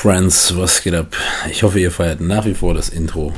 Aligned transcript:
Friends, 0.00 0.56
was 0.56 0.84
geht 0.84 0.94
ab? 0.94 1.16
Ich 1.50 1.64
hoffe, 1.64 1.80
ihr 1.80 1.90
feiert 1.90 2.20
nach 2.20 2.46
wie 2.46 2.54
vor 2.54 2.72
das 2.72 2.88
Intro 2.88 3.34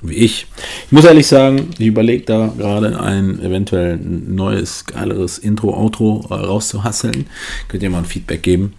wie 0.00 0.14
ich. 0.14 0.46
Ich 0.86 0.92
muss 0.92 1.04
ehrlich 1.04 1.26
sagen, 1.26 1.70
ich 1.78 1.88
überlege 1.88 2.24
da 2.24 2.54
gerade 2.56 3.00
ein 3.00 3.40
eventuell 3.42 3.96
neues, 3.96 4.86
geileres 4.86 5.38
Intro, 5.38 5.76
Outro 5.76 6.24
äh, 6.30 6.34
rauszuhasseln. 6.34 7.26
Könnt 7.66 7.82
ihr 7.82 7.90
mal 7.90 7.98
ein 7.98 8.04
Feedback 8.04 8.44
geben. 8.44 8.74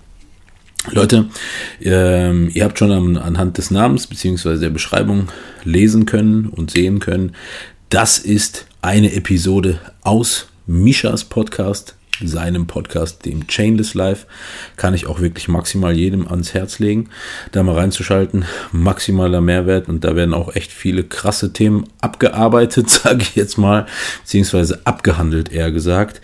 Leute, 0.90 1.26
ähm, 1.82 2.50
ihr 2.54 2.64
habt 2.64 2.80
schon 2.80 2.94
an, 2.94 3.18
anhand 3.18 3.58
des 3.58 3.72
Namens 3.72 4.08
bzw. 4.08 4.58
der 4.58 4.70
Beschreibung 4.70 5.28
lesen 5.66 6.06
können 6.06 6.46
und 6.46 6.72
sehen 6.72 7.00
können, 7.00 7.36
das 7.90 8.20
ist 8.20 8.68
eine 8.82 9.12
Episode 9.12 9.82
aus 10.02 10.48
Mishas 10.66 11.26
Podcast 11.26 11.97
seinem 12.24 12.68
Podcast, 12.68 13.26
dem 13.26 13.48
Chainless 13.48 13.94
Life, 13.94 14.26
kann 14.76 14.94
ich 14.94 15.08
auch 15.08 15.20
wirklich 15.20 15.48
maximal 15.48 15.96
jedem 15.96 16.28
ans 16.28 16.54
Herz 16.54 16.80
legen, 16.80 17.10
da 17.52 17.64
mal 17.64 17.76
reinzuschalten. 17.76 18.46
Maximaler 18.72 19.42
Mehrwert 19.42 19.90
und 19.90 20.04
da 20.04 20.16
werden 20.16 20.34
auch 20.34 20.56
echt 20.56 20.72
viele 20.72 21.04
krasse 21.04 21.54
Themen 21.54 21.86
abgearbeitet, 22.02 22.90
sage 22.90 23.22
ich 23.22 23.36
jetzt 23.36 23.58
mal, 23.58 23.86
beziehungsweise 24.22 24.82
abgehandelt, 24.86 25.52
eher 25.52 25.72
gesagt. 25.72 26.22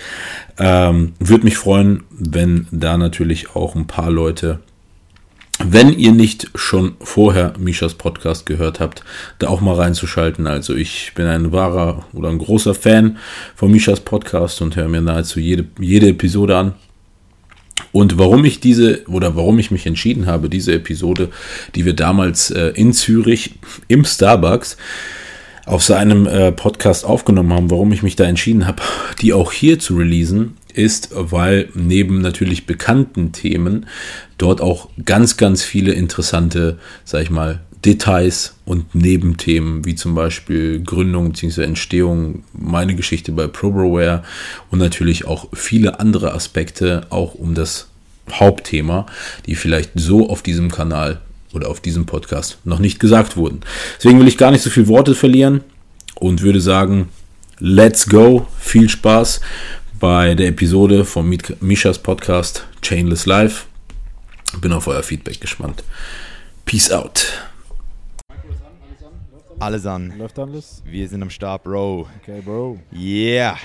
Ähm, 0.58 1.14
Würde 1.20 1.46
mich 1.46 1.58
freuen, 1.58 2.04
wenn 2.10 2.68
da 2.72 2.98
natürlich 2.98 3.56
auch 3.56 3.76
ein 3.76 3.88
paar 3.88 4.12
Leute 4.12 4.60
wenn 5.60 5.94
ihr 5.94 6.12
nicht 6.12 6.50
schon 6.56 6.96
vorher 7.00 7.54
Mishas 7.58 7.94
Podcast 7.94 8.46
gehört 8.46 8.80
habt, 8.80 9.04
da 9.40 9.48
auch 9.48 9.62
mal 9.62 9.76
reinzuschalten. 9.76 10.48
Also 10.48 10.76
ich 10.76 11.14
bin 11.16 11.26
ein 11.26 11.52
wahrer 11.52 12.06
oder 12.14 12.30
ein 12.30 12.40
großer 12.40 12.74
Fan 12.74 13.18
von 13.56 13.72
Mishas 13.72 14.00
Podcast 14.00 14.62
und 14.62 14.76
höre 14.76 14.90
mir 14.90 15.02
nahezu 15.02 15.40
jede, 15.40 15.66
jede 15.80 16.10
Episode 16.10 16.58
an. 16.58 16.74
Und 17.92 18.18
warum 18.18 18.44
ich 18.46 18.60
diese 18.60 19.04
oder 19.08 19.36
warum 19.36 19.60
ich 19.60 19.70
mich 19.70 19.86
entschieden 19.86 20.26
habe, 20.26 20.50
diese 20.50 20.74
Episode, 20.74 21.30
die 21.76 21.86
wir 21.86 21.94
damals 21.94 22.50
äh, 22.50 22.70
in 22.70 22.92
Zürich 22.94 23.56
im 23.88 24.04
Starbucks 24.04 24.78
auf 25.66 25.84
seinem 25.84 26.26
äh, 26.26 26.52
Podcast 26.52 27.06
aufgenommen 27.06 27.54
haben, 27.54 27.72
warum 27.72 27.92
ich 27.94 28.04
mich 28.04 28.16
da 28.16 28.26
entschieden 28.26 28.68
habe, 28.68 28.82
die 29.22 29.32
auch 29.34 29.52
hier 29.52 29.80
zu 29.80 29.96
releasen, 29.96 30.58
ist, 30.74 31.10
weil 31.14 31.70
neben 31.74 32.22
natürlich 32.22 32.66
bekannten 32.66 33.32
Themen 33.32 33.86
dort 34.38 34.62
auch 34.62 34.90
ganz, 35.06 35.38
ganz 35.38 35.64
viele 35.64 35.94
interessante, 35.94 36.78
sag 37.06 37.24
ich 37.24 37.30
mal, 37.30 37.62
Details 37.86 38.56
und 38.66 38.96
Nebenthemen, 38.96 39.84
wie 39.86 39.96
zum 39.96 40.16
Beispiel 40.16 40.82
Gründung 40.82 41.32
bzw. 41.32 41.64
Entstehung, 41.64 42.44
meine 42.54 42.96
Geschichte 42.96 43.32
bei 43.34 43.48
Probroware 43.48 44.24
und 44.72 44.80
natürlich 44.80 45.26
auch 45.26 45.50
viele 45.54 46.00
andere 46.00 46.34
Aspekte, 46.34 47.08
auch 47.10 47.36
um 47.36 47.56
das 47.56 47.88
Hauptthema, 48.32 49.06
die 49.46 49.56
vielleicht 49.56 49.92
so 49.96 50.30
auf 50.30 50.42
diesem 50.42 50.72
Kanal 50.72 51.20
oder 51.54 51.70
auf 51.70 51.82
diesem 51.82 52.06
Podcast 52.06 52.58
noch 52.64 52.80
nicht 52.80 53.00
gesagt 53.00 53.36
wurden. 53.36 53.62
Deswegen 53.98 54.20
will 54.20 54.28
ich 54.28 54.38
gar 54.38 54.52
nicht 54.52 54.64
so 54.64 54.70
viel 54.70 54.88
Worte 54.88 55.14
verlieren 55.14 55.62
und 56.16 56.42
würde 56.42 56.62
sagen, 56.62 57.10
let's 57.60 58.08
go, 58.08 58.48
viel 58.60 58.90
Spaß 58.90 59.42
bei 60.04 60.36
der 60.36 60.50
Episode 60.50 61.06
von 61.06 61.34
Mishas 61.62 61.98
Podcast 61.98 62.68
Chainless 62.82 63.26
Life. 63.26 63.68
Bin 64.60 64.74
auf 64.74 64.86
euer 64.88 65.02
Feedback 65.02 65.40
gespannt. 65.40 65.82
Peace 66.66 66.92
out. 66.92 67.26
Alles 69.60 69.86
an. 69.86 70.14
Läuft 70.18 70.38
alles? 70.40 70.84
Wir 70.86 71.08
sind 71.08 71.22
am 71.22 71.30
Start, 71.30 71.64
Bro. 71.64 72.10
Okay, 72.22 72.42
Bro. 72.44 72.80
Yeah. 72.94 73.56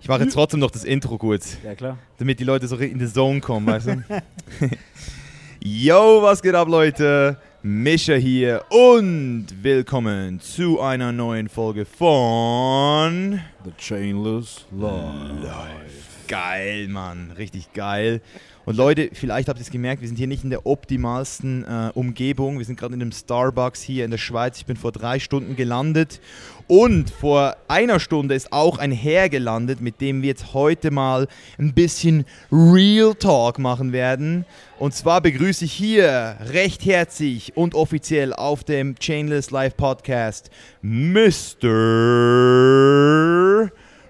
Ich 0.00 0.08
mache 0.08 0.24
jetzt 0.24 0.34
trotzdem 0.34 0.58
noch 0.58 0.72
das 0.72 0.82
Intro 0.82 1.16
kurz. 1.16 1.56
Ja, 1.64 1.76
klar. 1.76 1.96
Damit 2.18 2.40
die 2.40 2.44
Leute 2.44 2.66
so 2.66 2.74
in 2.76 2.98
die 2.98 3.06
Zone 3.06 3.38
kommen, 3.38 3.68
weißt 3.68 3.86
du? 3.86 4.02
Yo, 5.60 6.22
was 6.22 6.42
geht 6.42 6.56
ab, 6.56 6.66
Leute? 6.66 7.36
Mischa 7.60 8.14
hier 8.14 8.64
und 8.70 9.46
willkommen 9.62 10.38
zu 10.38 10.80
einer 10.80 11.10
neuen 11.10 11.48
Folge 11.48 11.84
von 11.84 13.40
The 13.64 13.72
Chainless 13.76 14.64
Life. 14.70 16.28
Geil, 16.28 16.86
Mann, 16.86 17.32
richtig 17.36 17.72
geil. 17.72 18.20
Und 18.68 18.76
Leute, 18.76 19.08
vielleicht 19.14 19.48
habt 19.48 19.58
ihr 19.58 19.62
es 19.62 19.70
gemerkt, 19.70 20.02
wir 20.02 20.08
sind 20.08 20.18
hier 20.18 20.26
nicht 20.26 20.44
in 20.44 20.50
der 20.50 20.66
optimalsten 20.66 21.64
äh, 21.64 21.90
Umgebung. 21.94 22.58
Wir 22.58 22.66
sind 22.66 22.78
gerade 22.78 22.92
in 22.92 23.00
einem 23.00 23.12
Starbucks 23.12 23.80
hier 23.80 24.04
in 24.04 24.10
der 24.10 24.18
Schweiz. 24.18 24.58
Ich 24.58 24.66
bin 24.66 24.76
vor 24.76 24.92
drei 24.92 25.20
Stunden 25.20 25.56
gelandet. 25.56 26.20
Und 26.66 27.08
vor 27.08 27.56
einer 27.66 27.98
Stunde 27.98 28.34
ist 28.34 28.52
auch 28.52 28.76
ein 28.76 28.92
Herr 28.92 29.30
gelandet, 29.30 29.80
mit 29.80 30.02
dem 30.02 30.20
wir 30.20 30.28
jetzt 30.28 30.52
heute 30.52 30.90
mal 30.90 31.28
ein 31.56 31.72
bisschen 31.72 32.26
Real 32.52 33.14
Talk 33.14 33.58
machen 33.58 33.92
werden. 33.94 34.44
Und 34.78 34.92
zwar 34.92 35.22
begrüße 35.22 35.64
ich 35.64 35.72
hier 35.72 36.36
recht 36.52 36.84
herzlich 36.84 37.56
und 37.56 37.74
offiziell 37.74 38.34
auf 38.34 38.64
dem 38.64 38.96
Chainless 38.98 39.50
Live 39.50 39.78
Podcast 39.78 40.50
Mr. 40.82 41.70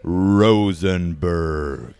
Rosenberg. 0.04 1.94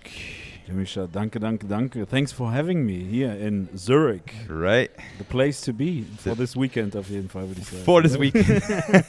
Misha, 0.72 1.06
danke, 1.06 1.38
danke, 1.40 1.66
danke. 1.66 2.06
Thanks 2.06 2.32
for 2.32 2.50
having 2.52 2.84
me 2.84 2.98
here 3.04 3.34
in 3.34 3.68
Zurich. 3.76 4.22
Right. 4.48 4.90
The 5.18 5.24
place 5.24 5.60
to 5.62 5.72
be 5.72 6.04
for 6.18 6.34
this 6.36 6.56
weekend 6.56 6.96
auf 6.96 7.08
jeden 7.08 7.28
Fall, 7.28 7.48
würde 7.48 7.60
ich 7.60 7.66
sagen. 7.68 7.84
For 7.84 8.02
this 8.02 8.18
weekend. 8.18 8.46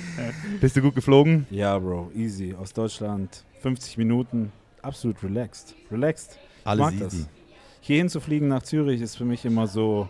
Bist 0.60 0.76
du 0.76 0.82
gut 0.82 0.94
geflogen? 0.94 1.46
Ja, 1.50 1.78
Bro, 1.78 2.10
easy. 2.14 2.54
Aus 2.54 2.72
Deutschland, 2.72 3.44
50 3.60 3.98
Minuten, 3.98 4.52
absolut 4.82 5.22
relaxed. 5.22 5.74
Relaxed. 5.90 6.38
Ich 6.60 6.66
Alles 6.66 6.80
mag 6.80 6.94
easy. 6.94 7.02
das. 7.04 7.28
Hierhin 7.80 8.08
zu 8.08 8.20
fliegen 8.20 8.48
nach 8.48 8.62
Zürich 8.62 9.00
ist 9.00 9.16
für 9.16 9.24
mich 9.24 9.44
immer 9.44 9.66
so, 9.66 10.08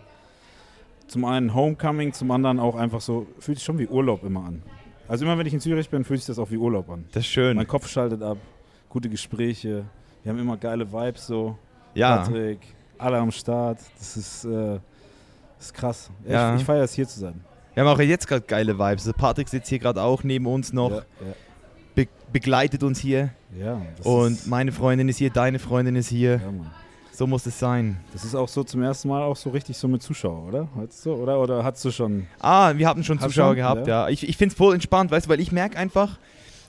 zum 1.07 1.25
einen 1.25 1.53
Homecoming, 1.53 2.13
zum 2.13 2.31
anderen 2.31 2.59
auch 2.59 2.75
einfach 2.75 3.01
so, 3.01 3.27
fühlt 3.39 3.57
sich 3.57 3.65
schon 3.65 3.77
wie 3.79 3.87
Urlaub 3.87 4.23
immer 4.23 4.45
an. 4.45 4.61
Also 5.07 5.25
immer 5.25 5.37
wenn 5.37 5.45
ich 5.45 5.53
in 5.53 5.59
Zürich 5.59 5.89
bin, 5.89 6.03
fühlt 6.03 6.19
sich 6.21 6.27
das 6.27 6.39
auch 6.39 6.49
wie 6.51 6.57
Urlaub 6.57 6.89
an. 6.89 7.05
Das 7.11 7.23
ist 7.23 7.29
schön. 7.29 7.57
Mein 7.57 7.67
Kopf 7.67 7.87
schaltet 7.87 8.23
ab, 8.23 8.37
gute 8.89 9.09
Gespräche, 9.09 9.85
wir 10.25 10.31
haben 10.33 10.39
immer 10.39 10.57
geile 10.57 10.91
Vibes 10.91 11.27
so. 11.27 11.57
Ja. 11.93 12.17
Patrick, 12.17 12.59
alle 12.97 13.17
am 13.17 13.31
Start. 13.31 13.79
Das 13.97 14.17
ist, 14.17 14.43
äh, 14.43 14.79
das 15.57 15.67
ist 15.67 15.73
krass. 15.73 16.09
Ich, 16.25 16.31
Ja. 16.31 16.55
ich 16.55 16.63
feiere 16.65 16.83
es 16.83 16.93
hier 16.93 17.07
zu 17.07 17.19
sein. 17.19 17.39
Wir 17.73 17.83
haben 17.85 17.89
auch 17.89 17.99
jetzt 17.99 18.27
gerade 18.27 18.41
geile 18.41 18.77
Vibes. 18.77 19.11
Patrick 19.13 19.47
sitzt 19.47 19.69
hier 19.69 19.79
gerade 19.79 20.01
auch 20.01 20.23
neben 20.23 20.45
uns 20.47 20.73
noch, 20.73 20.91
Ja, 20.91 21.01
be 21.93 22.07
begleitet 22.33 22.83
uns 22.83 22.99
hier. 22.99 23.29
ja. 23.57 23.65
ja 23.75 23.81
Und 24.03 24.47
meine 24.47 24.71
Freundin 24.73 25.07
ist 25.07 25.17
hier, 25.17 25.29
deine 25.29 25.59
Freundin 25.59 25.95
ist 25.95 26.09
hier. 26.09 26.31
ja, 26.43 26.51
Mann. 26.51 26.71
So 27.13 27.27
muss 27.27 27.45
es 27.45 27.57
sein. 27.57 27.97
Das 28.11 28.25
ist 28.25 28.35
auch 28.35 28.49
so 28.49 28.65
zum 28.65 28.81
ersten 28.83 29.07
Mal 29.07 29.21
auch 29.23 29.37
so 29.37 29.49
richtig 29.51 29.77
so 29.77 29.87
mit 29.87 30.01
Zuschauer, 30.03 30.47
oder? 30.49 30.67
Hattest 30.75 31.05
du, 31.05 31.13
oder? 31.13 31.39
Oder 31.39 31.63
hast 31.63 31.85
du 31.85 31.91
schon? 31.91 32.27
Ah, 32.41 32.73
wir 32.75 32.89
hatten 32.89 33.05
schon 33.05 33.19
Zuschauer 33.19 33.49
schon? 33.51 33.55
gehabt, 33.55 33.87
Ja. 33.87 34.07
ja. 34.07 34.09
Ich, 34.09 34.27
ich 34.27 34.35
finde 34.35 34.51
es 34.51 34.57
voll 34.57 34.73
entspannt, 34.73 35.11
weißt 35.11 35.27
du, 35.27 35.29
weil 35.29 35.39
ich 35.39 35.53
merke 35.53 35.77
einfach, 35.77 36.17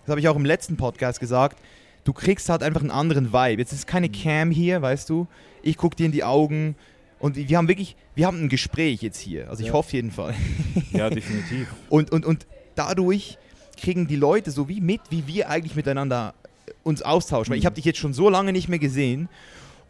das 0.04 0.10
habe 0.10 0.20
ich 0.20 0.28
auch 0.28 0.36
im 0.36 0.44
letzten 0.44 0.76
Podcast 0.76 1.18
gesagt, 1.18 1.58
du 2.06 2.12
kriegst 2.14 2.48
halt 2.48 2.62
einfach 2.62 2.80
einen 2.80 2.90
anderen 2.90 3.32
Vibe. 3.32 3.60
Jetzt 3.60 3.72
ist 3.72 3.86
keine 3.86 4.08
Cam 4.08 4.50
hier, 4.50 4.80
weißt 4.80 5.10
du. 5.10 5.26
Ich 5.62 5.76
gucke 5.76 5.96
dir 5.96 6.06
in 6.06 6.12
die 6.12 6.24
Augen 6.24 6.76
und 7.18 7.36
wir 7.36 7.58
haben 7.58 7.68
wirklich, 7.68 7.96
wir 8.14 8.26
haben 8.26 8.42
ein 8.42 8.48
Gespräch 8.48 9.03
jetzt 9.03 9.18
hier. 9.18 9.50
Also 9.50 9.60
ich 9.62 9.68
Ja. 9.68 9.72
hoffe 9.74 9.92
jeden 9.92 10.10
Fall. 10.12 10.34
Ja, 10.92 11.10
definitiv. 11.10 11.66
Und, 11.91 12.12
und, 12.12 12.24
und 12.24 12.47
dadurch 12.76 13.36
kriegen 13.78 14.06
die 14.06 14.16
Leute 14.16 14.50
so 14.50 14.68
wie 14.68 14.80
mit, 14.80 15.00
wie 15.10 15.26
wir 15.26 15.50
eigentlich 15.50 15.74
miteinander 15.74 16.32
äh, 16.66 16.70
uns 16.84 17.03
austauschen. 17.03 17.50
Weil 17.53 17.58
ich 17.58 17.66
habe 17.66 17.74
dich 17.74 17.84
jetzt 17.84 17.98
schon 17.98 18.14
so 18.14 18.30
lange 18.30 18.52
nicht 18.52 18.68
mehr 18.68 18.78
gesehen 18.78 19.28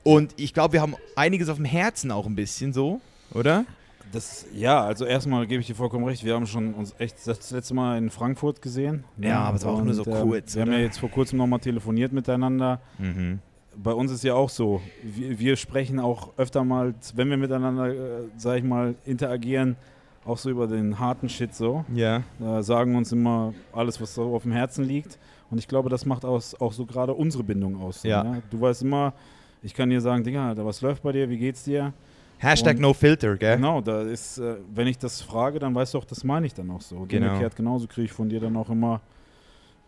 und 0.03 0.33
ich 0.37 0.55
glaube, 0.55 0.73
wir 0.75 0.81
haben 0.81 0.95
einiges 1.17 1.49
auf 1.49 1.57
dem 1.57 1.65
Herzen 1.67 2.11
auch 2.11 2.27
ein 2.27 2.35
bisschen 2.37 2.73
so, 2.73 3.01
oder? 3.35 3.65
Das, 4.13 4.47
ja, 4.55 4.83
also 4.85 5.05
erstmal 5.05 5.47
gebe 5.47 5.61
ich 5.61 5.67
dir 5.67 5.75
vollkommen 5.75 6.05
recht. 6.05 6.25
Wir 6.25 6.35
haben 6.35 6.47
schon 6.47 6.75
uns 6.75 6.95
echt 6.99 7.17
das 7.27 7.51
letzte 7.51 7.75
Mal 7.75 7.99
in 7.99 8.11
Frankfurt 8.11 8.63
gesehen. 8.63 9.05
ne? 9.17 9.29
Ja, 9.29 9.41
aber 9.41 9.57
es 9.57 9.65
war 9.65 9.73
auch 9.75 9.83
nur 9.83 9.95
so 9.95 10.07
ähm, 10.07 10.13
kurz, 10.29 10.55
Wir 10.55 10.63
haben 10.63 10.73
ja 10.73 10.79
jetzt 10.79 10.99
vor 10.99 11.11
kurzem 11.11 11.39
nochmal 11.39 11.59
telefoniert 11.61 12.13
miteinander. 12.13 12.81
Mhm. 12.99 13.41
bei 13.77 13.93
uns 13.93 14.11
ist 14.13 14.25
ja 14.25 14.35
auch 14.35 14.49
so, 14.49 14.81
wir, 15.03 15.39
wir 15.39 15.57
sprechen 15.57 15.99
auch 16.01 16.31
öfter 16.39 16.65
mal, 16.65 16.95
wenn 17.15 17.29
wir 17.31 17.37
miteinander, 17.37 17.89
äh, 17.93 17.99
sag 18.37 18.59
ich 18.59 18.65
mal, 18.65 18.95
interagieren, 19.05 19.77
auch 20.25 20.39
so 20.39 20.51
über 20.51 20.67
den 20.67 20.99
harten 20.99 21.29
Shit 21.29 21.55
so. 21.55 21.85
Ja. 21.95 22.23
Äh, 22.41 22.63
sagen 22.63 22.97
uns 22.97 23.13
immer 23.13 23.53
alles, 23.73 24.01
was 24.01 24.15
so 24.15 24.35
auf 24.35 24.45
dem 24.45 24.53
Herzen 24.53 24.85
liegt. 24.85 25.19
Und 25.51 25.59
ich 25.59 25.69
glaube, 25.69 25.89
das 25.91 26.07
macht 26.07 26.25
aus, 26.25 26.61
auch 26.61 26.73
so 26.73 26.87
gerade 26.87 27.13
unsere 27.13 27.45
Bindung 27.45 27.81
aus. 27.81 28.03
So, 28.03 28.09
Ja. 28.09 28.25
ne? 28.25 28.43
Du 28.51 28.61
weißt 28.61 28.83
immer, 28.83 29.13
ich 29.63 29.75
kann 29.75 29.91
dir 29.91 30.01
sagen, 30.01 30.25
Digga, 30.25 30.55
was 30.57 30.81
läuft 30.81 31.03
bei 31.03 31.13
dir, 31.13 31.29
wie 31.29 31.39
geht's 31.39 31.65
dir? 31.65 31.93
Hashtag 32.39 32.77
Und- 32.77 32.83
no 32.83 32.93
filter, 32.93 33.37
gell? 33.37 33.57
Genau, 33.57 33.81
da 33.81 34.03
ist, 34.03 34.39
äh, 34.39 34.57
wenn 34.75 34.87
ich 34.87 34.99
das 34.99 35.23
frage, 35.23 35.59
dann 35.59 35.75
weißt 35.75 35.95
du 35.95 35.99
auch, 35.99 36.05
das 36.05 36.23
meine 36.25 36.47
ich 36.47 36.55
dann 36.55 36.71
auch 36.71 36.81
so. 36.83 37.07
Genau. 37.09 37.29
Umgekehrt 37.29 37.57
genauso 37.57 37.87
kriege 37.87 38.05
ich 38.07 38.13
von 38.13 38.29
dir 38.29 38.41
dann 38.41 38.57
auch 38.57 38.69
immer 38.71 39.01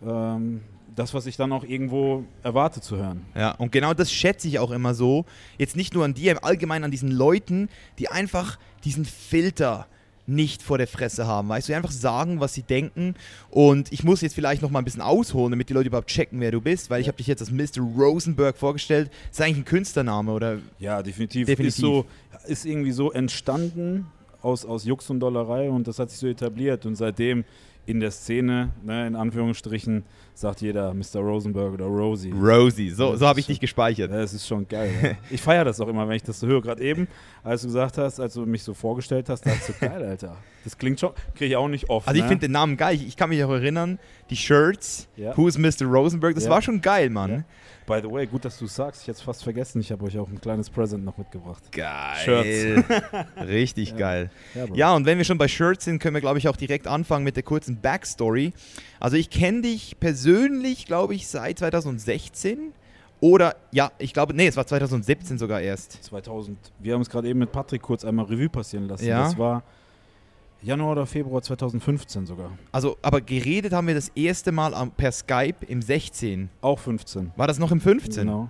ähm, 0.07 0.61
das, 0.95 1.15
was 1.15 1.27
ich 1.27 1.37
dann 1.37 1.53
auch 1.53 1.65
irgendwo 1.65 2.25
erwarte 2.43 2.81
zu 2.81 2.97
hören. 2.97 3.25
Ja, 3.35 3.53
und 3.53 3.73
genau 3.73 3.95
das 3.95 4.13
schätze 4.13 4.49
ich 4.49 4.59
auch 4.59 4.71
immer 4.71 4.95
so. 4.95 5.25
Jetzt 5.59 5.77
nicht 5.77 5.95
nur 5.95 6.05
an 6.05 6.15
dir, 6.15 6.33
im 6.33 6.39
Allgemeinen 6.43 6.85
an 6.85 6.91
diesen 6.91 7.11
Leuten, 7.11 7.69
die 7.99 8.09
einfach 8.09 8.59
diesen 8.85 9.05
Filter 9.05 9.87
nicht 10.27 10.63
vor 10.63 10.77
der 10.77 10.87
Fresse 10.87 11.27
haben, 11.27 11.49
weißt 11.49 11.69
du, 11.69 11.73
die 11.73 11.77
einfach 11.77 11.91
sagen, 11.91 12.39
was 12.39 12.53
sie 12.53 12.63
denken. 12.63 13.15
Und 13.51 13.91
ich 13.93 14.05
muss 14.05 14.21
jetzt 14.21 14.35
vielleicht 14.35 14.61
noch 14.61 14.71
mal 14.71 14.81
ein 14.81 14.85
bisschen 14.85 15.01
ausholen, 15.01 15.53
damit 15.53 15.71
die 15.71 15.73
Leute 15.73 15.89
überhaupt 15.89 16.09
checken, 16.09 16.41
wer 16.41 16.51
du 16.51 16.61
bist, 16.61 16.91
weil 16.91 17.01
ich 17.01 17.09
habe 17.09 17.17
dich 17.17 17.27
jetzt 17.29 17.41
als 17.41 17.51
Mr. 17.51 17.81
Rosenberg 17.97 18.57
vorgestellt. 18.59 19.11
Das 19.31 19.39
ist 19.39 19.41
eigentlich 19.41 19.59
ein 19.59 19.65
Künstlername, 19.65 20.31
oder? 20.31 20.59
Ja, 20.79 21.03
definitiv. 21.03 21.47
Definitiv. 21.47 21.69
Ist, 21.69 21.81
so, 21.81 22.05
ist 22.49 22.65
irgendwie 22.65 22.93
so 22.93 23.13
entstanden 23.13 24.07
aus, 24.43 24.65
aus 24.65 24.85
Jux 24.85 25.11
und 25.11 25.21
Dollerei 25.21 25.71
und 25.71 25.87
das 25.87 25.99
hat 25.99 26.11
sich 26.11 26.19
so 26.19 26.27
etabliert. 26.27 26.87
Und 26.87 26.97
seitdem 26.97 27.45
in 27.89 28.01
der 28.01 28.11
Szene, 28.11 28.71
ne, 28.85 29.07
in 29.07 29.17
Anführungsstrichen, 29.17 30.05
sagt 30.35 30.61
jeder 30.61 30.93
Mr. 30.93 31.21
Rosenberg 31.21 31.73
oder 31.73 31.87
Rosie. 31.87 32.31
Rosie, 32.33 32.91
so, 32.91 33.13
Das 33.13 33.21
so 33.21 33.27
habe 33.27 33.41
ich 33.41 33.47
dich 33.47 33.59
gespeichert. 33.59 34.11
Ja, 34.11 34.21
es 34.21 34.35
ist 34.35 34.47
schon 34.47 34.69
geil. 34.69 34.93
Ja. 35.03 35.11
Ich 35.31 35.41
feiere 35.41 35.65
das 35.65 35.81
auch 35.81 35.89
immer, 35.89 36.07
wenn 36.07 36.17
ich 36.17 36.23
das 36.23 36.39
so 36.39 36.47
höre. 36.47 36.61
Gerade 36.61 36.83
eben, 36.83 37.09
als 37.43 37.63
du 37.63 37.69
gesagt 37.69 37.97
hast, 37.97 38.21
als 38.21 38.35
du 38.35 38.45
mich 38.45 38.63
so 38.63 38.75
vorgestellt 38.75 39.31
hast, 39.31 39.47
dachte 39.47 39.57
ich 39.59 39.65
so, 39.65 39.73
geil, 39.81 40.05
Alter. 40.05 40.37
Das 40.65 40.77
klingt 40.77 41.01
schon, 41.01 41.13
kriege 41.35 41.47
ich 41.47 41.57
auch 41.57 41.69
nicht 41.69 41.89
oft. 41.89 42.07
Also 42.07 42.19
ich 42.19 42.25
ne? 42.25 42.29
finde 42.29 42.47
den 42.47 42.53
Namen 42.53 42.77
geil. 42.77 42.95
Ich, 42.95 43.07
ich 43.07 43.17
kann 43.17 43.31
mich 43.31 43.43
auch 43.43 43.51
erinnern, 43.51 43.99
die 44.29 44.37
Shirts, 44.37 45.09
Ja. 45.17 45.35
Who's 45.37 45.57
Mr. 45.57 45.87
Rosenberg, 45.87 46.35
das 46.35 46.45
Ja. 46.45 46.51
war 46.51 46.61
schon 46.61 46.83
geil, 46.83 47.09
Mann. 47.09 47.31
Ja. 47.31 47.45
By 47.89 48.01
the 48.07 48.13
way, 48.13 48.27
gut, 48.27 48.45
dass 48.45 48.59
du 48.59 48.67
es 48.67 48.75
sagst. 48.75 49.01
Ich 49.01 49.09
hätte 49.09 49.17
es 49.17 49.23
fast 49.23 49.43
vergessen. 49.43 49.81
Ich 49.81 49.91
habe 49.91 50.05
euch 50.05 50.19
auch 50.19 50.29
ein 50.29 50.39
kleines 50.43 50.69
Present 50.69 51.07
noch 51.07 51.17
mitgebracht. 51.17 51.63
Geil. 51.73 52.85
Richtig 53.49 53.97
geil. 53.97 54.31
Ja, 54.75 54.95
und 54.95 55.07
wenn 55.07 55.17
wir 55.17 55.25
schon 55.25 55.39
bei 55.39 55.49
Shirts 55.49 55.87
sind, 55.87 55.99
können 55.99 56.13
wir, 56.13 56.21
glaube 56.21 56.37
ich, 56.39 56.49
auch 56.49 56.57
direkt 56.57 56.87
anfangen 56.87 57.25
mit 57.25 57.37
der 57.37 57.45
kurzen 57.45 57.78
Backstory. 57.81 58.53
Also 59.01 59.17
ich 59.17 59.31
kenne 59.31 59.63
dich 59.63 59.99
persönlich, 59.99 60.87
glaube 60.87 61.15
ich, 61.15 61.29
seit 61.29 61.59
2016. 61.59 62.73
Oder, 63.21 63.57
ja, 63.73 63.91
ich 63.99 64.13
glaube, 64.13 64.35
nee, 64.35 64.47
es 64.47 64.57
war 64.57 64.67
2017 64.67 65.39
sogar 65.39 65.61
erst. 65.61 66.05
2000. 66.05 66.57
Wir 66.79 66.95
haben 66.95 67.03
es 67.03 67.11
gerade 67.11 67.29
eben 67.29 67.41
mit 67.41 67.51
Patrick 67.51 67.83
kurz 67.83 68.05
einmal 68.05 68.27
Revue 68.27 68.49
passieren 68.49 68.87
lassen. 68.87 69.07
Ja. 69.07 69.25
Das 69.25 69.39
war 69.39 69.65
Januar 70.63 70.93
oder 70.93 71.07
Februar 71.07 71.43
2015 71.43 72.27
sogar. 72.27 72.51
Also, 72.73 72.97
aber 73.03 73.21
geredet 73.21 73.73
haben 73.73 73.87
wir 73.87 73.95
das 73.95 74.11
erste 74.15 74.53
Mal 74.53 74.73
per 74.97 75.13
Skype 75.13 75.67
im 75.67 75.83
16. 75.83 76.49
Auch 76.61 76.79
15. 76.79 77.33
War 77.37 77.47
das 77.47 77.59
noch 77.59 77.71
im 77.71 77.81
15? 77.81 78.27
Genau. 78.27 78.49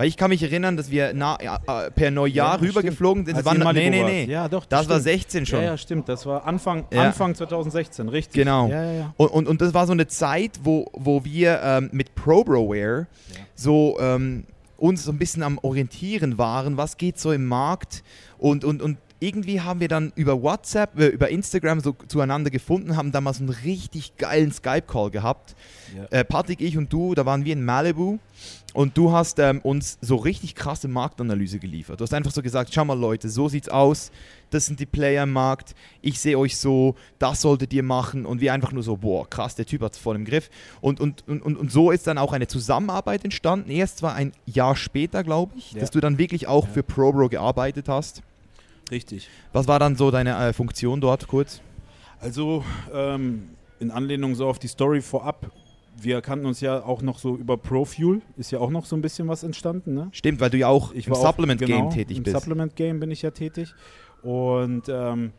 Weil 0.00 0.08
ich 0.08 0.16
kann 0.16 0.30
mich 0.30 0.42
erinnern, 0.42 0.78
dass 0.78 0.90
wir 0.90 1.12
na, 1.14 1.36
äh, 1.36 1.90
per 1.90 2.10
Neujahr 2.10 2.54
Ja, 2.54 2.54
rübergeflogen 2.54 3.26
sind. 3.26 3.36
Das 3.36 3.44
ihr 3.44 3.52
in 3.54 3.64
war, 3.64 3.74
nee, 3.74 3.90
nee, 3.90 4.02
nee. 4.02 4.24
Ja, 4.24 4.48
doch. 4.48 4.64
Das 4.64 4.88
war 4.88 4.98
stimmt. 4.98 5.02
16 5.02 5.44
schon. 5.44 5.58
Ja, 5.58 5.64
ja, 5.66 5.76
stimmt. 5.76 6.08
Das 6.08 6.24
war 6.24 6.46
Anfang, 6.46 6.86
Ja. 6.90 7.02
Anfang 7.02 7.34
2016, 7.34 8.08
richtig. 8.08 8.32
Genau. 8.32 8.68
Ja. 8.68 9.12
Und, 9.18 9.28
und, 9.28 9.46
und 9.46 9.60
das 9.60 9.74
war 9.74 9.86
so 9.86 9.92
eine 9.92 10.06
Zeit, 10.06 10.60
wo, 10.62 10.86
wo 10.94 11.22
wir 11.26 11.60
ähm, 11.62 11.90
mit 11.92 12.14
ProBroWare 12.14 13.08
so 13.54 13.98
ähm, 14.00 14.44
uns 14.78 15.04
so 15.04 15.12
ein 15.12 15.18
bisschen 15.18 15.42
am 15.42 15.58
Orientieren 15.58 16.38
waren, 16.38 16.78
was 16.78 16.96
geht 16.96 17.18
so 17.18 17.30
im 17.32 17.44
Markt 17.44 18.02
und, 18.38 18.64
und, 18.64 18.80
und 18.80 18.96
irgendwie 19.20 19.60
haben 19.60 19.80
wir 19.80 19.88
dann 19.88 20.12
über 20.16 20.42
WhatsApp, 20.42 20.98
äh, 20.98 21.06
über 21.08 21.28
Instagram 21.28 21.80
so 21.80 21.94
zueinander 22.08 22.50
gefunden, 22.50 22.96
haben 22.96 23.12
damals 23.12 23.38
einen 23.38 23.50
richtig 23.50 24.16
geilen 24.16 24.50
Skype-Call 24.50 25.10
gehabt. 25.10 25.54
Ja. 25.96 26.18
Äh, 26.20 26.24
Patrick, 26.24 26.60
ich 26.60 26.76
und 26.78 26.92
du, 26.92 27.14
da 27.14 27.26
waren 27.26 27.44
wir 27.44 27.52
in 27.52 27.64
Malibu 27.64 28.18
und 28.72 28.96
du 28.96 29.12
hast 29.12 29.38
ähm, 29.38 29.60
uns 29.60 29.98
so 30.00 30.16
richtig 30.16 30.54
krasse 30.54 30.88
Marktanalyse 30.88 31.58
geliefert. 31.58 32.00
Du 32.00 32.04
hast 32.04 32.14
einfach 32.14 32.30
so 32.30 32.40
gesagt, 32.42 32.72
schau 32.72 32.84
mal 32.84 32.98
Leute, 32.98 33.28
so 33.28 33.48
sieht's 33.48 33.68
aus, 33.68 34.10
das 34.50 34.66
sind 34.66 34.80
die 34.80 34.86
Player 34.86 35.24
im 35.24 35.32
Markt, 35.32 35.74
ich 36.00 36.18
sehe 36.18 36.38
euch 36.38 36.56
so, 36.56 36.94
das 37.18 37.42
solltet 37.42 37.72
ihr 37.72 37.82
machen 37.82 38.24
und 38.24 38.40
wir 38.40 38.52
einfach 38.54 38.72
nur 38.72 38.82
so, 38.82 38.96
boah, 38.96 39.28
krass, 39.28 39.54
der 39.54 39.66
Typ 39.66 39.82
hat's 39.82 39.98
voll 39.98 40.16
im 40.16 40.24
Griff. 40.24 40.48
Und, 40.80 40.98
und, 41.00 41.24
und, 41.28 41.42
und 41.42 41.56
und 41.56 41.70
so 41.70 41.90
ist 41.90 42.06
dann 42.06 42.16
auch 42.18 42.32
eine 42.32 42.46
Zusammenarbeit 42.46 43.24
entstanden. 43.24 43.70
Erst 43.70 43.98
zwar 43.98 44.14
ein 44.14 44.32
Jahr 44.46 44.76
später, 44.76 45.22
glaube 45.24 45.52
ich, 45.58 45.72
Ja. 45.72 45.80
dass 45.80 45.90
du 45.90 46.00
dann 46.00 46.16
wirklich 46.18 46.46
auch 46.46 46.66
Ja. 46.66 46.72
für 46.72 46.82
ProBro 46.82 47.28
gearbeitet 47.28 47.88
hast. 47.88 48.22
Richtig. 48.90 49.28
Was 49.52 49.68
war 49.68 49.78
dann 49.78 49.96
so 49.96 50.10
deine 50.10 50.36
äh, 50.36 50.52
Funktion 50.52 51.00
dort 51.00 51.28
kurz? 51.28 51.60
Also, 52.20 52.64
ähm, 52.92 53.50
in 53.78 53.90
Anlehnung 53.90 54.34
so 54.34 54.46
auf 54.46 54.58
die 54.58 54.68
Story 54.68 55.00
vorab, 55.00 55.50
wir 55.96 56.20
kannten 56.20 56.46
uns 56.46 56.60
ja 56.60 56.82
auch 56.82 57.02
noch 57.02 57.18
so 57.18 57.36
über 57.36 57.56
Profuel, 57.56 58.20
ist 58.36 58.50
ja 58.50 58.58
auch 58.58 58.70
noch 58.70 58.84
so 58.86 58.96
ein 58.96 59.02
bisschen 59.02 59.28
was 59.28 59.42
entstanden, 59.42 59.94
ne? 59.94 60.08
Stimmt, 60.12 60.40
weil 60.40 60.50
du 60.50 60.58
ja 60.58 60.68
auch 60.68 60.92
Ich 60.94 61.06
im 61.06 61.12
auch- 61.12 61.22
Supplement-Game 61.22 61.68
genau, 61.68 61.90
tätig 61.90 62.16
im 62.18 62.22
bist. 62.22 62.36
Supplement-Game 62.36 63.00
bin 63.00 63.10
ich 63.10 63.22
ja 63.22 63.30
tätig. 63.30 63.74
Und 64.22 64.88
ähm, 64.88 65.32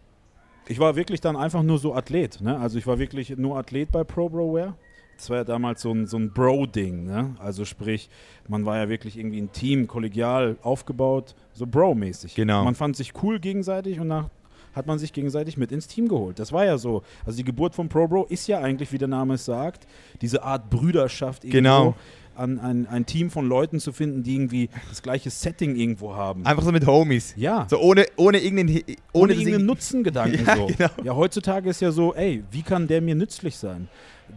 ich 0.67 0.79
war 0.79 0.95
wirklich 0.95 1.21
dann 1.21 1.35
einfach 1.35 1.61
nur 1.63 1.77
so 1.79 1.93
Athlet. 1.93 2.41
Ne? 2.41 2.57
Also 2.59 2.77
ich 2.77 2.87
war 2.87 2.97
wirklich 2.99 3.35
nur 3.37 3.57
Athlet 3.57 3.91
bei 3.91 4.03
ProBroWare. 4.03 4.75
Das 5.21 5.29
war 5.29 5.37
ja 5.37 5.43
damals 5.43 5.83
so 5.83 5.91
ein, 5.91 6.07
so 6.07 6.17
ein 6.17 6.31
Bro-Ding. 6.31 7.03
Ne? 7.03 7.35
Also 7.37 7.63
sprich, 7.63 8.09
man 8.47 8.65
war 8.65 8.77
ja 8.77 8.89
wirklich 8.89 9.19
irgendwie 9.19 9.39
ein 9.39 9.51
Team, 9.51 9.85
kollegial 9.85 10.57
aufgebaut, 10.63 11.35
so 11.53 11.67
Bro-mäßig. 11.67 12.33
Genau. 12.33 12.63
Man 12.63 12.73
fand 12.73 12.95
sich 12.95 13.13
cool 13.21 13.39
gegenseitig 13.39 13.99
und 13.99 14.07
nach 14.07 14.29
hat 14.73 14.87
man 14.87 14.97
sich 14.97 15.13
gegenseitig 15.13 15.57
mit 15.57 15.71
ins 15.71 15.87
Team 15.87 16.07
geholt. 16.07 16.39
Das 16.39 16.51
war 16.51 16.65
ja 16.65 16.77
so. 16.77 17.03
Also 17.25 17.37
die 17.37 17.43
Geburt 17.43 17.75
von 17.75 17.89
ProBro 17.89 18.25
ist 18.29 18.47
ja 18.47 18.61
eigentlich, 18.61 18.91
wie 18.91 18.97
der 18.97 19.07
Name 19.07 19.35
es 19.35 19.45
sagt, 19.45 19.85
diese 20.21 20.41
Art 20.41 20.69
Brüderschaft 20.69 21.43
irgendwo. 21.43 21.57
Genau. 21.57 21.95
An 22.33 22.59
ein, 22.59 22.87
ein 22.87 23.05
Team 23.05 23.29
von 23.29 23.45
Leuten 23.45 23.79
zu 23.81 23.91
finden, 23.91 24.23
die 24.23 24.33
irgendwie 24.35 24.69
das 24.89 25.03
gleiche 25.03 25.29
Setting 25.29 25.75
irgendwo 25.75 26.15
haben. 26.15 26.45
Einfach 26.45 26.63
so 26.63 26.71
mit 26.71 26.87
Homies. 26.87 27.33
Ja. 27.35 27.67
So 27.69 27.77
ohne, 27.79 28.05
ohne 28.15 28.39
irgendeinen, 28.39 28.77
ohne, 28.79 28.95
ohne 29.11 29.33
irgendeinen 29.33 29.65
Nutzengedanken 29.65 30.45
Ja, 30.47 30.55
so. 30.55 30.67
genau. 30.67 30.89
Ja, 31.03 31.15
heutzutage 31.15 31.69
ist 31.69 31.81
ja 31.81 31.91
so, 31.91 32.15
ey, 32.15 32.43
wie 32.49 32.61
kann 32.63 32.87
der 32.87 33.01
mir 33.01 33.15
nützlich 33.15 33.57
sein? 33.57 33.89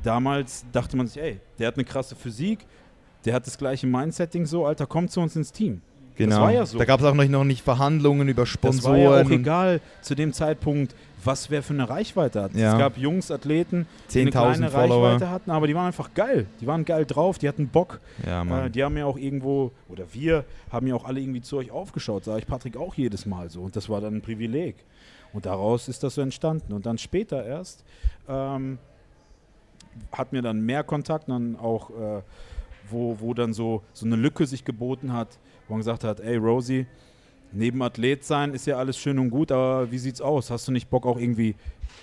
Damals 0.03 0.65
dachte 0.73 0.97
man 0.97 1.07
sich, 1.07 1.23
ey, 1.23 1.41
der 1.59 1.69
hat 1.69 1.77
eine 1.77 1.85
krasse 1.85 2.15
Physik, 2.15 2.67
der 3.25 3.35
hat 3.35 3.47
das 3.47 3.57
gleiche 3.59 3.87
Mindsetting 3.87 4.47
so, 4.47 4.67
Alter, 4.67 4.87
komm 4.87 5.09
zu 5.09 5.21
uns 5.21 5.37
ins 5.37 5.53
Team. 5.53 5.81
Genau. 6.17 6.43
war 6.43 6.53
ja 6.53 6.65
so. 6.65 6.79
Da 6.79 6.85
gab 6.85 7.01
es 7.01 7.07
auch 7.07 7.15
noch, 7.15 7.45
nicht 7.45 7.63
Verhandlungen 7.63 8.29
über 8.29 8.43
Das 8.43 8.49
Sponsoren. 8.51 9.05
war 9.05 9.19
ja 9.19 9.25
auch 9.27 9.31
egal 9.31 9.81
zu 10.01 10.15
dem 10.15 10.33
Zeitpunkt, 10.33 10.95
was 11.25 11.51
wer 11.51 11.63
für 11.63 11.73
eine 11.73 11.89
Reichweite 11.89 12.43
hat. 12.43 12.55
Ja. 12.55 12.73
Es 12.75 12.79
gab 12.79 12.97
Jungs, 12.99 13.31
Athleten, 13.31 13.87
die 14.13 14.21
eine 14.21 14.31
10.000 14.31 14.33
kleine 14.33 14.71
Follower. 14.71 15.09
Reichweite 15.09 15.31
hatten, 15.31 15.51
aber 15.51 15.67
die 15.67 15.75
waren 15.75 15.87
einfach 15.87 16.15
geil. 16.15 16.47
Die 16.61 16.67
waren 16.67 16.85
geil 16.85 17.05
drauf, 17.05 17.39
die 17.39 17.49
hatten 17.49 17.69
Bock. 17.69 18.01
Ja, 18.25 18.67
Äh, 18.67 18.71
die 18.71 18.85
haben 18.85 18.97
ja 18.97 19.07
auch 19.07 19.17
irgendwo, 19.17 19.73
oder 19.89 20.05
wir 20.13 20.45
haben 20.71 20.87
ja 20.87 20.95
auch 20.95 21.05
alle 21.05 21.21
irgendwie 21.21 21.41
zu 21.41 21.57
euch 21.57 21.71
aufgeschaut, 21.73 22.25
sage 22.25 22.41
ich 22.41 22.47
Patrick 22.47 22.77
auch 22.77 22.95
jedes 22.95 23.27
Mal 23.27 23.51
so. 23.51 23.63
Und 23.63 23.75
das 23.75 23.89
war 23.89 24.01
dann 24.01 24.17
ein 24.17 24.23
Privileg. 24.23 24.77
Und 25.33 25.47
daraus 25.47 25.89
ist 25.89 26.05
das 26.05 26.15
so 26.15 26.21
entstanden. 26.21 26.73
Und 26.73 26.87
dann 26.87 26.97
später 26.99 27.45
erst 27.45 27.83
ähm, 28.29 28.79
hat 30.13 30.33
mir 30.33 30.43
dann 30.43 30.61
mehr 30.61 30.85
Kontakt, 30.85 31.29
dann 31.29 31.57
auch, 31.57 31.91
äh, 31.91 32.23
wo, 32.91 33.17
wo 33.21 33.35
dann 33.35 33.53
so, 33.53 33.83
so 33.93 34.07
eine 34.07 34.17
Lücke 34.17 34.47
sich 34.47 34.65
geboten 34.65 35.13
hat, 35.13 35.39
wo 35.67 35.75
man 35.75 35.81
gesagt 35.81 36.05
hat, 36.05 36.21
ey 36.21 36.37
Rosie, 36.37 36.87
neben 37.53 37.83
Athlet 37.83 38.25
sein 38.25 38.53
ist 38.53 38.67
ja 38.67 38.77
alles 38.77 38.99
schön 38.99 39.19
und 39.19 39.31
gut, 39.31 39.53
aber 39.53 39.91
wie 39.91 39.99
sieht's 39.99 40.21
aus? 40.21 40.51
Hast 40.51 40.69
du 40.69 40.73
nicht 40.73 40.91
Bock 40.91 41.07
auch 41.07 41.19
irgendwie 41.19 41.55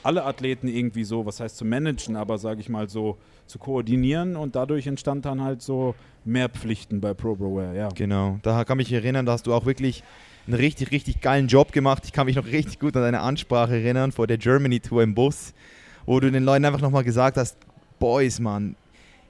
alle 0.03 0.23
Athleten 0.23 0.67
irgendwie 0.67 1.03
so, 1.03 1.25
was 1.25 1.39
heißt 1.39 1.57
zu 1.57 1.65
managen, 1.65 2.15
aber 2.15 2.37
sage 2.37 2.61
ich 2.61 2.69
mal 2.69 2.89
so 2.89 3.17
zu 3.45 3.59
koordinieren 3.59 4.35
und 4.35 4.55
dadurch 4.55 4.87
entstand 4.87 5.25
dann 5.25 5.41
halt 5.43 5.61
so 5.61 5.95
mehr 6.23 6.49
Pflichten 6.49 7.01
bei 7.01 7.13
ProBroWare, 7.13 7.75
ja. 7.75 7.89
Genau. 7.89 8.39
Da 8.41 8.63
kann 8.63 8.77
mich 8.77 8.91
erinnern, 8.91 9.25
da 9.25 9.33
hast 9.33 9.47
du 9.47 9.53
auch 9.53 9.65
wirklich 9.65 10.03
einen 10.47 10.55
richtig, 10.55 10.91
richtig 10.91 11.21
geilen 11.21 11.47
Job 11.47 11.71
gemacht. 11.71 12.03
Ich 12.05 12.13
kann 12.13 12.25
mich 12.25 12.35
noch 12.35 12.45
richtig 12.45 12.79
gut 12.79 12.95
an 12.95 13.03
deine 13.03 13.21
Ansprache 13.21 13.75
erinnern 13.75 14.11
vor 14.11 14.27
der 14.27 14.37
Germany 14.37 14.79
Tour 14.79 15.03
im 15.03 15.13
Bus, 15.13 15.53
wo 16.05 16.19
du 16.19 16.31
den 16.31 16.43
Leuten 16.43 16.65
einfach 16.65 16.81
nochmal 16.81 17.03
gesagt 17.03 17.37
hast, 17.37 17.57
Boys, 18.01 18.39
Mann, 18.39 18.75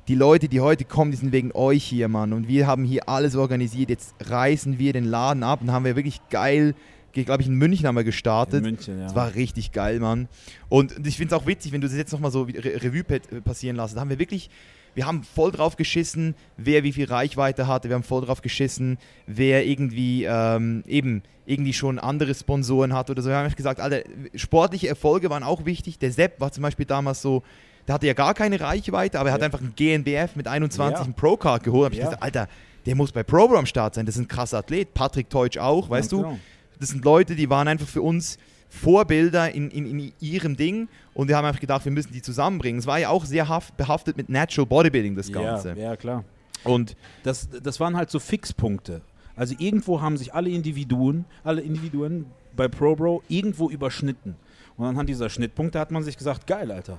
die 0.08 0.16
Leute, 0.16 0.48
die 0.48 0.62
heute 0.62 0.86
kommen, 0.86 1.12
die 1.12 1.18
sind 1.18 1.32
wegen 1.34 1.52
euch 1.54 1.84
hier, 1.84 2.08
Mann. 2.08 2.32
Und 2.34 2.48
wir 2.48 2.66
haben 2.68 2.86
hier 2.86 3.08
alles 3.10 3.36
organisiert. 3.36 3.90
Jetzt 3.90 4.16
reißen 4.22 4.80
wir 4.80 4.94
den 4.94 5.04
Laden 5.04 5.44
ab 5.44 5.62
und 5.62 5.72
haben 5.72 5.86
wir 5.86 5.96
wirklich 5.98 6.22
geil, 6.30 6.74
glaube 7.14 7.42
ich, 7.42 7.48
in 7.50 7.56
München 7.56 7.86
haben 7.86 7.96
wir 7.96 8.06
gestartet. 8.06 8.66
In 8.66 8.72
München, 8.72 8.98
ja. 8.98 9.04
Das 9.04 9.16
war 9.16 9.36
richtig 9.36 9.74
geil, 9.74 10.00
Mann. 10.00 10.30
Und 10.70 11.06
ich 11.06 11.18
finde 11.18 11.36
es 11.36 11.42
auch 11.42 11.46
witzig, 11.46 11.74
wenn 11.74 11.82
du 11.82 11.88
das 11.88 11.98
jetzt 11.98 12.14
nochmal 12.14 12.32
so 12.32 12.44
Re 12.44 12.82
Revue 12.82 13.04
pa- 13.04 13.42
passieren 13.44 13.76
lässt. 13.76 13.98
Da 13.98 14.00
haben 14.00 14.10
wir 14.10 14.20
wirklich, 14.20 14.50
wir 14.96 15.06
haben 15.06 15.24
voll 15.24 15.52
drauf 15.52 15.76
geschissen, 15.76 16.34
wer 16.56 16.84
wie 16.84 16.94
viel 16.94 17.06
Reichweite 17.06 17.68
hatte. 17.68 17.90
Wir 17.90 17.96
haben 17.96 18.04
voll 18.04 18.26
drauf 18.26 18.42
geschissen, 18.42 18.98
wer 19.28 19.66
irgendwie 19.68 20.24
ähm, 20.24 20.84
eben 20.88 21.24
irgendwie 21.46 21.74
schon 21.74 22.00
andere 22.00 22.34
Sponsoren 22.34 22.94
hat 22.94 23.10
oder 23.10 23.22
so. 23.22 23.28
Wir 23.30 23.36
haben 23.36 23.54
gesagt, 23.54 23.82
Alter, 23.82 24.02
sportliche 24.36 24.88
Erfolge 24.88 25.30
waren 25.30 25.44
auch 25.44 25.66
wichtig. 25.66 26.00
Der 26.00 26.14
Sepp 26.14 26.40
war 26.40 26.54
zum 26.54 26.64
Beispiel 26.64 26.86
damals 26.86 27.22
so, 27.22 27.44
der 27.88 27.96
hatte 27.96 28.08
ja 28.08 28.14
gar 28.14 28.34
keine 28.34 28.60
Reichweite, 28.60 29.20
aber 29.20 29.30
er 29.30 29.34
hat 29.34 29.42
Ja. 29.42 29.46
einfach 29.46 29.60
einen 29.62 29.74
GNBF 29.76 30.36
mit 30.36 30.48
21 30.48 31.08
Ja. 31.08 31.14
Pro-Card 31.16 31.64
geholt. 31.64 31.82
Da 31.84 31.86
hab 31.88 31.94
ich 31.94 32.00
gesagt, 32.00 32.24
Alter, 32.24 32.48
der 32.86 32.96
muss 32.96 33.12
bei 33.12 33.24
Pro 33.24 33.56
am 33.56 33.66
Start 33.66 33.96
sein. 33.96 34.06
Das 34.06 34.16
ist 34.16 34.22
ein 34.22 34.28
krasser 34.28 34.60
Athlet. 34.60 34.94
Patrick 34.94 35.30
Teutsch 35.30 35.58
auch, 35.58 35.90
weißt 35.90 36.12
du? 36.12 36.18
genau. 36.24 36.40
Das 36.80 36.90
sind 36.90 37.04
Leute, 37.06 37.36
die 37.36 37.50
waren 37.50 37.68
einfach 37.68 37.88
für 37.88 38.02
uns 38.02 38.38
Vorbilder 38.70 39.54
in, 39.54 39.70
in, 39.70 39.86
in 39.86 40.14
ihrem 40.20 40.56
Ding 40.56 40.88
und 41.14 41.28
wir 41.28 41.38
haben 41.38 41.46
einfach 41.46 41.60
gedacht, 41.60 41.84
wir 41.86 41.92
müssen 41.92 42.14
die 42.14 42.22
zusammenbringen. 42.22 42.80
Es 42.80 42.88
war 42.88 42.98
ja 43.00 43.10
auch 43.10 43.26
sehr 43.26 43.48
haft, 43.50 43.76
behaftet 43.78 44.18
mit 44.18 44.30
Natural 44.30 44.66
Bodybuilding, 44.66 45.16
das 45.16 45.32
Ganze. 45.32 45.70
Ja, 45.72 45.76
ja, 45.92 45.96
klar. 45.98 46.24
Und 46.64 46.96
Das, 47.24 47.50
das 47.62 47.80
waren 47.80 47.96
halt 47.98 48.10
so 48.10 48.20
Fixpunkte. 48.20 49.02
Also 49.36 49.56
irgendwo 49.60 50.02
haben 50.02 50.18
sich 50.18 50.34
alle 50.34 50.50
Individuen, 50.50 51.26
alle 51.44 51.62
Individuen 51.62 52.26
bei 52.56 52.68
ProBro 52.68 53.24
irgendwo 53.28 53.70
überschnitten. 53.70 54.36
Und 54.78 54.86
anhand 54.86 55.10
dieser 55.10 55.30
Schnittpunkte 55.30 55.78
hat 55.80 55.92
man 55.92 56.04
sich 56.04 56.18
gesagt, 56.18 56.48
geil, 56.48 56.72
Alter, 56.72 56.98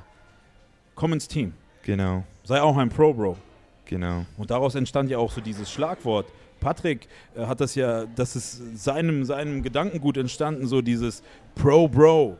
komm 0.95 1.13
ins 1.13 1.29
Team. 1.29 1.53
Genau, 1.83 2.25
Sei 2.45 2.61
auch 2.61 2.77
ein 2.77 2.89
ProBro. 2.89 3.37
genau. 3.85 4.25
Und 4.37 4.51
daraus 4.51 4.75
entstand 4.75 5.11
ja 5.11 5.19
auch 5.19 5.31
so 5.31 5.41
dieses 5.41 5.71
Schlagwort. 5.71 6.27
Patrick 6.61 7.09
äh, 7.37 7.45
hat 7.45 7.61
das 7.61 7.75
ja, 7.75 8.05
das 8.07 8.37
ist 8.37 8.83
seinem, 8.83 9.25
seinem 9.25 9.63
Gedankengut 9.63 10.17
entstanden, 10.17 10.67
so 10.67 10.81
dieses 10.81 11.23
Pro-Bro. 11.57 12.37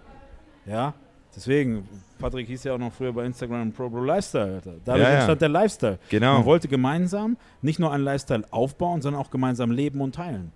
Ja, 0.65 0.95
deswegen, 1.35 1.89
Patrick 2.21 2.47
hieß 2.47 2.65
ja 2.65 2.75
auch 2.75 2.79
noch 2.79 2.93
früher 2.93 3.13
bei 3.13 3.25
Instagram 3.25 3.73
Pro-Bro 3.73 4.05
Lifestyle. 4.05 4.55
Alter. 4.55 4.75
Dadurch 4.85 5.09
ja. 5.09 5.15
entstand 5.15 5.41
der 5.43 5.49
Lifestyle. 5.49 5.99
Genau. 6.09 6.35
Man 6.35 6.45
wollte 6.45 6.69
gemeinsam 6.69 7.37
nicht 7.63 7.81
nur 7.81 7.93
einen 7.93 8.05
Lifestyle 8.05 8.45
aufbauen, 8.53 9.03
sondern 9.03 9.21
auch 9.21 9.31
gemeinsam 9.31 9.73
leben 9.73 10.01
und 10.01 10.15
teilen. 10.15 10.53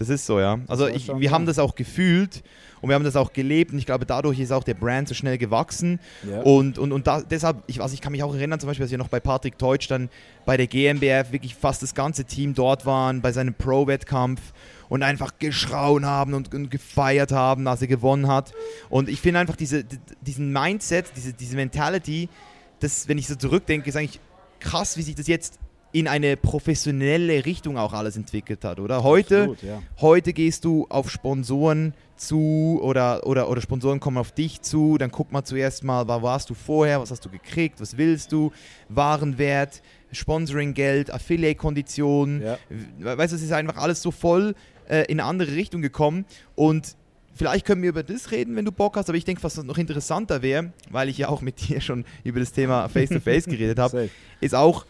Das 0.00 0.08
ist 0.08 0.24
so, 0.24 0.40
ja. 0.40 0.58
Also 0.66 0.88
ich, 0.88 1.08
wir 1.08 1.30
haben 1.30 1.44
das 1.44 1.58
auch 1.58 1.74
gefühlt 1.74 2.42
und 2.80 2.88
wir 2.88 2.94
haben 2.94 3.04
das 3.04 3.16
auch 3.16 3.34
gelebt 3.34 3.72
und 3.72 3.78
ich 3.78 3.84
glaube, 3.84 4.06
dadurch 4.06 4.38
ist 4.40 4.50
auch 4.50 4.64
der 4.64 4.72
Brand 4.72 5.06
so 5.06 5.14
schnell 5.14 5.36
gewachsen. 5.36 6.00
Ja. 6.26 6.40
Und, 6.40 6.78
und, 6.78 6.92
und 6.92 7.06
da, 7.06 7.20
deshalb, 7.20 7.62
ich, 7.66 7.82
also 7.82 7.92
ich 7.92 8.00
kann 8.00 8.12
mich 8.12 8.22
auch 8.22 8.34
erinnern, 8.34 8.58
zum 8.58 8.68
Beispiel, 8.68 8.84
dass 8.84 8.90
wir 8.90 8.96
noch 8.96 9.08
bei 9.08 9.20
Patrick 9.20 9.58
Teutsch 9.58 9.90
dann 9.90 10.08
bei 10.46 10.56
der 10.56 10.68
GmbF 10.68 11.32
wirklich 11.32 11.54
fast 11.54 11.82
das 11.82 11.94
ganze 11.94 12.24
Team 12.24 12.54
dort 12.54 12.86
waren, 12.86 13.20
bei 13.20 13.30
seinem 13.30 13.52
Pro-Wettkampf 13.52 14.40
und 14.88 15.02
einfach 15.02 15.32
geschrauen 15.38 16.06
haben 16.06 16.32
und, 16.32 16.54
und 16.54 16.70
gefeiert 16.70 17.30
haben, 17.30 17.68
als 17.68 17.82
er 17.82 17.88
gewonnen 17.88 18.26
hat. 18.26 18.54
Und 18.88 19.10
ich 19.10 19.20
finde 19.20 19.40
einfach 19.40 19.56
diese, 19.56 19.84
diesen 20.22 20.50
Mindset, 20.50 21.12
diese, 21.14 21.34
diese 21.34 21.56
Mentality, 21.56 22.30
das, 22.78 23.06
wenn 23.06 23.18
ich 23.18 23.26
so 23.26 23.34
zurückdenke, 23.34 23.90
ist 23.90 23.96
eigentlich 23.96 24.20
krass, 24.60 24.96
wie 24.96 25.02
sich 25.02 25.14
das 25.14 25.26
jetzt 25.26 25.58
in 25.92 26.06
eine 26.06 26.36
professionelle 26.36 27.44
Richtung 27.46 27.76
auch 27.76 27.92
alles 27.92 28.16
entwickelt 28.16 28.64
hat, 28.64 28.78
oder? 28.78 29.02
Heute, 29.02 29.40
Absolut, 29.42 29.62
ja. 29.62 29.82
heute 30.00 30.32
gehst 30.32 30.64
du 30.64 30.86
auf 30.88 31.10
Sponsoren 31.10 31.94
zu 32.16 32.78
oder, 32.82 33.26
oder, 33.26 33.48
oder 33.48 33.60
Sponsoren 33.60 33.98
kommen 33.98 34.18
auf 34.18 34.30
dich 34.32 34.60
zu, 34.62 34.98
dann 34.98 35.10
guck 35.10 35.32
mal 35.32 35.42
zuerst 35.42 35.82
mal, 35.84 36.06
wo 36.06 36.22
warst 36.22 36.48
du 36.50 36.54
vorher, 36.54 37.00
was 37.00 37.10
hast 37.10 37.24
du 37.24 37.28
gekriegt, 37.30 37.80
was 37.80 37.96
willst 37.96 38.30
du, 38.30 38.52
Warenwert, 38.88 39.82
Sponsoring-Geld, 40.12 41.10
Affiliate-Konditionen, 41.10 42.42
Ja. 42.42 42.58
We- 42.68 43.16
weißt 43.18 43.32
du, 43.32 43.36
es 43.36 43.42
ist 43.42 43.52
einfach 43.52 43.76
alles 43.76 44.02
so 44.02 44.10
voll 44.10 44.54
äh, 44.88 45.02
in 45.10 45.18
eine 45.20 45.24
andere 45.28 45.52
Richtung 45.56 45.82
gekommen 45.82 46.24
und 46.54 46.94
vielleicht 47.34 47.66
können 47.66 47.82
wir 47.82 47.88
über 47.90 48.02
das 48.02 48.30
reden, 48.30 48.54
wenn 48.56 48.64
du 48.64 48.72
Bock 48.72 48.96
hast, 48.96 49.08
aber 49.08 49.18
ich 49.18 49.24
denke, 49.24 49.42
was 49.42 49.56
noch 49.62 49.78
interessanter 49.78 50.42
wäre, 50.42 50.72
weil 50.90 51.08
ich 51.08 51.18
ja 51.18 51.28
auch 51.28 51.40
mit 51.40 51.68
dir 51.68 51.80
schon 51.80 52.04
über 52.22 52.38
das 52.40 52.52
Thema 52.52 52.88
Face-to-Face 52.88 53.46
geredet 53.46 53.78
habe, 53.78 54.10
ist 54.40 54.54
auch, 54.54 54.84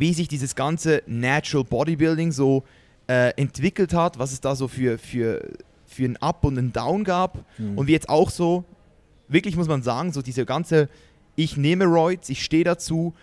wie 0.00 0.12
sich 0.14 0.28
dieses 0.28 0.54
ganze 0.54 1.02
Natural 1.06 1.64
Bodybuilding 1.64 2.32
so 2.32 2.64
äh, 3.08 3.30
entwickelt 3.36 3.94
hat, 3.94 4.18
was 4.18 4.32
es 4.32 4.40
da 4.40 4.54
so 4.54 4.68
für, 4.68 4.98
für, 4.98 5.48
für 5.86 6.04
ein 6.04 6.16
Up 6.18 6.44
und 6.44 6.58
ein 6.58 6.72
Down 6.72 7.04
gab 7.04 7.44
Mhm. 7.58 7.78
und 7.78 7.86
wie 7.86 7.92
jetzt 7.92 8.08
auch 8.08 8.30
so, 8.30 8.64
wirklich 9.28 9.56
muss 9.56 9.68
man 9.68 9.82
sagen, 9.82 10.12
so 10.12 10.22
diese 10.22 10.44
ganze, 10.46 10.88
ich 11.36 11.56
nehme 11.56 11.84
Roids, 11.86 12.28
ich 12.28 12.42
stehe 12.44 12.64
dazu 12.64 13.14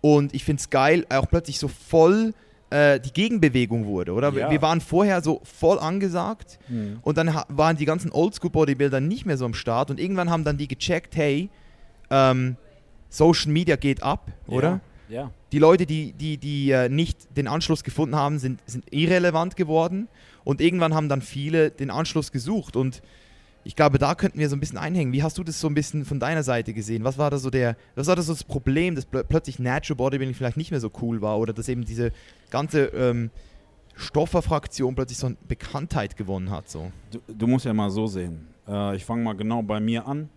und 0.00 0.34
ich 0.34 0.44
finde 0.44 0.60
es 0.60 0.70
geil, 0.70 1.06
auch 1.08 1.28
plötzlich 1.28 1.58
so 1.58 1.68
voll 1.68 2.34
äh, 2.70 2.98
die 3.00 3.12
Gegenbewegung 3.12 3.84
wurde, 3.86 4.12
oder? 4.12 4.32
Ja. 4.32 4.50
Wir 4.50 4.62
waren 4.62 4.80
vorher 4.80 5.20
so 5.22 5.40
voll 5.44 5.78
angesagt 5.78 6.58
Mhm. 6.68 6.98
und 7.02 7.18
dann 7.18 7.34
waren 7.48 7.76
die 7.76 7.84
ganzen 7.84 8.10
Oldschool-Bodybuilder 8.12 9.00
nicht 9.00 9.26
mehr 9.26 9.36
so 9.36 9.44
am 9.44 9.54
Start 9.54 9.90
und 9.90 9.98
irgendwann 10.00 10.30
haben 10.30 10.44
dann 10.44 10.56
die 10.56 10.68
gecheckt, 10.68 11.16
hey, 11.16 11.50
ähm, 12.10 12.56
Social 13.08 13.52
Media 13.52 13.76
geht 13.76 14.02
ab, 14.02 14.30
oder? 14.46 14.68
Ja. 14.68 14.80
Die 15.52 15.58
Leute, 15.58 15.86
die, 15.86 16.12
die, 16.12 16.38
die 16.38 16.70
äh, 16.70 16.88
nicht 16.88 17.36
den 17.36 17.46
Anschluss 17.46 17.84
gefunden 17.84 18.16
haben, 18.16 18.38
sind, 18.38 18.60
sind 18.66 18.84
irrelevant 18.92 19.56
geworden. 19.56 20.08
Und 20.44 20.60
irgendwann 20.60 20.94
haben 20.94 21.08
dann 21.08 21.22
viele 21.22 21.70
den 21.70 21.90
Anschluss 21.90 22.32
gesucht. 22.32 22.76
Und 22.76 23.02
ich 23.64 23.76
glaube, 23.76 23.98
da 23.98 24.14
könnten 24.14 24.38
wir 24.38 24.48
so 24.48 24.56
ein 24.56 24.60
bisschen 24.60 24.78
einhängen. 24.78 25.12
Wie 25.12 25.22
hast 25.22 25.38
du 25.38 25.44
das 25.44 25.60
so 25.60 25.68
ein 25.68 25.74
bisschen 25.74 26.04
von 26.04 26.18
deiner 26.18 26.42
Seite 26.42 26.72
gesehen? 26.72 27.04
Was 27.04 27.18
war 27.18 27.30
da 27.30 27.38
so 27.38 27.50
der, 27.50 27.76
was 27.94 28.06
war 28.08 28.16
das 28.16 28.26
so 28.26 28.32
das 28.32 28.44
Problem, 28.44 28.94
dass 28.94 29.04
plö 29.04 29.22
plötzlich 29.22 29.58
Natural 29.58 29.96
Bodybuilding 29.96 30.34
vielleicht 30.34 30.56
nicht 30.56 30.70
mehr 30.70 30.80
so 30.80 30.90
cool 31.00 31.20
war 31.20 31.38
oder 31.38 31.52
dass 31.52 31.68
eben 31.68 31.84
diese 31.84 32.12
ganze 32.50 32.86
ähm, 32.86 33.30
Stofferfraktion 33.94 34.94
plötzlich 34.94 35.18
so 35.18 35.28
eine 35.28 35.36
Bekanntheit 35.46 36.16
gewonnen 36.16 36.50
hat? 36.50 36.68
So. 36.68 36.90
Du, 37.10 37.20
du 37.28 37.46
musst 37.46 37.64
ja 37.64 37.72
mal 37.72 37.90
so 37.90 38.06
sehen. 38.06 38.48
Äh, 38.66 38.96
ich 38.96 39.04
fange 39.04 39.22
mal 39.22 39.34
genau 39.34 39.62
bei 39.62 39.78
mir 39.78 40.06
an. 40.06 40.28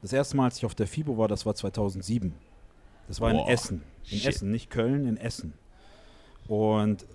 Das 0.00 0.12
erste 0.12 0.36
Mal, 0.36 0.44
als 0.44 0.58
ich 0.58 0.64
auf 0.64 0.74
der 0.74 0.86
FIBO 0.86 1.18
war, 1.18 1.28
das 1.28 1.44
war 1.44 1.54
2007. 1.54 2.32
Das 3.08 3.20
war 3.20 3.30
in 3.30 3.36
Boah, 3.36 3.50
Essen. 3.50 3.82
In 4.10 4.18
shit. 4.18 4.28
Essen, 4.28 4.50
nicht 4.50 4.70
Köln, 4.70 5.06
in 5.06 5.16
Essen. 5.16 5.52
Und 6.46 7.06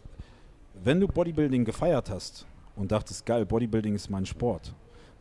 wenn 0.83 0.99
du 0.99 1.07
Bodybuilding 1.07 1.63
gefeiert 1.63 2.09
hast 2.09 2.45
und 2.75 2.91
dachtest, 2.91 3.25
geil, 3.25 3.45
Bodybuilding 3.45 3.95
ist 3.95 4.09
mein 4.09 4.25
Sport, 4.25 4.73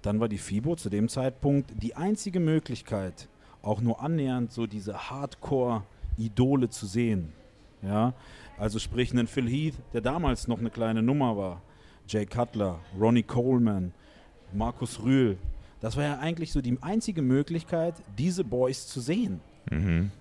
dann 0.03 0.19
war 0.19 0.29
die 0.29 0.39
FIBO 0.39 0.77
zu 0.77 0.89
dem 0.89 1.09
Zeitpunkt 1.09 1.71
die 1.83 1.95
einzige 1.95 2.41
Möglichkeit, 2.41 3.29
auch 3.63 3.81
nur 3.81 4.01
annähernd 4.01 4.53
so 4.53 4.67
diese 4.67 5.11
Hardcore-Idole 5.11 6.71
zu 6.71 6.87
sehen. 6.87 7.33
Ja, 7.83 8.15
also 8.59 8.79
sprich 8.79 9.13
einen 9.13 9.27
Phil 9.27 9.49
Heath, 9.49 9.75
der 9.93 10.01
damals 10.01 10.49
noch 10.49 10.59
eine 10.59 10.71
kleine 10.71 11.03
Nummer 11.03 11.37
war, 11.37 11.63
Jay 12.07 12.27
Cutler, 12.27 12.81
Ronnie 12.99 13.23
Coleman, 13.23 13.93
Markus 14.53 15.03
Rühl. 15.03 15.39
Das 15.81 15.97
war 15.97 16.05
ja 16.05 16.19
eigentlich 16.19 16.53
so 16.53 16.61
die 16.61 16.77
einzige 16.83 17.23
Möglichkeit, 17.23 17.95
diese 18.19 18.45
Boys 18.45 18.87
zu 18.87 19.01
sehen. 19.01 19.41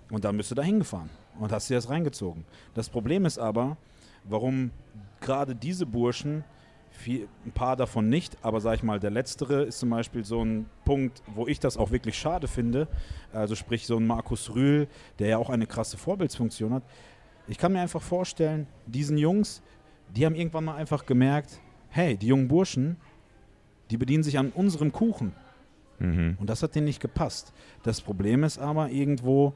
Und 0.09 0.23
dann 0.23 0.37
bist 0.37 0.51
du 0.51 0.55
da 0.55 0.61
hingefahren 0.61 1.09
und 1.39 1.51
hast 1.51 1.69
dir 1.69 1.75
das 1.75 1.89
reingezogen. 1.89 2.45
Das 2.73 2.89
Problem 2.89 3.25
ist 3.25 3.37
aber, 3.37 3.77
warum 4.23 4.71
gerade 5.21 5.55
diese 5.55 5.85
Burschen, 5.85 6.43
viel, 6.91 7.27
ein 7.45 7.51
paar 7.51 7.75
davon 7.75 8.09
nicht, 8.09 8.37
aber 8.41 8.59
sag 8.61 8.75
ich 8.75 8.83
mal, 8.83 8.99
der 8.99 9.11
letztere 9.11 9.63
ist 9.63 9.79
zum 9.79 9.89
Beispiel 9.89 10.25
so 10.25 10.43
ein 10.43 10.65
Punkt, 10.85 11.21
wo 11.33 11.47
ich 11.47 11.59
das 11.59 11.77
auch 11.77 11.91
wirklich 11.91 12.17
schade 12.17 12.47
finde. 12.47 12.87
Also 13.31 13.55
sprich 13.55 13.85
so 13.85 13.97
ein 13.97 14.07
Markus 14.07 14.53
Rühl, 14.53 14.87
der 15.19 15.27
ja 15.29 15.37
auch 15.37 15.49
eine 15.49 15.67
krasse 15.67 15.97
Vorbildsfunktion 15.97 16.73
hat. 16.73 16.83
Ich 17.47 17.57
kann 17.57 17.71
mir 17.71 17.81
einfach 17.81 18.01
vorstellen, 18.01 18.67
diesen 18.85 19.17
Jungs, 19.17 19.61
die 20.15 20.25
haben 20.25 20.35
irgendwann 20.35 20.65
mal 20.65 20.75
einfach 20.75 21.05
gemerkt, 21.05 21.61
hey, 21.89 22.17
die 22.17 22.27
jungen 22.27 22.47
Burschen, 22.47 22.97
die 23.91 23.97
bedienen 23.97 24.23
sich 24.23 24.37
an 24.37 24.51
unserem 24.51 24.91
Kuchen. 24.91 25.33
Und 26.39 26.49
das 26.49 26.63
hat 26.63 26.75
denen 26.75 26.85
nicht 26.85 27.01
gepasst. 27.01 27.51
Das 27.83 27.99
Problem 27.99 28.43
ist 28.43 28.57
aber 28.57 28.89
irgendwo, 28.89 29.53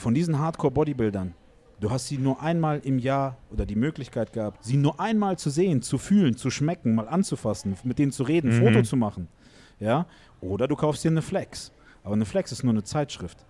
von 0.00 0.14
diesen 0.14 0.38
Hardcore-Bodybuildern, 0.38 1.34
du 1.78 1.90
hast 1.90 2.08
sie 2.08 2.18
nur 2.18 2.42
einmal 2.42 2.80
im 2.84 2.98
Jahr 2.98 3.36
oder 3.50 3.66
die 3.66 3.76
Möglichkeit 3.76 4.32
gehabt, 4.32 4.64
sie 4.64 4.76
nur 4.76 4.98
einmal 4.98 5.38
zu 5.38 5.50
sehen, 5.50 5.82
zu 5.82 5.98
fühlen, 5.98 6.36
zu 6.36 6.50
schmecken, 6.50 6.94
mal 6.94 7.08
anzufassen, 7.08 7.76
mit 7.84 7.98
denen 7.98 8.10
zu 8.10 8.22
reden, 8.22 8.50
Mhm. 8.50 8.64
Foto 8.64 8.82
zu 8.82 8.96
machen. 8.96 9.28
Ja? 9.78 10.06
Oder 10.40 10.66
du 10.66 10.74
kaufst 10.76 11.04
dir 11.04 11.10
eine 11.10 11.22
Flex. 11.22 11.70
Aber 12.02 12.14
eine 12.14 12.24
Flex 12.24 12.50
ist 12.50 12.62
nur 12.64 12.72
eine 12.72 12.82
Zeitschrift. 12.82 13.44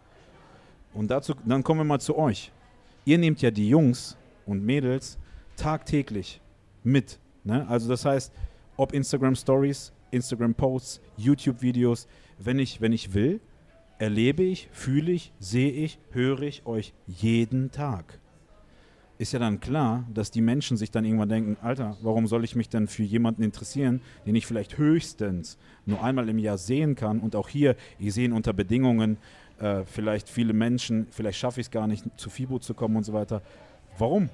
Und 0.93 1.09
dazu, 1.11 1.35
dann 1.45 1.63
kommen 1.63 1.81
wir 1.81 1.85
mal 1.85 2.01
zu 2.01 2.19
euch. 2.19 2.51
Ihr 3.05 3.19
nehmt 3.19 3.41
ja 3.43 3.51
die 3.53 3.69
Jungs 3.69 4.17
und 4.45 4.65
Mädels 4.65 5.19
tagtäglich 5.57 6.41
mit. 6.83 7.21
Ne? 7.45 7.67
Also 7.69 7.89
das 7.89 8.05
heißt, 8.05 8.33
ob 8.77 8.93
Instagram 8.93 9.37
Stories, 9.37 9.93
Instagram 10.11 10.55
Posts, 10.55 11.01
YouTube 11.17 11.63
Videos, 11.63 12.09
wenn 12.39 12.59
ich, 12.59 12.81
wenn 12.81 12.93
ich 12.93 13.15
will, 13.15 13.41
erlebe 14.01 14.43
ich, 14.43 14.69
fühle 14.73 15.13
ich, 15.13 15.31
sehe 15.39 15.71
ich, 15.71 15.99
höre 16.11 16.41
ich 16.41 16.65
euch 16.65 16.95
jeden 17.07 17.71
Tag. 17.71 18.19
Ist 19.19 19.35
ja 19.35 19.39
dann 19.39 19.61
klar, 19.61 20.07
dass 20.15 20.31
die 20.31 20.41
Menschen 20.41 20.79
sich 20.79 20.91
dann 20.91 21.05
irgendwann 21.05 21.29
denken, 21.29 21.59
Alter, 21.61 21.99
warum 22.01 22.27
soll 22.27 22.43
ich 22.43 22.57
mich 22.57 22.71
denn 22.71 22.89
für 22.89 23.03
jemanden 23.03 23.43
interessieren, 23.43 24.01
den 24.25 24.35
ich 24.35 24.47
vielleicht 24.47 24.79
höchstens 24.79 25.59
nur 25.85 26.03
einmal 26.03 26.31
im 26.31 26.39
Jahr 26.39 26.57
sehen 26.57 26.95
kann 26.95 27.21
und 27.21 27.37
auch 27.37 27.51
hier, 27.51 27.77
ich 27.99 28.15
sehe 28.15 28.25
ihn 28.25 28.33
unter 28.33 28.55
Bedingungen, 28.55 29.19
äh, 29.59 29.85
vielleicht 29.85 30.31
viele 30.31 30.55
Menschen, 30.55 31.07
vielleicht 31.11 31.39
schaffe 31.39 31.61
ich 31.61 31.67
es 31.67 31.71
gar 31.71 31.87
nicht, 31.87 32.07
zu 32.17 32.31
FIBO 32.31 32.59
zu 32.59 32.73
kommen 32.73 32.97
und 32.97 33.05
so 33.05 33.13
weiter. 33.13 33.43
Warum? 33.99 34.31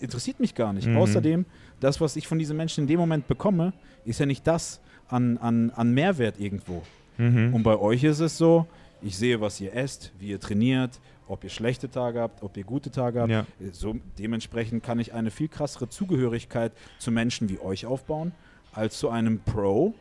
Interessiert 0.00 0.40
mich 0.40 0.56
gar 0.56 0.72
nicht. 0.72 0.88
Mhm. 0.88 0.96
Außerdem, 0.96 1.46
das, 1.78 2.00
was 2.00 2.16
ich 2.16 2.26
von 2.26 2.40
diesen 2.40 2.56
Menschen 2.56 2.80
in 2.82 2.88
dem 2.88 2.98
Moment 2.98 3.28
bekomme, 3.28 3.74
ist 4.04 4.18
ja 4.18 4.26
nicht 4.26 4.44
das 4.44 4.80
an, 5.06 5.38
an, 5.38 5.70
an 5.70 5.92
Mehrwert 5.94 6.40
irgendwo. 6.40 6.82
Und 7.16 7.62
bei 7.62 7.78
euch 7.78 8.02
ist 8.02 8.18
es 8.18 8.36
so, 8.36 8.66
ich 9.04 9.16
sehe, 9.16 9.40
was 9.40 9.60
ihr 9.60 9.74
esst, 9.74 10.12
wie 10.18 10.28
ihr 10.28 10.40
trainiert, 10.40 10.98
ob 11.28 11.44
ihr 11.44 11.50
schlechte 11.50 11.90
Tage 11.90 12.20
habt, 12.20 12.42
ob 12.42 12.56
ihr 12.56 12.64
gute 12.64 12.90
Tage 12.90 13.20
habt. 13.20 13.30
Ja. 13.30 13.46
So, 13.72 13.96
dementsprechend 14.18 14.82
kann 14.82 14.98
ich 14.98 15.12
eine 15.12 15.30
viel 15.30 15.48
krassere 15.48 15.88
Zugehörigkeit 15.88 16.72
zu 16.98 17.10
Menschen 17.10 17.48
wie 17.48 17.58
euch 17.60 17.86
aufbauen, 17.86 18.32
als 18.72 18.98
zu 18.98 19.08
einem 19.10 19.40
Pro, 19.40 19.94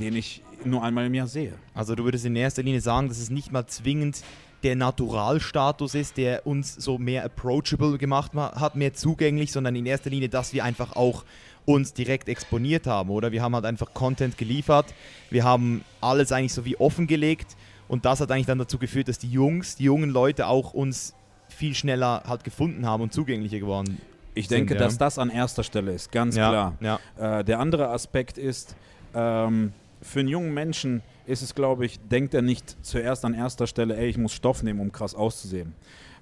den 0.00 0.16
ich 0.16 0.42
nur 0.64 0.82
einmal 0.82 1.06
im 1.06 1.14
Jahr 1.14 1.26
sehe. 1.26 1.52
Also 1.74 1.94
du 1.94 2.04
würdest 2.04 2.24
in 2.24 2.34
erster 2.36 2.62
Linie 2.62 2.80
sagen, 2.80 3.08
dass 3.08 3.18
es 3.18 3.30
nicht 3.30 3.52
mal 3.52 3.66
zwingend 3.66 4.22
der 4.62 4.76
Naturalstatus 4.76 5.94
ist, 5.94 6.16
der 6.16 6.46
uns 6.46 6.74
so 6.74 6.96
mehr 6.98 7.24
approachable 7.24 7.98
gemacht 7.98 8.32
ma- 8.32 8.58
hat, 8.58 8.76
mehr 8.76 8.94
zugänglich, 8.94 9.52
sondern 9.52 9.76
in 9.76 9.84
erster 9.86 10.08
Linie, 10.10 10.30
dass 10.30 10.52
wir 10.52 10.64
einfach 10.64 10.96
auch 10.96 11.24
uns 11.66 11.92
direkt 11.92 12.28
exponiert 12.28 12.86
haben, 12.86 13.10
oder? 13.10 13.30
Wir 13.30 13.42
haben 13.42 13.54
halt 13.54 13.66
einfach 13.66 13.92
Content 13.94 14.36
geliefert, 14.38 14.94
wir 15.30 15.44
haben 15.44 15.84
alles 16.00 16.32
eigentlich 16.32 16.52
so 16.54 16.64
wie 16.64 16.76
offengelegt 16.76 17.56
und 17.94 18.04
das 18.04 18.20
hat 18.20 18.32
eigentlich 18.32 18.46
dann 18.46 18.58
dazu 18.58 18.76
geführt, 18.76 19.06
dass 19.06 19.18
die 19.20 19.30
Jungs, 19.30 19.76
die 19.76 19.84
jungen 19.84 20.10
Leute 20.10 20.48
auch 20.48 20.74
uns 20.74 21.14
viel 21.48 21.74
schneller 21.76 22.24
halt 22.26 22.42
gefunden 22.42 22.86
haben 22.86 23.04
und 23.04 23.12
zugänglicher 23.12 23.60
geworden. 23.60 24.00
Ich 24.34 24.48
sind, 24.48 24.58
denke, 24.58 24.74
ja. 24.74 24.80
dass 24.80 24.98
das 24.98 25.16
an 25.16 25.30
erster 25.30 25.62
Stelle 25.62 25.92
ist, 25.92 26.10
ganz 26.10 26.34
Ja, 26.34 26.48
klar. 26.80 26.98
ja. 27.16 27.38
Äh, 27.38 27.44
der 27.44 27.60
andere 27.60 27.90
Aspekt 27.90 28.36
ist, 28.36 28.74
ähm, 29.14 29.72
für 30.02 30.18
einen 30.18 30.28
jungen 30.28 30.52
Menschen 30.52 31.02
ist 31.24 31.42
es, 31.42 31.54
glaube 31.54 31.86
ich, 31.86 32.00
denkt 32.00 32.34
er 32.34 32.42
nicht 32.42 32.76
zuerst 32.84 33.24
an 33.24 33.32
erster 33.32 33.68
Stelle, 33.68 33.96
ey, 33.96 34.08
ich 34.08 34.18
muss 34.18 34.32
Stoff 34.32 34.64
nehmen, 34.64 34.80
um 34.80 34.90
krass 34.90 35.14
auszusehen. 35.14 35.72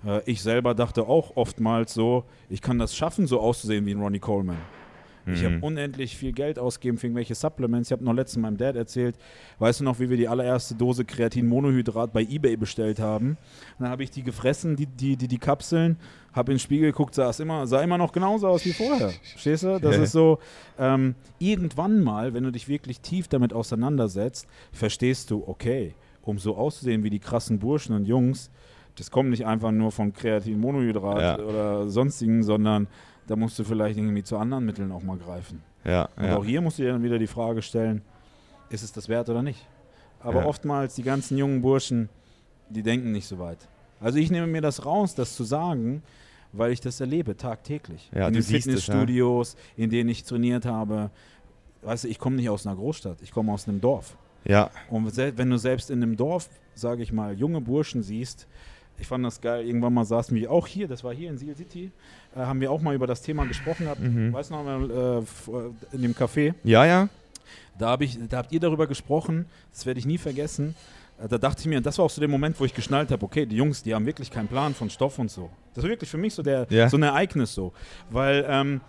Äh, 0.07 0.21
ich 0.27 0.43
selber 0.43 0.75
dachte 0.75 1.05
auch 1.05 1.37
oftmals 1.37 1.95
so, 1.95 2.25
ich 2.51 2.61
kann 2.61 2.79
das 2.79 2.95
schaffen, 2.95 3.27
so 3.27 3.41
auszusehen 3.41 3.87
wie 3.87 3.95
ein 3.95 4.01
Ronnie 4.03 4.19
Coleman. 4.19 4.59
Ich 5.27 5.45
habe 5.45 5.59
unendlich 5.61 6.17
viel 6.17 6.33
Geld 6.33 6.59
ausgegeben 6.59 6.99
für 6.99 7.07
irgendwelche 7.07 7.35
Supplements. 7.35 7.89
Ich 7.89 7.93
habe 7.93 8.05
noch 8.05 8.13
letztens 8.13 8.43
meinem 8.43 8.57
Dad 8.57 8.75
erzählt, 8.77 9.17
weißt 9.59 9.81
du 9.81 9.85
noch, 9.85 10.01
wie 10.01 10.11
wir 10.11 10.17
die 10.17 10.27
allererste 10.29 10.75
Dose 10.75 11.05
Kreatin-Monohydrat 11.05 12.13
bei 12.13 12.23
Ebay 12.23 12.57
bestellt 12.57 12.99
haben? 12.99 13.31
Und 13.31 13.37
dann 13.81 13.91
habe 13.91 14.03
ich 14.03 14.11
die 14.11 14.23
gefressen, 14.23 14.75
die, 14.77 14.87
die, 14.87 15.17
die, 15.17 15.29
die 15.29 15.39
Kapseln, 15.39 15.97
habe 16.33 16.53
in 16.53 16.57
den 16.57 16.61
Spiegel 16.61 16.91
geguckt, 16.93 17.15
sah, 17.15 17.29
es 17.31 17.41
immer, 17.41 17.67
sah 17.67 17.83
immer 17.83 17.99
noch 17.99 18.11
genauso 18.13 18.49
aus 18.49 18.65
wie 18.65 18.73
vorher. 18.73 19.11
Verstehst 19.33 19.65
du? 19.65 19.79
Das 19.83 19.97
ist 19.99 20.13
so, 20.13 20.39
ähm, 20.79 21.15
irgendwann 21.39 22.03
mal, 22.03 22.35
wenn 22.35 22.45
du 22.45 22.51
dich 22.51 22.69
wirklich 22.69 23.01
tief 23.01 23.29
damit 23.29 23.53
auseinandersetzt, 23.53 24.47
verstehst 24.73 25.31
du, 25.31 25.45
okay, 25.47 25.95
um 26.23 26.39
so 26.39 26.57
auszusehen 26.57 27.03
wie 27.05 27.11
die 27.11 27.19
krassen 27.19 27.59
Burschen 27.59 27.95
und 27.95 28.07
Jungs, 28.07 28.51
das 28.97 29.11
kommt 29.11 29.31
nicht 29.31 29.47
einfach 29.47 29.71
nur 29.73 29.91
von 29.93 30.13
Kreatin-Monohydrat 30.13 31.39
Ja. 31.39 31.45
oder 31.45 31.89
sonstigen, 31.89 32.43
sondern 32.43 32.89
da 33.27 33.37
musst 33.37 33.59
du 33.59 33.65
vielleicht 33.65 33.99
irgendwie 33.99 34.23
zu 34.23 34.37
anderen 34.37 34.65
Mitteln 34.65 34.91
auch 34.93 35.03
mal 35.03 35.17
greifen. 35.17 35.63
Ja, 35.85 36.09
Und 36.17 36.25
ja. 36.25 36.37
auch 36.37 36.45
hier 36.45 36.61
musst 36.61 36.79
du 36.79 36.83
dir 36.83 36.93
dann 36.93 37.03
wieder 37.03 37.19
die 37.19 37.27
Frage 37.27 37.63
stellen, 37.63 38.03
ist 38.71 38.83
es 38.83 38.93
das 38.93 39.09
wert 39.09 39.29
oder 39.29 39.43
nicht? 39.43 39.67
Aber 40.21 40.41
Ja. 40.43 40.47
oftmals 40.47 40.95
die 40.95 41.03
ganzen 41.03 41.37
jungen 41.39 41.61
Burschen, 41.63 42.09
die 42.69 42.83
denken 42.83 43.13
nicht 43.13 43.27
so 43.27 43.39
weit. 43.39 43.59
Also 44.01 44.19
ich 44.19 44.31
nehme 44.31 44.47
mir 44.47 44.61
das 44.61 44.85
raus, 44.87 45.15
das 45.15 45.37
zu 45.37 45.45
sagen, 45.45 46.03
weil 46.53 46.73
ich 46.73 46.81
das 46.81 47.01
erlebe 47.01 47.37
tagtäglich. 47.37 48.11
Ja, 48.15 48.29
in 48.29 48.35
den 48.35 48.43
siehst 48.43 48.67
es, 48.69 48.87
ja. 48.87 48.95
Fitnessstudios, 48.95 49.57
in 49.77 49.91
denen 49.91 50.11
ich 50.11 50.23
trainiert 50.25 50.65
habe. 50.67 51.11
Weißt 51.83 52.05
du, 52.05 52.09
ich 52.09 52.19
komme 52.19 52.37
nicht 52.37 52.49
aus 52.49 52.67
einer 52.67 52.77
Großstadt, 52.77 53.23
ich 53.23 53.33
komme 53.33 53.53
aus 53.53 53.67
einem 53.69 53.81
Dorf. 53.81 54.17
ja. 54.45 54.71
Und 54.91 55.17
wenn 55.17 55.51
du 55.51 55.57
selbst 55.57 55.91
in 55.91 56.03
einem 56.03 56.17
Dorf, 56.17 56.49
sage 56.75 57.03
ich 57.03 57.13
mal, 57.13 57.35
junge 57.37 57.61
Burschen 57.61 58.03
siehst, 58.03 58.47
ich 58.99 59.07
fand 59.07 59.25
das 59.25 59.41
geil, 59.41 59.67
irgendwann 59.67 59.95
mal 59.95 60.05
saßen 60.05 60.37
wir 60.37 60.51
auch 60.51 60.67
hier, 60.67 60.87
das 60.89 61.03
war 61.03 61.13
hier 61.13 61.31
in 61.31 61.39
Seal 61.39 61.57
City, 61.57 61.91
äh, 62.37 62.41
haben 62.41 62.61
wir 62.61 62.71
auch 62.71 62.81
mal 62.81 62.95
über 62.95 63.07
das 63.07 63.23
Thema 63.23 63.45
gesprochen 63.47 63.85
gehabt, 63.85 64.01
Mhm. 64.01 64.33
weißt 64.33 64.51
du 64.51 64.55
noch, 64.55 64.65
mal, 64.65 64.91
äh, 64.91 65.19
äh, 65.19 65.71
in 65.97 66.03
dem 66.03 66.13
Café, 66.15 66.55
Ja, 66.65 66.85
ja. 66.85 67.09
da, 67.79 67.91
hab 67.91 68.01
ich, 68.03 68.19
da 68.29 68.39
habt 68.39 68.53
ihr 68.53 68.61
darüber 68.61 68.87
gesprochen, 68.87 69.47
das 69.73 69.87
werde 69.87 69.99
ich 70.01 70.07
nie 70.07 70.19
vergessen, 70.19 70.75
Äh, 71.23 71.29
da 71.29 71.37
dachte 71.39 71.61
ich 71.61 71.67
mir, 71.67 71.81
das 71.81 71.99
war 71.99 72.07
auch 72.07 72.11
so 72.11 72.21
der 72.23 72.29
Moment, 72.29 72.59
wo 72.59 72.65
ich 72.65 72.73
geschnallt 72.75 73.11
habe, 73.11 73.23
okay, 73.25 73.45
die 73.45 73.55
Jungs, 73.57 73.83
die 73.83 73.95
haben 73.95 74.07
wirklich 74.07 74.31
keinen 74.31 74.49
Plan 74.49 74.73
von 74.75 74.89
Stoff 74.89 75.19
und 75.19 75.31
so. 75.31 75.51
Das 75.75 75.85
war 75.85 75.91
wirklich 75.91 76.09
für 76.09 76.17
mich 76.17 76.33
so, 76.35 76.43
der, 76.43 76.67
Ja. 76.71 76.89
so 76.89 76.97
ein 76.97 77.03
Ereignis 77.03 77.55
so, 77.55 77.73
weil 78.11 78.45
ähm, 78.49 78.81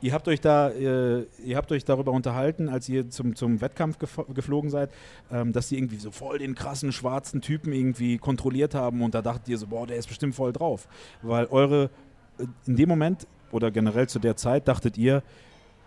ihr 0.00 0.12
habt 0.12 0.28
euch 0.28 0.40
da, 0.40 0.70
äh, 0.70 1.26
ihr 1.44 1.56
habt 1.56 1.70
euch 1.72 1.84
darüber 1.84 2.12
unterhalten, 2.12 2.68
als 2.68 2.88
ihr 2.88 3.10
zum, 3.10 3.34
zum 3.36 3.60
Wettkampf 3.60 3.98
gef- 3.98 4.32
geflogen 4.32 4.70
seid, 4.70 4.90
ähm, 5.32 5.52
dass 5.52 5.68
die 5.68 5.76
irgendwie 5.76 5.96
so 5.98 6.10
voll 6.10 6.38
den 6.38 6.54
krassen 6.54 6.92
schwarzen 6.92 7.40
Typen 7.40 7.72
irgendwie 7.72 8.18
kontrolliert 8.18 8.74
haben 8.74 9.02
und 9.02 9.14
da 9.14 9.22
dachtet 9.22 9.48
ihr 9.48 9.58
so, 9.58 9.66
boah, 9.66 9.86
der 9.86 9.96
ist 9.96 10.08
bestimmt 10.08 10.34
voll 10.34 10.52
drauf, 10.52 10.86
weil 11.22 11.46
eure, 11.46 11.90
äh, 12.38 12.46
in 12.66 12.76
dem 12.76 12.88
Moment 12.88 13.26
oder 13.50 13.70
generell 13.70 14.08
zu 14.08 14.18
der 14.18 14.36
Zeit 14.36 14.68
dachtet 14.68 14.98
ihr, 14.98 15.22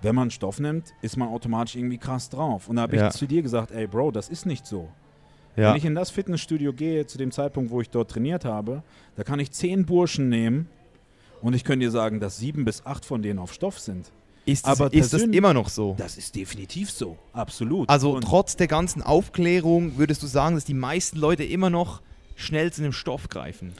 wenn 0.01 0.15
man 0.15 0.31
Stoff 0.31 0.59
nimmt, 0.59 0.93
ist 1.03 1.15
man 1.15 1.27
automatisch 1.29 1.75
irgendwie 1.75 1.99
krass 1.99 2.27
drauf. 2.29 2.67
Und 2.67 2.77
da 2.77 2.81
habe 2.83 2.95
Ja. 2.97 3.07
ich 3.09 3.13
zu 3.13 3.27
dir 3.27 3.43
gesagt, 3.43 3.71
ey 3.71 3.85
Bro, 3.85 4.11
das 4.11 4.29
ist 4.29 4.47
nicht 4.47 4.65
so. 4.65 4.89
Ja. 5.55 5.69
Wenn 5.69 5.75
ich 5.77 5.85
in 5.85 5.93
das 5.95 6.09
Fitnessstudio 6.09 6.73
gehe, 6.73 7.05
zu 7.05 7.17
dem 7.19 7.29
Zeitpunkt, 7.31 7.69
wo 7.71 7.81
ich 7.81 7.89
dort 7.89 8.09
trainiert 8.09 8.43
habe, 8.45 8.81
da 9.15 9.23
kann 9.23 9.39
ich 9.39 9.51
zehn 9.51 9.85
Burschen 9.85 10.27
nehmen 10.29 10.67
und 11.41 11.53
ich 11.53 11.63
könnte 11.63 11.85
dir 11.85 11.91
sagen, 11.91 12.19
dass 12.19 12.37
sieben 12.37 12.65
bis 12.65 12.85
acht 12.85 13.05
von 13.05 13.21
denen 13.21 13.39
auf 13.39 13.53
Stoff 13.53 13.79
sind. 13.79 14.11
Ist, 14.45 14.65
das, 14.65 14.79
aber 14.79 14.93
ist 14.93 15.13
das 15.13 15.21
immer 15.21 15.53
noch 15.53 15.69
so? 15.69 15.95
Das 15.99 16.17
ist 16.17 16.35
definitiv 16.35 16.89
so. 16.89 17.17
Absolut. 17.31 17.89
Also 17.89 18.15
und 18.15 18.23
trotz 18.23 18.55
der 18.55 18.67
ganzen 18.67 19.03
Aufklärung 19.03 19.97
würdest 19.97 20.23
du 20.23 20.27
sagen, 20.27 20.55
dass 20.55 20.65
die 20.65 20.73
meisten 20.73 21.19
Leute 21.19 21.43
immer 21.43 21.69
noch 21.69 22.01
schnell 22.35 22.73
zu 22.73 22.81
einem 22.81 22.91
Stoff 22.91 23.29
greifen? 23.29 23.73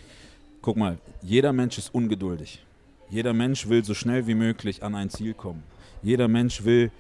guck 0.62 0.78
mal, 0.78 0.98
jeder 1.22 1.54
Mensch 1.54 1.78
ist 1.78 1.94
ungeduldig. 1.94 2.64
Jeder 3.10 3.34
Mensch 3.34 3.68
will 3.68 3.84
so 3.84 3.94
schnell 3.94 4.28
wie 4.28 4.36
möglich 4.36 4.84
an 4.84 4.96
ein 4.96 5.10
Ziel 5.10 5.34
kommen. 5.34 5.64
Jeder 6.02 6.28
Mensch 6.28 6.64
will 6.64 6.92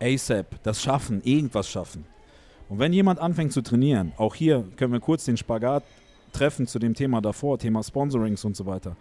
ASAP, 0.00 0.62
das 0.62 0.82
schaffen, 0.82 1.22
irgendwas 1.24 1.68
schaffen. 1.68 2.04
Und 2.68 2.78
wenn 2.78 2.92
jemand 2.92 3.18
anfängt 3.18 3.52
zu 3.52 3.62
trainieren, 3.62 4.12
auch 4.16 4.34
hier 4.34 4.64
können 4.76 4.92
wir 4.92 5.00
kurz 5.00 5.24
den 5.24 5.36
Spagat 5.36 5.84
treffen 6.32 6.66
zu 6.66 6.78
dem 6.78 6.94
Thema 6.94 7.20
davor, 7.20 7.58
Thema 7.58 7.82
Sponsorings 7.82 8.44
und 8.44 8.56
so 8.56 8.66
weiter. 8.66 8.96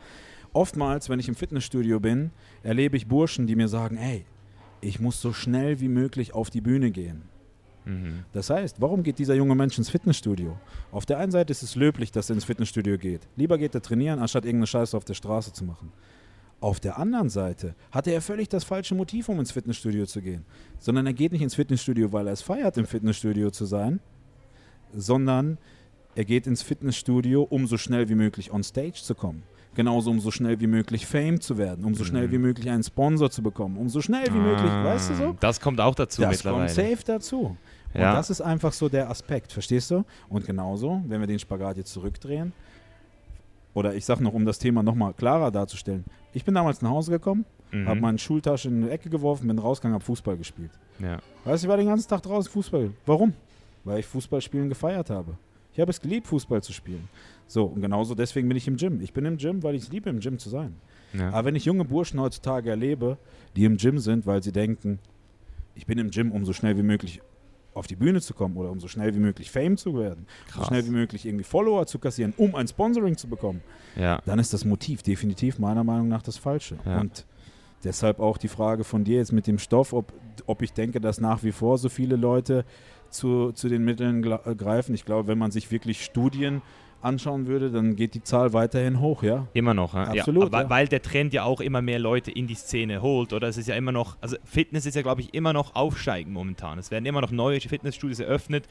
Oftmals, 0.55 1.09
wenn 1.09 1.19
ich 1.19 1.27
im 1.27 1.35
Fitnessstudio 1.35 1.99
bin, 1.99 2.31
erlebe 2.63 2.95
ich 2.95 3.09
Burschen, 3.09 3.45
die 3.45 3.57
mir 3.57 3.67
sagen, 3.67 3.97
ey, 3.97 4.23
ich 4.79 5.01
muss 5.01 5.19
so 5.19 5.33
schnell 5.33 5.81
wie 5.81 5.89
möglich 5.89 6.33
auf 6.33 6.49
die 6.49 6.61
Bühne 6.61 6.91
gehen. 6.91 7.23
Das 8.31 8.49
heißt, 8.49 8.79
warum 8.79 9.03
geht 9.03 9.19
dieser 9.19 9.35
junge 9.35 9.53
Mensch 9.53 9.77
ins 9.77 9.89
Fitnessstudio? 9.89 10.57
Auf 10.93 11.05
der 11.05 11.17
einen 11.17 11.33
Seite 11.33 11.51
ist 11.51 11.61
es 11.61 11.75
löblich, 11.75 12.13
dass 12.13 12.29
er 12.29 12.35
ins 12.35 12.45
Fitnessstudio 12.45 12.97
geht. 12.97 13.27
Lieber 13.35 13.57
geht 13.57 13.75
er 13.75 13.81
trainieren, 13.81 14.19
anstatt 14.19 14.45
irgendeine 14.45 14.67
Scheiße 14.67 14.95
auf 14.95 15.03
der 15.03 15.13
Straße 15.13 15.51
zu 15.51 15.65
machen. 15.65 15.91
Auf 16.61 16.79
der 16.79 16.97
anderen 16.99 17.29
Seite 17.29 17.75
hatte 17.91 18.11
er 18.11 18.21
völlig 18.21 18.47
das 18.47 18.63
falsche 18.63 18.95
Motiv, 18.95 19.27
um 19.27 19.39
ins 19.39 19.51
Fitnessstudio 19.51 20.05
zu 20.05 20.21
gehen. 20.21 20.45
Sondern 20.79 21.05
er 21.05 21.13
geht 21.13 21.33
nicht 21.33 21.41
ins 21.41 21.55
Fitnessstudio, 21.55 22.13
weil 22.13 22.27
er 22.27 22.33
es 22.33 22.41
feiert, 22.41 22.77
im 22.77 22.85
Fitnessstudio 22.85 23.51
zu 23.51 23.65
sein, 23.65 23.99
sondern 24.93 25.57
er 26.15 26.23
geht 26.23 26.47
ins 26.47 26.61
Fitnessstudio, 26.61 27.43
um 27.43 27.67
so 27.67 27.77
schnell 27.77 28.07
wie 28.07 28.15
möglich 28.15 28.53
on 28.53 28.63
stage 28.63 29.01
zu 29.03 29.15
kommen. 29.15 29.43
Genauso 29.75 30.09
um 30.09 30.19
so 30.21 30.31
schnell 30.31 30.59
wie 30.61 30.67
möglich 30.67 31.05
Fame 31.05 31.39
zu 31.41 31.57
werden, 31.57 31.83
um 31.85 31.93
so 31.95 32.03
schnell 32.05 32.31
wie 32.31 32.37
möglich 32.37 32.69
einen 32.69 32.81
Sponsor 32.83 33.29
zu 33.29 33.43
bekommen, 33.43 33.77
um 33.77 33.89
so 33.89 34.01
schnell 34.01 34.25
wie 34.27 34.37
möglich, 34.39 34.71
weißt 34.71 35.09
du 35.11 35.15
so? 35.15 35.35
Das 35.39 35.59
kommt 35.59 35.79
auch 35.81 35.93
dazu 35.95 36.21
das 36.21 36.31
mittlerweile. 36.31 36.65
kommt 36.67 36.71
safe 36.75 37.03
dazu. 37.05 37.57
Und 37.93 38.01
Ja. 38.01 38.13
das 38.13 38.29
ist 38.29 38.41
einfach 38.41 38.71
so 38.73 38.87
der 38.89 39.09
Aspekt, 39.09 39.51
verstehst 39.51 39.91
du? 39.91 40.03
Und 40.29 40.45
genauso, 40.45 41.01
wenn 41.07 41.19
wir 41.19 41.27
den 41.27 41.39
Spagat 41.39 41.77
jetzt 41.77 41.91
zurückdrehen, 41.93 42.53
oder 43.73 43.93
ich 43.93 44.05
sag 44.05 44.21
noch, 44.21 44.33
um 44.33 44.45
das 44.45 44.57
Thema 44.59 44.81
nochmal 44.83 45.13
klarer 45.13 45.51
darzustellen, 45.51 46.05
ich 46.33 46.45
bin 46.45 46.53
damals 46.55 46.81
nach 46.81 46.89
Hause 46.91 47.11
gekommen, 47.11 47.45
Mhm. 47.71 47.87
habe 47.87 47.99
meine 47.99 48.17
Schultasche 48.17 48.69
in 48.69 48.83
eine 48.83 48.91
Ecke 48.91 49.09
geworfen, 49.09 49.47
bin 49.47 49.59
rausgegangen, 49.59 49.95
habe 49.95 50.05
Fußball 50.05 50.37
gespielt. 50.37 50.71
ja. 50.99 51.19
Weißt 51.43 51.63
du, 51.63 51.67
ich 51.67 51.69
war 51.69 51.77
den 51.77 51.87
ganzen 51.87 52.07
Tag 52.07 52.21
draußen 52.21 52.49
Fußball. 52.51 52.91
Warum? 53.05 53.33
Weil 53.83 53.99
ich 53.99 54.05
Fußballspielen 54.05 54.69
gefeiert 54.69 55.09
habe. 55.09 55.37
Ich 55.73 55.79
habe 55.79 55.91
es 55.91 55.99
geliebt, 55.99 56.25
Fußball 56.27 56.63
zu 56.63 56.71
spielen. 56.71 57.07
So, 57.47 57.65
und 57.65 57.81
genauso 57.81 58.15
deswegen 58.15 58.47
bin 58.47 58.57
ich 58.57 58.67
im 58.67 58.77
Gym. 58.77 59.01
Ich 59.01 59.13
bin 59.13 59.25
im 59.25 59.37
Gym, 59.37 59.63
weil 59.63 59.75
ich 59.75 59.83
es 59.83 59.91
liebe, 59.91 60.09
im 60.09 60.19
Gym 60.19 60.39
zu 60.39 60.49
sein. 60.49 60.75
Ja. 61.13 61.29
Aber 61.29 61.45
wenn 61.45 61.55
ich 61.55 61.65
junge 61.65 61.85
Burschen 61.85 62.19
heutzutage 62.19 62.69
erlebe, 62.69 63.17
die 63.55 63.65
im 63.65 63.77
Gym 63.77 63.99
sind, 63.99 64.25
weil 64.25 64.43
sie 64.43 64.51
denken, 64.51 64.99
ich 65.75 65.85
bin 65.85 65.97
im 65.97 66.09
Gym, 66.09 66.31
um 66.31 66.45
so 66.45 66.53
schnell 66.53 66.77
wie 66.77 66.83
möglich 66.83 67.21
auf 67.73 67.87
die 67.87 67.95
Bühne 67.95 68.21
zu 68.21 68.33
kommen 68.33 68.55
oder 68.55 68.71
um 68.71 68.79
so 68.79 68.87
schnell 68.87 69.13
wie 69.13 69.19
möglich 69.19 69.51
Fame 69.51 69.77
zu 69.77 69.97
werden, 69.97 70.25
so 70.47 70.53
Krass. 70.53 70.67
schnell 70.67 70.85
wie 70.85 70.91
möglich 70.91 71.25
irgendwie 71.25 71.43
Follower 71.43 71.85
zu 71.85 71.99
kassieren, 71.99 72.33
um 72.37 72.55
ein 72.55 72.67
Sponsoring 72.67 73.17
zu 73.17 73.27
bekommen, 73.27 73.61
ja. 73.97 74.21
dann 74.25 74.39
ist 74.39 74.53
das 74.53 74.63
Motiv 74.63 75.03
definitiv 75.03 75.59
meiner 75.59 75.83
Meinung 75.83 76.07
nach 76.07 76.23
das 76.23 76.37
Falsche. 76.37 76.77
Ja. 76.85 77.01
Und 77.01 77.25
deshalb 77.83 78.19
auch 78.21 78.37
die 78.37 78.47
Frage 78.47 78.85
von 78.85 79.03
dir 79.03 79.17
jetzt 79.17 79.33
mit 79.33 79.45
dem 79.45 79.59
Stoff, 79.59 79.91
ob, 79.91 80.13
ob 80.45 80.61
ich 80.61 80.71
denke, 80.71 81.01
dass 81.01 81.19
nach 81.19 81.43
wie 81.43 81.51
vor 81.51 81.77
so 81.77 81.89
viele 81.89 82.15
Leute 82.15 82.63
zu, 83.09 83.51
zu 83.51 83.67
den 83.67 83.83
Mitteln 83.83 84.21
greifen. 84.21 84.95
Ich 84.95 85.05
glaube, 85.05 85.27
wenn 85.27 85.37
man 85.37 85.51
sich 85.51 85.69
wirklich 85.69 86.03
Studien 86.03 86.61
anschauen 87.05 87.47
würde, 87.47 87.71
dann 87.71 87.95
geht 87.95 88.13
die 88.13 88.23
Zahl 88.23 88.53
weiterhin 88.53 88.99
hoch, 88.99 89.23
ja. 89.23 89.47
Immer 89.53 89.73
noch, 89.73 89.93
ja. 89.93 90.03
Absolut, 90.03 90.45
ja, 90.45 90.51
weil, 90.51 90.63
ja. 90.63 90.69
weil 90.69 90.87
der 90.87 91.01
Trend 91.01 91.33
ja 91.33 91.43
auch 91.43 91.61
immer 91.61 91.81
mehr 91.81 91.99
Leute 91.99 92.31
in 92.31 92.47
die 92.47 92.55
Szene 92.55 93.01
holt, 93.01 93.31
oder? 93.31 93.47
Es 93.47 93.57
ist 93.57 93.67
ja 93.67 93.75
immer 93.75 93.91
noch, 93.91 94.17
also 94.21 94.35
Fitness 94.43 94.85
ist 94.85 94.95
ja, 94.95 95.01
glaube 95.01 95.21
ich, 95.21 95.33
immer 95.33 95.53
noch 95.53 95.75
aufsteigend 95.75 96.33
momentan. 96.33 96.79
Es 96.79 96.91
werden 96.91 97.05
immer 97.05 97.21
noch 97.21 97.31
neue 97.31 97.61
Fitnessstudios 97.61 98.19
eröffnet. 98.19 98.67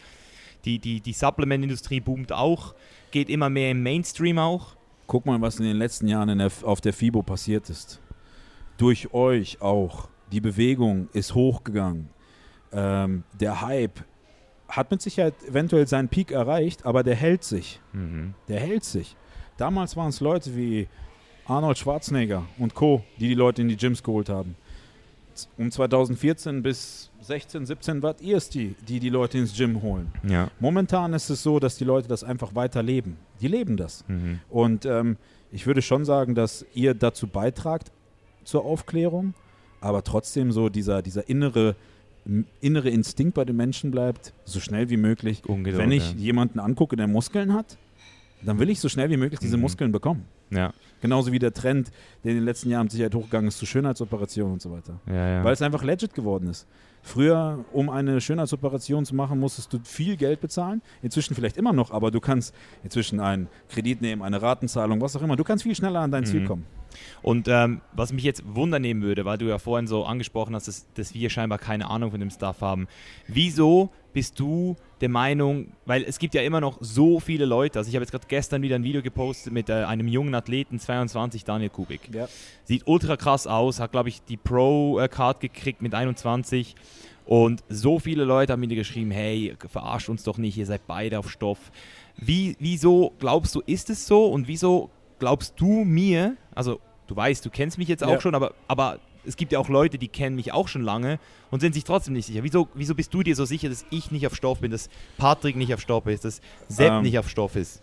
Die, 0.65 0.79
die, 0.79 1.01
die 1.01 1.13
Supplement-Industrie 1.13 2.01
boomt 2.01 2.33
auch, 2.33 2.75
geht 3.11 3.29
immer 3.29 3.51
mehr 3.51 3.71
im 3.71 3.83
Mainstream 3.83 4.39
auch. 4.39 4.77
Guck 5.07 5.27
mal, 5.27 5.41
was 5.41 5.59
in 5.59 5.67
den 5.67 5.77
letzten 5.77 6.09
Jahren 6.09 6.39
der, 6.39 6.51
auf 6.63 6.81
der 6.81 6.93
FIBO 6.93 7.23
passiert 7.23 7.69
ist. 7.71 8.01
Durch 8.79 9.13
euch 9.13 9.61
auch. 9.61 10.09
Die 10.33 10.41
Bewegung 10.41 11.09
ist 11.13 11.35
hochgegangen. 11.35 12.09
Ähm, 12.73 13.25
der 13.39 13.61
Hype 13.61 14.01
hat 14.77 14.91
mit 14.91 15.03
Sicherheit 15.03 15.35
eventuell 15.49 15.87
seinen 15.87 16.09
Peak 16.09 16.31
erreicht, 16.31 16.85
aber 16.85 17.03
der 17.03 17.15
hält 17.15 17.45
sich. 17.45 17.81
Der 18.49 18.61
hält 18.61 18.85
sich. 18.85 19.17
Damals 19.57 19.97
waren 19.97 20.09
es 20.09 20.21
Leute 20.21 20.57
wie 20.57 20.89
Arnold 21.47 21.79
Schwarzenegger 21.79 22.45
und 22.59 22.75
Co., 22.75 23.05
die 23.19 23.29
die 23.29 23.35
Leute 23.35 23.63
in 23.63 23.69
die 23.69 23.77
Gyms 23.77 24.03
geholt 24.03 24.29
haben. 24.29 24.57
Um 25.59 25.71
2014 25.71 26.63
bis 26.63 27.11
16, 27.21 27.67
17 27.67 28.03
wart 28.03 28.21
ihr 28.21 28.37
es 28.37 28.49
die, 28.49 28.77
die 28.87 29.01
die 29.01 29.09
Leute 29.09 29.39
ins 29.39 29.57
Gym 29.57 29.83
holen. 29.83 30.13
Ja. 30.29 30.49
Momentan 30.61 31.13
ist 31.13 31.29
es 31.29 31.43
so, 31.43 31.59
dass 31.59 31.77
die 31.77 31.85
Leute 31.85 32.07
das 32.07 32.23
einfach 32.23 32.55
weiter 32.55 32.83
leben. 32.83 33.17
Die 33.41 33.49
leben 33.49 33.77
das. 33.77 34.05
Und 34.49 34.87
ähm, 34.87 35.17
ich 35.51 35.67
würde 35.67 35.83
schon 35.83 36.05
sagen, 36.05 36.35
dass 36.35 36.65
ihr 36.75 36.95
dazu 36.95 37.27
beitragt 37.27 37.91
zur 38.45 38.65
Aufklärung, 38.65 39.35
aber 39.81 40.03
trotzdem 40.05 40.53
so 40.53 40.69
dieser, 40.69 41.03
dieser 41.03 41.29
innere, 41.29 41.75
innere 42.61 42.89
Instinkt 42.91 43.35
bei 43.35 43.45
den 43.45 43.57
Menschen 43.57 43.91
bleibt, 43.91 44.33
so 44.45 44.61
schnell 44.61 44.89
wie 44.91 44.97
möglich. 44.97 45.43
Ungeduld, 45.47 45.83
Wenn 45.83 45.93
ich 45.93 46.13
ja. 46.13 46.19
jemanden 46.19 46.59
angucke, 46.59 46.97
der 46.97 47.07
Muskeln 47.07 47.53
hat, 47.53 47.77
dann 48.43 48.59
will 48.59 48.69
ich 48.71 48.81
so 48.81 48.89
schnell 48.89 49.11
wie 49.11 49.17
möglich 49.17 49.41
diese 49.41 49.57
Mhm. 49.57 49.63
Muskeln 49.63 49.93
bekommen. 49.93 50.25
Ja. 50.51 50.73
Genauso 51.01 51.33
wie 51.33 51.39
der 51.39 51.53
Trend, 51.53 51.91
der 52.23 52.33
in 52.33 52.39
den 52.39 52.45
letzten 52.45 52.71
Jahren 52.71 52.85
mit 52.85 52.93
Sicherheit 52.93 53.15
hochgegangen 53.15 53.49
ist 53.49 53.59
zu 53.59 53.67
Schönheitsoperationen 53.67 54.55
und 54.55 54.63
so 54.63 54.71
weiter. 54.71 55.01
Ja, 55.07 55.29
ja. 55.29 55.45
Weil 55.45 55.53
es 55.53 55.63
einfach 55.63 55.83
legit 55.83 56.15
geworden 56.15 56.49
ist. 56.49 56.67
Früher, 57.03 57.65
um 57.73 57.91
eine 57.91 58.21
Schönheitsoperation 58.23 59.05
zu 59.05 59.15
machen, 59.15 59.39
musstest 59.39 59.71
du 59.73 59.79
viel 59.85 60.17
Geld 60.17 60.41
bezahlen. 60.41 60.81
Inzwischen 61.03 61.35
vielleicht 61.35 61.59
immer 61.59 61.75
noch, 61.75 61.91
aber 61.91 62.11
du 62.11 62.21
kannst 62.21 62.55
inzwischen 62.83 63.21
einen 63.21 63.49
Kredit 63.69 64.01
nehmen, 64.01 64.23
eine 64.23 64.41
Ratenzahlung, 64.41 65.01
was 65.03 65.15
auch 65.17 65.21
immer. 65.23 65.37
Du 65.37 65.45
kannst 65.45 65.65
viel 65.65 65.75
schneller 65.75 66.01
an 66.01 66.11
dein 66.11 66.25
Ziel 66.25 66.41
Mhm. 66.41 66.47
kommen. 66.47 66.67
Und 67.23 67.49
ähm, 67.49 67.81
was 67.93 68.13
mich 68.13 68.25
jetzt 68.25 68.43
wundernehmen 68.47 69.03
würde, 69.03 69.25
weil 69.25 69.39
du 69.39 69.47
ja 69.47 69.59
vorhin 69.59 69.87
so 69.87 70.05
angesprochen 70.05 70.55
hast, 70.55 70.69
dass, 70.69 70.87
dass 70.95 71.15
wir 71.15 71.31
scheinbar 71.31 71.59
keine 71.59 71.91
Ahnung 71.91 72.11
von 72.11 72.21
dem 72.21 72.31
Stuff 72.31 72.61
haben. 72.61 72.87
Wieso 73.27 73.91
bist 74.13 74.39
du 74.39 74.77
der 75.01 75.09
Meinung, 75.09 75.73
weil 75.87 76.05
es 76.05 76.19
gibt 76.19 76.35
ja 76.35 76.43
immer 76.43 76.61
noch 76.61 76.79
so 76.81 77.21
viele 77.21 77.45
Leute, 77.45 77.79
also 77.79 77.89
ich 77.89 77.97
habe 77.97 78.05
jetzt 78.05 78.13
gerade 78.13 78.27
gestern 78.29 78.63
wieder 78.63 78.77
ein 78.77 78.85
Video 78.85 79.03
gepostet 79.03 79.53
mit 79.53 79.69
äh, 79.69 79.73
einem 79.73 80.07
jungen 80.07 80.35
Athleten, 80.35 80.79
22, 80.79 81.45
Daniel 81.45 81.69
Kubik. 81.69 82.15
Ja. 82.15 82.29
Sieht 82.63 82.87
ultra 82.87 83.17
krass 83.17 83.47
aus, 83.47 83.81
hat 83.81 83.91
glaube 83.91 84.09
ich 84.09 84.23
die 84.23 84.37
Pro-Card 84.37 85.41
gekriegt 85.41 85.83
mit 85.83 85.95
21 85.95 86.77
und 87.27 87.65
so 87.69 87.99
viele 87.99 88.25
Leute 88.25 88.53
haben 88.53 88.61
mir 88.61 88.69
geschrieben, 88.69 89.11
hey, 89.11 89.57
verarscht 89.69 90.09
uns 90.09 90.25
doch 90.25 90.39
nicht, 90.39 90.57
ihr 90.57 90.67
seid 90.67 90.87
beide 90.87 91.19
auf 91.19 91.31
Stoff. 91.31 91.59
Wie, 92.17 92.57
wieso 92.61 93.13
glaubst 93.19 93.55
du, 93.55 93.63
ist 93.67 93.91
es 93.91 94.07
so 94.07 94.27
und 94.27 94.47
wieso 94.47 94.91
glaubst 95.19 95.55
du 95.61 95.85
mir, 95.85 96.37
also 96.55 96.81
du 97.07 97.17
weißt, 97.17 97.45
du 97.45 97.51
kennst 97.51 97.79
mich 97.79 97.89
jetzt 97.89 98.03
auch 98.05 98.13
Ja. 98.13 98.21
schon, 98.21 98.35
aber, 98.35 98.55
aber 98.69 98.99
es 99.27 99.37
gibt 99.37 99.53
ja 99.53 99.59
auch 99.59 99.69
Leute, 99.69 99.97
die 99.99 100.09
kennen 100.09 100.37
mich 100.37 100.53
auch 100.53 100.69
schon 100.69 100.83
lange 100.83 101.19
und 101.51 101.61
sind 101.61 101.75
sich 101.75 101.85
trotzdem 101.85 102.13
nicht 102.15 102.27
sicher. 102.27 102.43
Wieso, 102.43 102.69
wieso 102.75 102.95
bist 102.95 103.13
du 103.15 103.23
dir 103.23 103.35
so 103.35 103.45
sicher, 103.47 103.69
dass 103.69 103.87
ich 103.91 104.11
nicht 104.11 104.27
auf 104.27 104.35
Stoff 104.35 104.61
bin, 104.61 104.71
dass 104.71 104.91
Patrick 105.17 105.57
nicht 105.57 105.73
auf 105.73 105.81
Stoff 105.81 106.07
ist, 106.07 106.25
dass 106.25 106.41
Sepp 106.69 106.93
Ähm, 106.93 107.03
nicht 107.03 107.19
auf 107.19 107.29
Stoff 107.29 107.57
ist? 107.57 107.83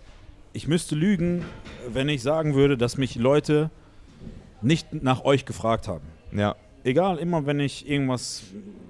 Ich 0.54 0.68
müsste 0.68 0.96
lügen, 0.96 1.44
wenn 1.92 2.10
ich 2.10 2.22
sagen 2.22 2.54
würde, 2.56 2.78
dass 2.78 2.98
mich 2.98 3.16
Leute 3.16 3.70
nicht 4.62 4.94
nach 5.02 5.24
euch 5.24 5.46
gefragt 5.46 5.88
haben. 5.88 6.06
Ja. 6.32 6.56
Egal, 6.84 7.18
immer 7.18 7.46
wenn 7.46 7.60
ich 7.60 7.88
irgendwas, 7.88 8.44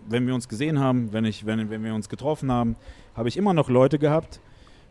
wenn 0.08 0.26
wir 0.26 0.34
uns 0.34 0.48
gesehen 0.50 0.80
haben, 0.80 1.12
wenn, 1.14 1.26
ich, 1.26 1.46
wenn, 1.46 1.70
wenn 1.70 1.84
wir 1.84 1.94
uns 1.94 2.10
getroffen 2.10 2.52
haben, 2.52 2.76
habe 3.16 3.28
ich 3.30 3.38
immer 3.38 3.54
noch 3.54 3.70
Leute 3.70 4.00
gehabt, 4.00 4.40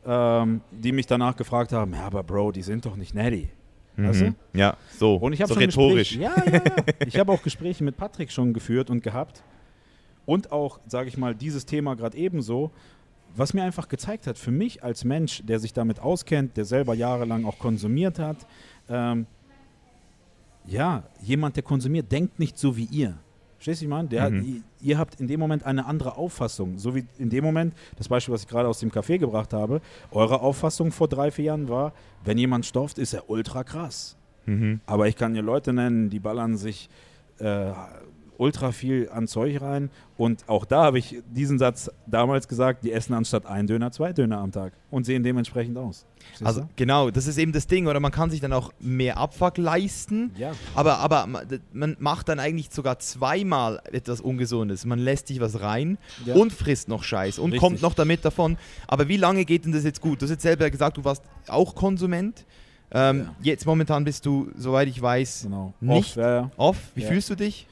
ähm, 0.06 0.60
die 0.70 0.92
mich 0.92 1.06
danach 1.06 1.36
gefragt 1.36 1.72
haben, 1.72 1.94
ja, 1.94 2.04
aber 2.04 2.22
Bro, 2.22 2.52
die 2.52 2.62
sind 2.62 2.86
doch 2.86 2.96
nicht 2.96 3.14
natty. 3.14 3.50
Weißt 3.96 4.20
du? 4.20 4.24
Mhm. 4.26 4.34
Ja, 4.54 4.76
so, 4.98 5.16
Und 5.16 5.32
ich 5.32 5.42
habe 5.42 5.48
so 5.48 5.54
schon 5.54 5.64
rhetorisch. 5.64 6.18
Gespräche, 6.18 6.42
ja, 6.46 6.52
ja, 6.52 6.62
ja. 6.64 6.84
Ich 7.06 7.18
habe 7.18 7.32
auch 7.32 7.42
Gespräche 7.42 7.84
mit 7.84 7.96
Patrick 7.96 8.30
schon 8.30 8.52
geführt 8.52 8.90
und 8.90 9.02
gehabt. 9.02 9.42
Und 10.26 10.52
auch, 10.52 10.80
sage 10.86 11.08
ich 11.08 11.18
mal, 11.18 11.34
dieses 11.34 11.66
Thema 11.66 11.96
gerade 11.96 12.16
ebenso, 12.16 12.70
was 13.36 13.52
mir 13.54 13.62
einfach 13.62 13.88
gezeigt 13.88 14.26
hat, 14.26 14.38
für 14.38 14.50
mich 14.50 14.82
als 14.82 15.04
Mensch, 15.04 15.42
der 15.44 15.58
sich 15.58 15.72
damit 15.72 16.00
auskennt, 16.00 16.56
der 16.56 16.64
selber 16.64 16.94
jahrelang 16.94 17.44
auch 17.44 17.58
konsumiert 17.58 18.18
hat, 18.18 18.38
ähm, 18.88 19.26
ja, 20.66 21.04
jemand, 21.20 21.56
der 21.56 21.62
konsumiert, 21.62 22.10
denkt 22.12 22.38
nicht 22.38 22.58
so 22.58 22.76
wie 22.76 22.84
ihr. 22.84 23.18
Verstehst 23.61 23.83
du, 23.83 23.85
ich 23.85 23.90
meine? 23.90 24.31
Mhm. 24.31 24.64
ihr, 24.81 24.96
habt 24.96 25.20
in 25.20 25.29
dem 25.29 25.38
Moment 25.38 25.66
eine 25.66 25.85
andere 25.85 26.16
Auffassung. 26.16 26.79
So 26.79 26.94
wie 26.94 27.05
in 27.18 27.29
dem 27.29 27.44
Moment, 27.44 27.75
das 27.99 28.09
Beispiel, 28.09 28.33
was 28.33 28.44
ich 28.44 28.49
gerade 28.49 28.66
aus 28.66 28.81
dem 28.81 28.90
Café 28.90 29.18
gebracht 29.18 29.53
habe, 29.53 29.83
eure 30.12 30.40
Auffassung 30.40 30.92
vor 30.92 31.09
drei, 31.09 31.31
vier 31.31 31.44
Jahren 31.44 31.68
war, 31.68 31.92
wenn 32.25 32.38
jemand 32.38 32.64
stofft, 32.64 32.96
ist 32.96 33.12
er 33.12 33.29
ultra 33.29 33.62
krass. 33.62 34.16
Mhm. 34.46 34.81
Aber 34.87 35.09
ich 35.09 35.16
kann 35.16 35.35
hier 35.35 35.42
Leute 35.42 35.75
nennen, 35.75 36.09
die 36.09 36.20
ballern 36.20 36.57
sich 36.57 36.88
äh, 37.38 37.70
ultra 38.40 38.72
viel 38.72 39.09
an 39.12 39.29
Zeug 39.29 39.61
rein. 39.61 39.90
Und 40.16 40.44
auch 40.48 40.64
da 40.64 40.85
habe 40.85 40.98
ich 40.98 41.18
diesen 41.31 41.59
Satz 41.59 41.90
damals 42.07 42.48
gesagt, 42.48 42.85
die 42.85 42.90
essen 42.92 43.12
anstatt 43.14 43.44
ein 43.46 43.66
Döner 43.66 43.92
zwei 43.92 44.12
Döner 44.14 44.38
am 44.38 44.50
Tag 44.50 44.72
und 44.90 45.05
sehen 45.05 45.22
dementsprechend 45.22 45.76
aus. 45.76 46.07
Verstehst 46.18 46.46
Also 46.46 46.61
du? 46.62 46.68
genau, 46.76 47.11
das 47.11 47.26
ist 47.26 47.37
eben 47.38 47.53
das 47.53 47.66
Ding, 47.66 47.87
oder 47.87 48.00
man 48.00 48.11
kann 48.12 48.31
sich 48.31 48.40
dann 48.40 48.53
auch 48.53 48.72
mehr 48.81 49.18
Abfuck 49.18 49.59
leisten, 49.59 50.33
ja. 50.38 50.53
aber, 50.74 50.98
aber 50.98 51.26
man 51.72 51.96
macht 51.98 52.29
dann 52.31 52.38
eigentlich 52.40 52.70
sogar 52.70 52.98
zweimal 52.98 53.81
etwas 53.92 54.20
Ungesundes. 54.20 54.85
Man 54.87 54.98
lässt 54.98 55.29
sich 55.29 55.40
was 55.40 55.61
rein 55.61 55.98
Ja. 56.24 56.35
und 56.35 56.53
frisst 56.53 56.88
noch 56.88 57.03
Scheiß 57.05 57.38
und 57.38 57.53
Richtig. 57.53 57.61
kommt 57.61 57.83
noch 57.83 57.94
damit 57.94 58.24
davon. 58.24 58.57
Aber 58.88 59.09
wie 59.09 59.16
lange 59.18 59.44
geht 59.44 59.64
denn 59.66 59.72
das 59.72 59.85
jetzt 59.85 60.00
gut? 60.00 60.20
Du 60.20 60.24
hast 60.24 60.31
jetzt 60.31 60.42
selber 60.42 60.70
gesagt, 60.70 60.96
du 60.96 61.05
warst 61.05 61.22
auch 61.46 61.74
Konsument. 61.74 62.44
Ähm, 62.92 63.20
Ja. 63.20 63.35
Jetzt 63.42 63.66
momentan 63.66 64.03
bist 64.05 64.26
du, 64.26 64.50
soweit 64.57 64.88
ich 64.88 65.00
weiß, 65.00 65.42
Genau. 65.44 65.74
Nicht? 65.81 66.09
Oft, 66.09 66.16
ja, 66.16 66.31
ja. 66.35 66.50
off. 66.57 66.76
Wie 66.94 67.03
fühlst 67.03 67.31
du 67.31 67.35
dich? 67.37 67.66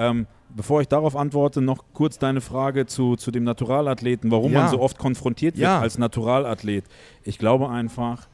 Ähm, 0.00 0.26
bevor 0.48 0.80
ich 0.80 0.88
darauf 0.88 1.14
antworte, 1.14 1.60
noch 1.60 1.84
kurz 1.92 2.18
deine 2.18 2.40
Frage 2.40 2.86
zu, 2.86 3.16
zu 3.16 3.30
dem 3.30 3.44
Naturalathleten, 3.44 4.30
warum 4.30 4.52
Ja. 4.52 4.62
man 4.62 4.70
so 4.70 4.80
oft 4.80 4.96
konfrontiert 4.98 5.56
wird 5.56 5.64
Ja. 5.64 5.78
als 5.80 5.98
Naturalathlet. 5.98 6.84
Ich 7.22 7.36
glaube 7.38 7.68
einfach, 7.68 8.26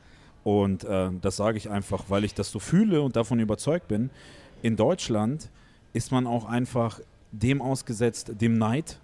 und 0.45 0.85
äh, 0.85 1.11
das 1.21 1.37
sage 1.37 1.59
ich 1.59 1.69
einfach, 1.69 2.05
weil 2.09 2.23
ich 2.25 2.35
das 2.35 2.53
so 2.53 2.61
fühle 2.61 3.03
und 3.03 3.17
davon 3.17 3.41
überzeugt 3.41 3.89
bin, 3.89 4.11
in 4.63 4.77
Deutschland 4.77 5.51
ist 5.93 6.13
man 6.13 6.27
auch 6.29 6.45
einfach 6.45 7.01
dem 7.33 7.61
ausgesetzt, 7.61 8.33
dem 8.41 8.59
Neid. 8.59 8.99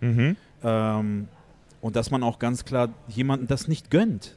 Mhm. 0.00 0.36
Ähm, 0.62 1.28
und 1.80 1.96
dass 1.96 2.10
man 2.10 2.22
auch 2.22 2.38
ganz 2.38 2.66
klar 2.66 2.90
jemanden 3.08 3.46
das 3.46 3.66
nicht 3.66 3.90
gönnt. 3.90 4.36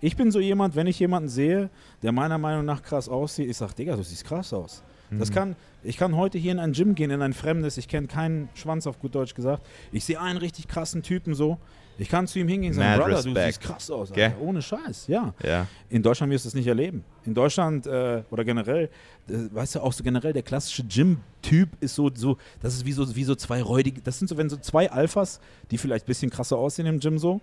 Ich 0.00 0.16
bin 0.16 0.30
so 0.30 0.38
jemand, 0.38 0.76
wenn 0.76 0.86
ich 0.86 0.98
jemanden 1.00 1.28
sehe, 1.28 1.70
der 2.02 2.12
meiner 2.12 2.38
Meinung 2.38 2.64
nach 2.64 2.82
krass 2.82 3.08
aussieht, 3.08 3.50
ich 3.50 3.56
sage, 3.56 3.74
Digga, 3.74 3.96
du 3.96 4.02
siehst 4.04 4.24
krass 4.24 4.52
aus. 4.52 4.82
Das 5.18 5.30
kann, 5.32 5.56
ich 5.82 5.96
kann 5.96 6.16
heute 6.16 6.38
hier 6.38 6.52
in 6.52 6.58
ein 6.58 6.72
Gym 6.72 6.94
gehen, 6.94 7.10
in 7.10 7.20
ein 7.22 7.32
fremdes, 7.32 7.76
ich 7.78 7.88
kenne 7.88 8.06
keinen 8.06 8.48
Schwanz 8.54 8.86
auf 8.86 8.98
gut 9.00 9.14
Deutsch 9.14 9.34
gesagt. 9.34 9.66
Ich 9.92 10.04
sehe 10.04 10.20
einen 10.20 10.38
richtig 10.38 10.68
krassen 10.68 11.02
Typen 11.02 11.34
so. 11.34 11.58
Ich 11.98 12.08
kann 12.08 12.26
zu 12.26 12.38
ihm 12.38 12.48
hingehen 12.48 12.70
und 12.70 12.76
sagen, 12.78 12.98
Mad 12.98 13.10
Brother, 13.10 13.22
du 13.22 13.28
respect. 13.30 13.54
siehst 13.54 13.60
krass 13.60 13.90
aus? 13.90 14.10
Alter. 14.12 14.40
ohne 14.40 14.62
Scheiß, 14.62 15.08
ja. 15.08 15.34
Ja. 15.42 15.66
In 15.90 16.02
Deutschland 16.02 16.32
wirst 16.32 16.46
du 16.46 16.48
es 16.48 16.54
nicht 16.54 16.66
erleben. 16.66 17.04
In 17.26 17.34
Deutschland 17.34 17.86
äh, 17.86 18.22
oder 18.30 18.42
generell, 18.44 18.84
äh, 19.28 19.32
weißt 19.52 19.74
du, 19.74 19.80
auch 19.80 19.92
so 19.92 20.02
generell 20.02 20.32
der 20.32 20.42
klassische 20.42 20.82
Gym-Typ 20.84 21.68
ist 21.80 21.94
so, 21.96 22.10
so, 22.14 22.38
das 22.62 22.74
ist 22.74 22.86
wie 22.86 22.92
so, 22.92 23.14
wie 23.14 23.24
so 23.24 23.34
zwei 23.34 23.60
räudige, 23.62 24.00
das 24.00 24.18
sind 24.18 24.28
so, 24.28 24.36
wenn 24.38 24.48
so 24.48 24.56
zwei 24.56 24.90
Alphas, 24.90 25.40
die 25.70 25.76
vielleicht 25.76 26.06
ein 26.06 26.08
bisschen 26.08 26.30
krasser 26.30 26.56
aussehen 26.56 26.86
im 26.86 27.00
Gym 27.00 27.18
so, 27.18 27.40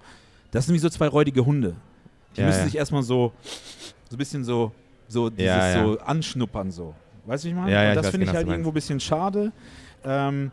das 0.51 0.65
sind 0.65 0.73
wie 0.73 0.79
so 0.79 0.89
zwei 0.89 1.07
räudige 1.07 1.45
Hunde. 1.45 1.75
Die 2.35 2.41
Ja, 2.41 2.47
müssen 2.47 2.59
ja. 2.59 2.65
sich 2.65 2.77
erstmal 2.77 3.03
so, 3.03 3.33
so 4.09 4.15
ein 4.15 4.17
bisschen 4.17 4.43
so, 4.43 4.71
so 5.07 5.29
dieses 5.29 5.45
ja. 5.45 5.83
so 5.83 5.99
anschnuppern 5.99 6.71
so. 6.71 6.95
Weißt 7.27 7.43
du, 7.43 7.49
ich 7.49 7.53
meine? 7.55 7.71
Ja, 7.71 7.83
ja, 7.83 7.89
Und 7.91 7.95
ich 7.97 8.01
das 8.01 8.09
finde 8.09 8.23
ich 8.25 8.31
genau, 8.31 8.39
was 8.39 8.45
halt 8.45 8.51
irgendwo 8.51 8.69
ein 8.71 8.73
bisschen 8.73 8.99
schade. 8.99 9.51
Ähm, 10.05 10.51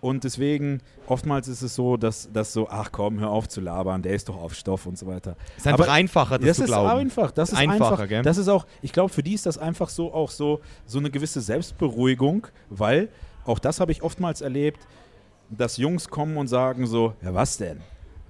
und 0.00 0.24
deswegen, 0.24 0.80
oftmals 1.06 1.48
ist 1.48 1.62
es 1.62 1.74
so, 1.74 1.96
dass, 1.96 2.30
dass 2.32 2.52
so, 2.52 2.68
ach 2.68 2.90
komm, 2.92 3.18
hör 3.18 3.30
auf 3.30 3.48
zu 3.48 3.60
labern, 3.60 4.02
der 4.02 4.14
ist 4.14 4.28
doch 4.28 4.36
auf 4.36 4.54
Stoff 4.54 4.86
und 4.86 4.96
so 4.96 5.06
weiter. 5.06 5.36
Ist 5.56 5.66
einfach 5.66 5.84
Aber 5.84 5.92
einfacher, 5.92 6.38
das, 6.38 6.46
Das 6.48 6.56
zu 6.58 6.62
ist 6.64 6.68
glauben. 6.68 6.90
einfach. 7.00 7.30
Das 7.32 7.50
ist 7.52 7.58
Einfacher, 7.58 7.90
einfach. 7.92 8.08
gell? 8.08 8.22
Das 8.22 8.38
ist 8.38 8.48
auch, 8.48 8.66
ich 8.82 8.92
glaube, 8.92 9.10
für 9.12 9.22
die 9.22 9.34
ist 9.34 9.46
das 9.46 9.58
einfach 9.58 9.88
so 9.88 10.12
auch 10.12 10.30
so, 10.30 10.60
so 10.86 10.98
eine 10.98 11.10
gewisse 11.10 11.40
Selbstberuhigung, 11.40 12.46
weil 12.70 13.08
auch 13.44 13.58
das 13.58 13.80
habe 13.80 13.92
ich 13.92 14.02
oftmals 14.02 14.40
erlebt, 14.40 14.86
dass 15.50 15.76
Jungs 15.76 16.08
kommen 16.08 16.36
und 16.36 16.48
sagen 16.48 16.86
so, 16.86 17.14
ja 17.22 17.34
was 17.34 17.56
denn? 17.58 17.80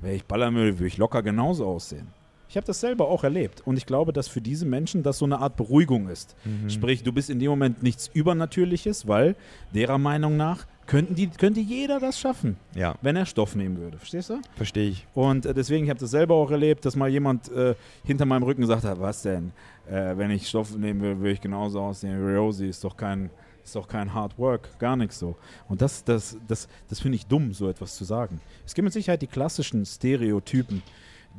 Wenn 0.01 0.15
ich 0.15 0.25
ballern 0.25 0.55
würde, 0.55 0.79
würde 0.79 0.89
ich 0.89 0.99
locker 0.99 1.23
genauso 1.23 1.67
aussehen. 1.67 2.09
Ich 2.49 2.57
habe 2.57 2.67
das 2.67 2.81
selber 2.81 3.09
auch 3.09 3.25
erlebt 3.25 3.63
und 3.67 3.77
ich 3.77 3.87
glaube, 3.87 4.13
dass 4.13 4.29
für 4.29 4.41
diese 4.41 4.67
Menschen 4.67 5.03
das 5.03 5.19
so 5.19 5.25
eine 5.25 5.39
Art 5.41 5.57
Beruhigung 5.57 6.09
ist. 6.09 6.37
Mhm. 6.45 6.71
Sprich, 6.71 7.03
du 7.03 7.13
bist 7.13 7.29
in 7.31 7.39
dem 7.41 7.51
Moment 7.51 7.83
nichts 7.83 8.09
Übernatürliches, 8.13 9.09
weil 9.09 9.35
derer 9.75 9.99
Meinung 9.99 10.37
nach 10.37 10.67
könnten 10.87 11.17
die, 11.17 11.27
könnte 11.27 11.59
jeder 11.59 11.99
das 11.99 12.21
schaffen, 12.21 12.57
Ja, 12.77 12.95
wenn 13.03 13.17
er 13.17 13.27
Stoff 13.27 13.57
nehmen 13.57 13.77
würde. 13.79 13.99
Verstehst 13.99 14.31
du? 14.31 14.41
verstehe 14.55 14.89
ich. 14.89 15.05
Und 15.15 15.45
äh, 15.45 15.53
deswegen, 15.53 15.85
ich 15.85 15.91
habe 15.91 15.99
das 15.99 16.13
selber 16.13 16.37
auch 16.37 16.51
erlebt, 16.53 16.85
dass 16.85 16.95
mal 16.95 17.09
jemand 17.09 17.51
äh, 17.51 17.75
hinter 18.05 18.25
meinem 18.25 18.45
Rücken 18.45 18.61
gesagt 18.61 18.85
hat, 18.85 19.01
was 19.01 19.23
denn? 19.23 19.51
Äh, 19.91 20.17
wenn 20.17 20.31
ich 20.31 20.49
Stoff 20.49 20.77
nehmen 20.77 21.01
will, 21.03 21.19
würde 21.19 21.33
ich 21.33 21.41
genauso 21.41 21.81
aussehen 21.81 22.25
wie 22.25 22.35
Rosie. 22.37 22.69
Ist 22.69 22.85
doch 22.85 22.97
kein, 22.97 23.31
ist 23.65 23.75
doch 23.75 23.89
kein 23.89 24.15
Hard 24.15 24.39
Work, 24.39 24.79
gar 24.79 24.95
nichts 24.97 25.19
so. 25.19 25.35
Und 25.69 25.83
das, 25.83 26.05
das, 26.05 26.37
das, 26.47 26.69
das 26.89 27.01
finde 27.01 27.17
ich 27.17 27.27
dumm, 27.27 27.53
so 27.53 27.69
etwas 27.69 27.97
zu 27.97 28.05
sagen. 28.05 28.41
Es 28.65 28.73
gibt 28.73 28.85
mit 28.85 28.93
Sicherheit 28.93 29.21
die 29.23 29.27
klassischen 29.27 29.85
Stereotypen. 29.85 30.83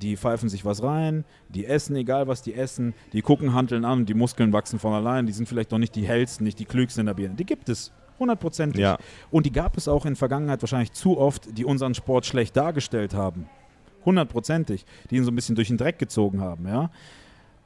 Die 0.01 0.15
pfeifen 0.15 0.47
sich 0.47 0.63
was 0.63 0.83
rein, 0.83 1.25
die 1.49 1.65
essen, 1.65 1.95
egal 1.95 2.27
was 2.27 2.43
die 2.43 2.53
essen, 2.53 2.93
die 3.13 3.21
gucken 3.21 3.53
Handeln 3.53 3.83
an, 3.83 4.05
die 4.05 4.13
Muskeln 4.13 4.53
wachsen 4.53 4.77
von 4.77 4.93
allein, 4.93 5.25
die 5.25 5.33
sind 5.33 5.49
vielleicht 5.49 5.71
noch 5.71 5.79
nicht 5.79 5.95
die 5.95 6.07
hellsten, 6.07 6.43
nicht 6.43 6.60
die 6.60 6.65
klügsten 6.65 7.01
in 7.01 7.05
der 7.07 7.15
Birne. 7.15 7.36
Die 7.36 7.45
gibt 7.45 7.67
es, 7.67 7.91
hundertprozentig. 8.19 8.81
Ja. 8.81 8.97
Und 9.31 9.45
die 9.45 9.51
gab 9.51 9.77
es 9.77 9.88
auch 9.88 10.05
in 10.05 10.15
Vergangenheit 10.15 10.62
wahrscheinlich 10.62 10.91
zu 10.93 11.17
oft, 11.17 11.57
die 11.57 11.65
unseren 11.65 11.93
Sport 11.93 12.25
schlecht 12.25 12.55
dargestellt 12.55 13.13
haben. 13.13 13.49
Hundertprozentig. 14.05 14.86
Die 15.10 15.17
ihn 15.17 15.23
so 15.23 15.31
ein 15.31 15.36
bisschen 15.36 15.55
durch 15.55 15.67
den 15.67 15.77
Dreck 15.77 15.99
gezogen 15.99 16.41
haben, 16.41 16.67
ja. 16.67 16.89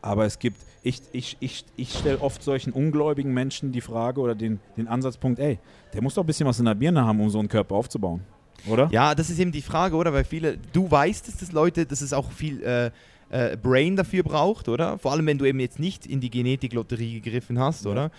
Aber 0.01 0.25
es 0.25 0.39
gibt, 0.39 0.57
ich, 0.81 1.01
ich, 1.11 1.37
ich, 1.39 1.65
ich 1.75 1.93
stelle 1.93 2.21
oft 2.21 2.41
solchen 2.41 2.73
ungläubigen 2.73 3.33
Menschen 3.33 3.71
die 3.71 3.81
Frage 3.81 4.19
oder 4.19 4.33
den, 4.33 4.59
den 4.75 4.87
Ansatzpunkt, 4.87 5.39
ey, 5.39 5.59
der 5.93 6.01
muss 6.01 6.15
doch 6.15 6.23
ein 6.23 6.27
bisschen 6.27 6.47
was 6.47 6.57
in 6.59 6.65
der 6.65 6.73
Birne 6.73 7.05
haben, 7.05 7.21
um 7.21 7.29
so 7.29 7.37
einen 7.37 7.49
Körper 7.49 7.75
aufzubauen. 7.75 8.21
Oder? 8.67 8.89
Ja, 8.91 9.15
das 9.15 9.29
ist 9.29 9.39
eben 9.39 9.51
die 9.51 9.61
Frage, 9.61 9.95
oder? 9.95 10.13
Weil 10.13 10.23
viele, 10.23 10.57
du 10.73 10.89
weißt 10.89 11.27
es, 11.27 11.37
dass 11.37 11.51
Leute, 11.51 11.85
dass 11.85 12.01
es 12.01 12.13
auch 12.13 12.31
viel 12.31 12.61
äh, 12.63 12.91
äh, 13.29 13.57
Brain 13.57 13.95
dafür 13.95 14.23
braucht, 14.23 14.67
oder? 14.69 14.97
Vor 14.97 15.11
allem, 15.11 15.25
wenn 15.25 15.37
du 15.37 15.45
eben 15.45 15.59
jetzt 15.59 15.79
nicht 15.79 16.05
in 16.05 16.19
die 16.19 16.29
Genetiklotterie 16.29 17.19
gegriffen 17.21 17.59
hast, 17.59 17.85
Ja. 17.85 17.91
oder? 17.91 18.11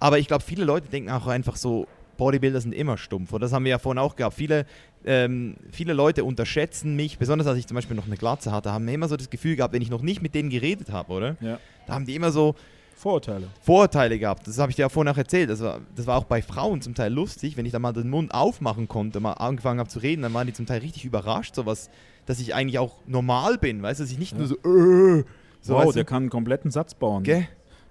Aber 0.00 0.18
ich 0.18 0.26
glaube, 0.28 0.44
viele 0.44 0.64
Leute 0.64 0.88
denken 0.88 1.10
auch 1.10 1.26
einfach 1.26 1.56
so, 1.56 1.86
Bodybuilder 2.18 2.60
sind 2.60 2.72
immer 2.72 2.96
stumpf. 2.96 3.32
Und 3.32 3.42
das 3.42 3.52
haben 3.52 3.64
wir 3.64 3.70
ja 3.70 3.78
vorhin 3.78 3.98
auch 3.98 4.16
gehabt. 4.16 4.34
Viele, 4.34 4.64
ähm, 5.04 5.56
viele 5.70 5.92
Leute 5.92 6.24
unterschätzen 6.24 6.96
mich, 6.96 7.18
besonders 7.18 7.46
als 7.46 7.58
ich 7.58 7.66
zum 7.66 7.74
Beispiel 7.74 7.96
noch 7.96 8.06
eine 8.06 8.16
Glatze 8.16 8.52
hatte, 8.52 8.72
haben 8.72 8.88
immer 8.88 9.08
so 9.08 9.16
das 9.16 9.28
Gefühl 9.30 9.56
gehabt, 9.56 9.74
wenn 9.74 9.82
ich 9.82 9.90
noch 9.90 10.02
nicht 10.02 10.22
mit 10.22 10.34
denen 10.34 10.48
geredet 10.50 10.90
habe, 10.90 11.12
oder? 11.12 11.36
Ja. 11.40 11.58
Da 11.86 11.94
haben 11.94 12.06
die 12.06 12.14
immer 12.14 12.30
so 12.32 12.54
Vorurteile. 12.96 13.48
Vorurteile 13.60 14.18
gehabt. 14.18 14.48
Das 14.48 14.58
habe 14.58 14.70
ich 14.70 14.76
dir 14.76 14.82
ja 14.82 14.88
vorhin 14.88 15.12
auch 15.12 15.18
erzählt. 15.18 15.50
Das 15.50 15.60
war, 15.60 15.80
das 15.94 16.06
war 16.06 16.16
auch 16.16 16.24
bei 16.24 16.40
Frauen 16.40 16.80
zum 16.80 16.94
Teil 16.94 17.12
lustig, 17.12 17.56
wenn 17.58 17.66
ich 17.66 17.72
da 17.72 17.78
mal 17.78 17.92
den 17.92 18.08
Mund 18.08 18.32
aufmachen 18.32 18.88
konnte, 18.88 19.20
mal 19.20 19.34
angefangen 19.34 19.78
habe 19.80 19.88
zu 19.90 19.98
reden, 19.98 20.22
dann 20.22 20.32
waren 20.32 20.46
die 20.46 20.54
zum 20.54 20.64
Teil 20.64 20.80
richtig 20.80 21.04
überrascht, 21.04 21.54
sowas, 21.54 21.90
dass 22.24 22.40
ich 22.40 22.54
eigentlich 22.54 22.78
auch 22.78 22.94
normal 23.06 23.58
bin, 23.58 23.82
weißt 23.82 24.00
du, 24.00 24.04
dass 24.04 24.10
ich 24.10 24.18
nicht 24.18 24.36
nur 24.36 24.46
so, 24.46 24.54
äh, 24.56 25.24
so 25.60 25.74
wow, 25.74 25.92
der 25.92 26.04
du, 26.04 26.08
kann 26.08 26.22
einen 26.24 26.30
kompletten 26.30 26.70
Satz 26.70 26.94
bauen. 26.94 27.22
gell? 27.22 27.46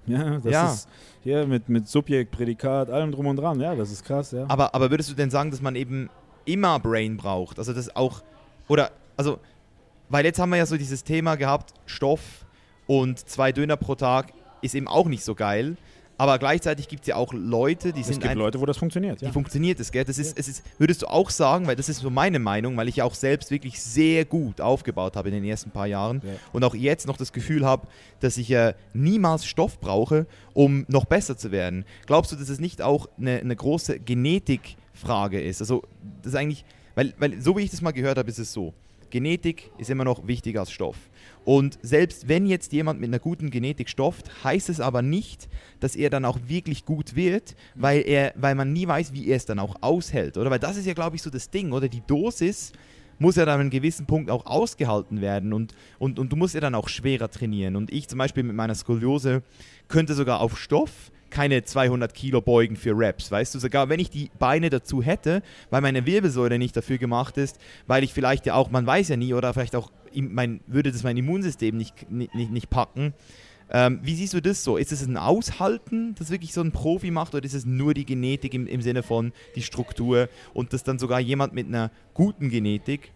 Ja, 0.07 0.39
das 0.39 0.51
Ja. 0.51 0.71
ist 0.73 0.89
hier 1.23 1.45
mit, 1.47 1.69
mit 1.69 1.87
Subjekt, 1.87 2.31
Prädikat, 2.31 2.89
allem 2.89 3.11
drum 3.11 3.27
und 3.27 3.37
dran. 3.37 3.59
Ja, 3.59 3.75
das 3.75 3.91
ist 3.91 4.03
krass, 4.03 4.31
ja. 4.31 4.45
Aber, 4.47 4.73
aber 4.73 4.89
würdest 4.89 5.09
du 5.11 5.13
denn 5.13 5.29
sagen, 5.29 5.51
dass 5.51 5.61
man 5.61 5.75
eben 5.75 6.09
immer 6.45 6.79
Brain 6.79 7.15
braucht? 7.17 7.59
Also 7.59 7.73
das 7.73 7.95
auch, 7.95 8.21
oder, 8.67 8.91
also, 9.17 9.39
weil 10.09 10.25
jetzt 10.25 10.39
haben 10.39 10.49
wir 10.49 10.57
ja 10.57 10.65
so 10.65 10.77
dieses 10.77 11.03
Thema 11.03 11.35
gehabt, 11.35 11.73
Stoff 11.85 12.45
und 12.87 13.19
zwei 13.27 13.51
Döner 13.51 13.77
pro 13.77 13.95
Tag 13.95 14.33
ist 14.65 14.75
eben 14.75 14.87
auch 14.87 15.07
nicht 15.07 15.23
so 15.23 15.35
geil. 15.35 15.77
Aber 16.17 16.39
gleichzeitig 16.39 16.87
gibt 16.87 17.01
es 17.01 17.07
ja 17.07 17.17
auch 17.17 17.33
Leute, 17.33 17.91
die 17.91 17.99
es 17.99 18.07
sind 18.07 18.21
gibt 18.21 18.31
ein- 18.31 18.37
Leute, 18.37 18.61
wo 18.61 18.65
das 18.65 18.77
funktioniert. 18.77 19.19
Wie 19.19 19.25
Ja. 19.25 19.31
funktioniert 19.33 19.81
das, 19.81 19.91
gell? 19.91 20.05
Das 20.05 20.17
ist, 20.17 20.39
es 20.39 20.47
ist, 20.47 20.63
würdest 20.77 21.01
du 21.01 21.07
auch 21.07 21.29
sagen, 21.29 21.67
weil 21.67 21.75
das 21.75 21.89
ist 21.89 21.97
so 21.99 22.09
meine 22.09 22.39
Meinung, 22.39 22.77
weil 22.77 22.87
ich 22.87 22.95
ja 22.95 23.03
auch 23.03 23.15
selbst 23.15 23.51
wirklich 23.51 23.81
sehr 23.81 24.23
gut 24.23 24.61
aufgebaut 24.61 25.17
habe 25.17 25.27
in 25.27 25.35
den 25.35 25.43
ersten 25.43 25.71
paar 25.71 25.87
Jahren 25.87 26.21
Ja. 26.23 26.31
und 26.53 26.63
auch 26.63 26.73
jetzt 26.73 27.05
noch 27.05 27.17
das 27.17 27.33
Gefühl 27.33 27.65
habe, 27.65 27.87
dass 28.21 28.37
ich 28.37 28.49
äh, 28.51 28.75
niemals 28.93 29.45
Stoff 29.45 29.77
brauche, 29.81 30.25
um 30.53 30.85
noch 30.87 31.03
besser 31.03 31.35
zu 31.35 31.51
werden. 31.51 31.83
Glaubst 32.05 32.31
du, 32.31 32.37
dass 32.37 32.47
es 32.47 32.61
nicht 32.61 32.81
auch 32.81 33.09
eine, 33.19 33.39
eine 33.41 33.55
große 33.57 33.99
Genetikfrage 33.99 35.41
ist? 35.41 35.61
Also, 35.61 35.83
das 36.21 36.31
ist 36.33 36.39
eigentlich, 36.39 36.63
weil, 36.95 37.13
weil 37.17 37.41
so 37.41 37.57
wie 37.57 37.63
ich 37.63 37.71
das 37.71 37.81
mal 37.81 37.91
gehört 37.91 38.17
habe, 38.17 38.29
ist 38.29 38.39
es 38.39 38.53
so. 38.53 38.73
Genetik 39.09 39.71
ist 39.77 39.89
immer 39.89 40.03
noch 40.03 40.27
wichtiger 40.27 40.61
als 40.61 40.71
Stoff. 40.71 40.97
Und 41.43 41.77
selbst 41.81 42.27
wenn 42.27 42.45
jetzt 42.45 42.73
jemand 42.73 42.99
mit 42.99 43.09
einer 43.09 43.19
guten 43.19 43.51
Genetik 43.51 43.89
stofft, 43.89 44.43
heißt 44.43 44.69
es 44.69 44.79
aber 44.79 45.01
nicht, 45.01 45.47
dass 45.79 45.95
er 45.95 46.09
dann 46.09 46.25
auch 46.25 46.39
wirklich 46.47 46.85
gut 46.85 47.15
wird, 47.15 47.55
weil, 47.75 48.01
er, 48.05 48.33
weil 48.35 48.55
man 48.55 48.73
nie 48.73 48.87
weiß, 48.87 49.13
wie 49.13 49.27
er 49.27 49.37
es 49.37 49.45
dann 49.45 49.59
auch 49.59 49.75
aushält, 49.81 50.37
oder? 50.37 50.49
Weil 50.49 50.59
das 50.59 50.77
ist 50.77 50.85
ja, 50.87 50.93
glaube 50.93 51.15
ich, 51.15 51.21
so 51.21 51.29
das 51.29 51.49
Ding, 51.49 51.71
oder? 51.71 51.87
Die 51.87 52.01
Dosis 52.01 52.71
muss 53.19 53.35
ja 53.35 53.45
dann 53.45 53.55
an 53.55 53.61
einem 53.61 53.69
gewissen 53.69 54.05
Punkt 54.05 54.29
auch 54.29 54.45
ausgehalten 54.45 55.21
werden 55.21 55.53
und, 55.53 55.73
und, 55.99 56.19
und 56.19 56.31
du 56.31 56.35
musst 56.35 56.53
ja 56.53 56.61
dann 56.61 56.75
auch 56.75 56.89
schwerer 56.89 57.29
trainieren. 57.29 57.75
Und 57.75 57.91
ich 57.91 58.07
zum 58.07 58.19
Beispiel 58.19 58.43
mit 58.43 58.55
meiner 58.55 58.75
Skoliose 58.75 59.43
könnte 59.87 60.15
sogar 60.15 60.41
auf 60.41 60.57
Stoff 60.57 61.11
keine 61.35 61.65
200 61.65 62.13
Kilo 62.13 62.39
beugen 62.39 62.77
für 62.77 62.97
Reps, 62.97 63.29
weißt 63.29 63.53
du, 63.53 63.59
sogar 63.59 63.89
wenn 63.89 63.99
ich 63.99 64.09
die 64.09 64.31
Beine 64.39 64.69
dazu 64.69 65.03
hätte, 65.03 65.43
weil 65.69 65.81
meine 65.81 66.05
Wirbelsäule 66.05 66.57
nicht 66.57 66.77
dafür 66.77 66.97
gemacht 66.97 67.35
ist, 67.35 67.59
weil 67.87 68.05
ich 68.05 68.13
vielleicht 68.13 68.45
ja 68.45 68.53
auch, 68.53 68.71
man 68.71 68.87
weiß 68.87 69.09
ja 69.09 69.17
nie, 69.17 69.33
oder 69.33 69.53
vielleicht 69.53 69.75
auch, 69.75 69.91
mein, 70.13 70.61
würde 70.65 70.93
das 70.93 71.03
mein 71.03 71.17
Immunsystem 71.17 71.75
nicht, 71.75 72.09
nicht, 72.09 72.33
nicht, 72.33 72.51
nicht 72.51 72.69
packen. 72.69 73.13
Ähm, 73.69 73.99
wie 74.01 74.15
siehst 74.15 74.33
du 74.33 74.41
das 74.41 74.63
so? 74.63 74.77
Ist 74.77 74.93
es 74.93 75.05
ein 75.05 75.17
Aushalten, 75.17 76.15
das 76.17 76.29
wirklich 76.29 76.53
so 76.53 76.61
ein 76.61 76.71
Profi 76.71 77.11
macht, 77.11 77.35
oder 77.35 77.43
ist 77.43 77.53
es 77.53 77.65
nur 77.65 77.93
die 77.93 78.05
Genetik 78.05 78.53
im, 78.53 78.65
im 78.65 78.81
Sinne 78.81 79.03
von 79.03 79.33
die 79.55 79.61
Struktur 79.61 80.29
und 80.53 80.71
dass 80.71 80.85
dann 80.85 80.99
sogar 80.99 81.19
jemand 81.19 81.53
mit 81.53 81.67
einer 81.67 81.91
guten 82.13 82.47
Genetik 82.47 83.11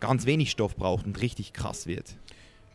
ganz 0.00 0.26
wenig 0.26 0.50
Stoff 0.50 0.74
braucht 0.74 1.06
und 1.06 1.22
richtig 1.22 1.52
krass 1.52 1.86
wird? 1.86 2.16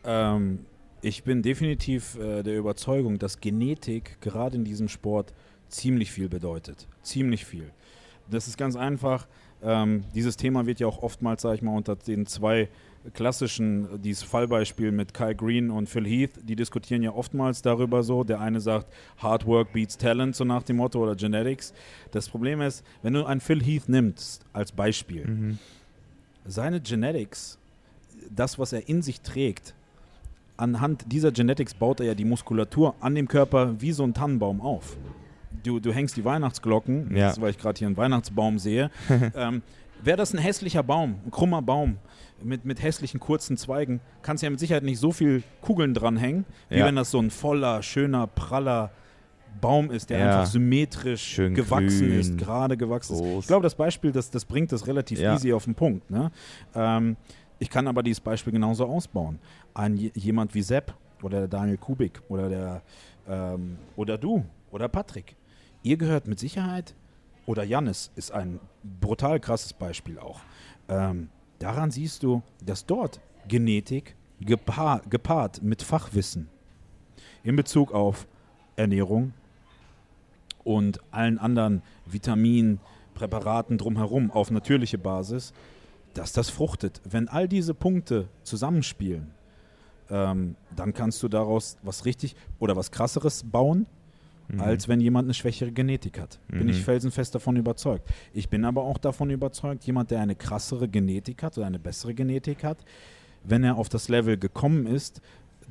Ähm, 0.06 0.60
ich 1.04 1.24
bin 1.24 1.42
definitiv 1.42 2.18
äh, 2.18 2.44
der 2.44 2.58
Überzeugung, 2.58 3.20
dass 3.20 3.42
Genetik 3.42 4.22
gerade 4.22 4.56
in 4.56 4.63
diesem 4.63 4.88
Sport 4.88 5.34
ziemlich 5.68 6.12
viel 6.12 6.30
bedeutet. 6.30 6.88
Ziemlich 7.02 7.46
viel. 7.46 7.72
Das 8.32 8.48
ist 8.48 8.58
ganz 8.58 8.78
einfach. 8.78 9.28
Ähm, 9.62 10.06
dieses 10.16 10.38
Thema 10.38 10.66
wird 10.66 10.80
ja 10.80 10.88
auch 10.88 11.04
oftmals, 11.04 11.42
sage 11.42 11.56
ich 11.56 11.62
mal, 11.62 11.76
unter 11.76 11.98
den 11.98 12.26
zwei 12.26 12.70
klassischen, 13.13 14.02
dieses 14.02 14.24
Fallbeispiel 14.24 14.94
mit 14.94 15.13
Kyle 15.13 15.36
Green 15.36 15.72
und 15.72 15.89
Phil 15.89 16.06
Heath, 16.06 16.39
die 16.42 16.56
diskutieren 16.56 17.04
ja 17.04 17.12
oftmals 17.12 17.62
darüber 17.62 18.02
so. 18.02 18.24
Der 18.24 18.39
eine 18.39 18.62
sagt, 18.62 18.88
Hard 19.18 19.46
Work 19.46 19.74
beats 19.74 19.98
Talent, 19.98 20.38
so 20.38 20.46
nach 20.46 20.63
dem 20.63 20.78
Motto, 20.78 21.04
oder 21.04 21.16
Genetics. 21.18 21.74
Das 22.12 22.30
Problem 22.30 22.62
ist, 22.62 22.82
wenn 23.02 23.13
du 23.13 23.26
einen 23.26 23.42
Phil 23.42 23.62
Heath 23.62 23.89
nimmst 23.89 24.46
als 24.54 24.72
Beispiel, 24.72 25.58
seine 26.46 26.80
Genetics, 26.80 27.58
das, 28.30 28.58
was 28.58 28.72
er 28.72 28.88
in 28.88 29.02
sich 29.02 29.20
trägt, 29.20 29.76
anhand 30.58 31.12
dieser 31.12 31.32
Genetics 31.32 31.74
baut 31.74 32.00
er 32.00 32.08
ja 32.08 32.16
die 32.16 32.26
Muskulatur 32.26 32.96
an 33.00 33.16
dem 33.16 33.28
Körper 33.28 33.80
wie 33.82 33.92
so 33.92 34.04
ein 34.04 34.13
Tannenbaum 34.13 34.62
auf. 34.62 34.98
Du, 35.63 35.80
du 35.80 35.94
hängst 35.94 36.18
die 36.18 36.26
Weihnachtsglocken, 36.26 37.16
Ja. 37.16 37.28
das, 37.30 37.42
weil 37.42 37.52
ich 37.52 37.58
gerade 37.58 37.78
hier 37.80 37.88
einen 37.88 37.98
Weihnachtsbaum 37.98 38.60
sehe. 38.60 38.89
ähm, 39.36 39.62
Wäre 40.04 40.18
das 40.18 40.34
ein 40.34 40.39
hässlicher 40.39 40.84
Baum, 40.84 41.16
ein 41.26 41.32
krummer 41.32 41.62
Baum 41.62 41.98
mit, 42.44 42.66
mit 42.66 42.84
hässlichen 42.84 43.22
kurzen 43.22 43.56
Zweigen, 43.56 44.02
kannst 44.22 44.44
du 44.44 44.48
ja 44.48 44.50
mit 44.50 44.60
Sicherheit 44.60 44.84
nicht 44.84 45.00
so 45.00 45.13
viel 45.13 45.44
Kugeln 45.62 45.94
dranhängen, 45.94 46.44
wie 46.70 46.80
Ja. 46.80 46.86
wenn 46.86 46.98
das 46.98 47.10
so 47.10 47.20
ein 47.20 47.32
voller, 47.32 47.82
schöner, 47.82 48.28
praller 48.28 48.92
Baum 49.62 49.92
ist, 49.92 50.10
der 50.10 50.20
Ja. 50.20 50.26
einfach 50.39 50.52
symmetrisch 50.52 51.22
Schön 51.24 51.54
gewachsen 51.54 52.10
grün, 52.10 52.20
ist, 52.20 52.38
gerade 52.38 52.76
gewachsen 52.76 53.13
ist. 53.13 53.22
groß. 53.22 53.44
Ich 53.46 53.48
glaube, 53.48 53.63
das 53.63 53.76
Beispiel, 53.76 54.12
das, 54.12 54.30
das 54.30 54.44
bringt 54.44 54.74
das 54.74 54.88
relativ 54.88 55.22
easy 55.22 55.54
auf 55.54 55.63
den 55.63 55.76
Punkt. 55.76 56.10
Ne? 56.12 56.32
Ähm, 56.76 57.16
ich 57.60 57.70
kann 57.70 57.88
aber 57.88 58.04
dieses 58.04 58.20
Beispiel 58.20 58.52
genauso 58.52 58.86
ausbauen. 58.86 59.39
Je- 59.96 60.12
jemand 60.16 60.54
wie 60.54 60.62
Sepp 60.62 60.94
oder 61.22 61.40
der 61.40 61.48
Daniel 61.48 61.78
Kubik 61.78 62.22
oder, 62.30 62.50
der, 62.50 62.82
ähm, 63.28 63.78
oder 63.96 64.18
du 64.18 64.46
oder 64.72 64.88
Patrick. 64.88 65.36
Ihr 65.84 65.98
gehört 65.98 66.28
mit 66.28 66.40
Sicherheit, 66.40 66.96
oder 67.46 67.64
Jannis 67.64 68.10
ist 68.16 68.32
ein 68.32 68.60
brutal 69.02 69.40
krasses 69.40 69.74
Beispiel 69.74 70.18
auch. 70.18 70.40
Ähm, 70.88 71.30
daran 71.60 71.92
siehst 71.92 72.24
du, 72.24 72.42
dass 72.64 72.86
dort 72.86 73.20
Genetik 73.48 74.16
gepaar, 74.40 75.02
gepaart 75.10 75.62
mit 75.62 75.82
Fachwissen 75.84 76.48
in 77.44 77.56
Bezug 77.58 77.92
auf 77.92 78.28
Ernährung 78.78 79.34
und 80.64 81.00
allen 81.12 81.38
anderen 81.38 81.82
Vitaminen, 82.06 82.80
Präparaten 83.14 83.78
drumherum 83.78 84.32
auf 84.32 84.50
natürliche 84.50 84.98
Basis, 84.98 85.54
dass 86.14 86.32
das 86.32 86.50
fruchtet. 86.50 87.02
Wenn 87.04 87.28
all 87.28 87.48
diese 87.50 87.74
Punkte 87.74 88.30
zusammenspielen, 88.44 89.32
ähm, 90.10 90.56
dann 90.76 90.94
kannst 90.94 91.22
du 91.24 91.28
daraus 91.28 91.78
was 91.84 92.06
richtig 92.06 92.36
oder 92.60 92.76
was 92.76 92.92
krasseres 92.92 93.44
bauen, 93.44 93.86
als 94.58 94.88
wenn 94.88 95.00
jemand 95.02 95.26
eine 95.28 95.34
schwächere 95.34 95.72
Genetik 95.72 96.20
hat. 96.20 96.38
Bin 96.50 96.68
ich 96.70 96.82
felsenfest 96.84 97.34
davon 97.34 97.56
überzeugt. 97.56 98.08
Ich 98.34 98.50
bin 98.50 98.66
aber 98.66 98.84
auch 98.84 98.98
davon 99.00 99.30
überzeugt, 99.32 99.84
jemand, 99.86 100.12
der 100.12 100.20
eine 100.20 100.36
krassere 100.36 100.88
Genetik 100.88 101.42
hat 101.42 101.58
oder 101.58 101.66
eine 101.66 101.80
bessere 101.80 102.13
Genetik 102.13 102.63
hat, 102.63 102.78
wenn 103.44 103.63
er 103.63 103.78
auf 103.78 103.89
das 103.89 104.10
Level 104.10 104.38
gekommen 104.38 104.86
ist, 104.86 105.22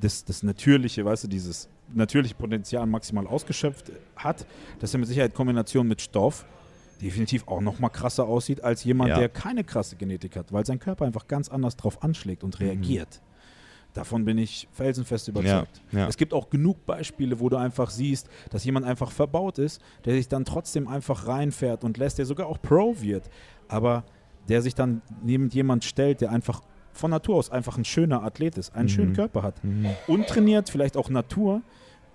das, 0.01 0.25
das 0.25 0.43
natürliche, 0.43 1.05
weißt 1.05 1.25
du, 1.25 1.29
dieses 1.29 1.69
natürliche 1.95 2.35
Potenzial 2.35 2.87
maximal 2.87 3.27
ausgeschöpft 3.27 3.93
hat, 4.17 4.47
dass 4.81 4.95
er 4.95 4.99
mit 4.99 5.09
Sicherheit 5.09 5.35
Kombination 5.35 5.87
mit 5.87 6.01
Stoff 6.01 6.45
definitiv 7.01 7.47
auch 7.49 7.61
noch 7.61 7.79
mal 7.79 7.91
krasser 7.91 8.25
aussieht 8.27 8.65
als 8.65 8.83
jemand, 8.85 9.11
Ja. 9.11 9.19
der 9.19 9.29
keine 9.29 9.65
krasse 9.65 9.97
Genetik 9.97 10.35
hat, 10.37 10.51
weil 10.53 10.65
sein 10.65 10.79
Körper 10.79 11.05
einfach 11.05 11.29
ganz 11.29 11.49
anders 11.49 11.77
drauf 11.77 12.03
anschlägt 12.03 12.43
und 12.43 12.59
reagiert. 12.59 13.21
Davon 13.95 14.25
bin 14.25 14.39
ich 14.39 14.69
felsenfest 14.73 15.29
überzeugt. 15.29 15.83
ja. 15.93 16.09
Es 16.09 16.17
gibt 16.17 16.33
auch 16.33 16.49
genug 16.49 16.87
Beispiele, 16.87 17.41
wo 17.41 17.49
du 17.49 17.57
einfach 17.57 17.91
siehst, 17.91 18.29
dass 18.51 18.65
jemand 18.65 18.87
einfach 18.87 19.11
verbaut 19.11 19.59
ist, 19.59 19.83
der 20.05 20.15
sich 20.15 20.29
dann 20.29 20.45
trotzdem 20.45 20.89
einfach 20.89 21.27
reinfährt 21.27 21.85
und 21.85 21.99
lässt, 21.99 22.19
der 22.19 22.25
sogar 22.27 22.47
auch 22.47 22.61
Pro 22.63 22.97
wird, 23.01 23.29
aber 23.69 24.05
der 24.49 24.63
sich 24.63 24.75
dann 24.75 25.03
neben 25.23 25.49
jemand 25.51 25.85
stellt, 25.85 26.21
der 26.23 26.31
einfach 26.31 26.63
von 26.95 27.11
Natur 27.11 27.37
aus 27.37 27.51
einfach 27.51 27.77
ein 27.79 27.85
schöner 27.85 28.23
Athlet 28.23 28.59
ist, 28.59 28.75
einen 28.75 28.89
schönen 28.89 29.13
Körper 29.15 29.43
hat, 29.43 29.55
untrainiert, 30.07 30.69
vielleicht 30.71 30.97
auch 30.97 31.09
Natur, 31.11 31.63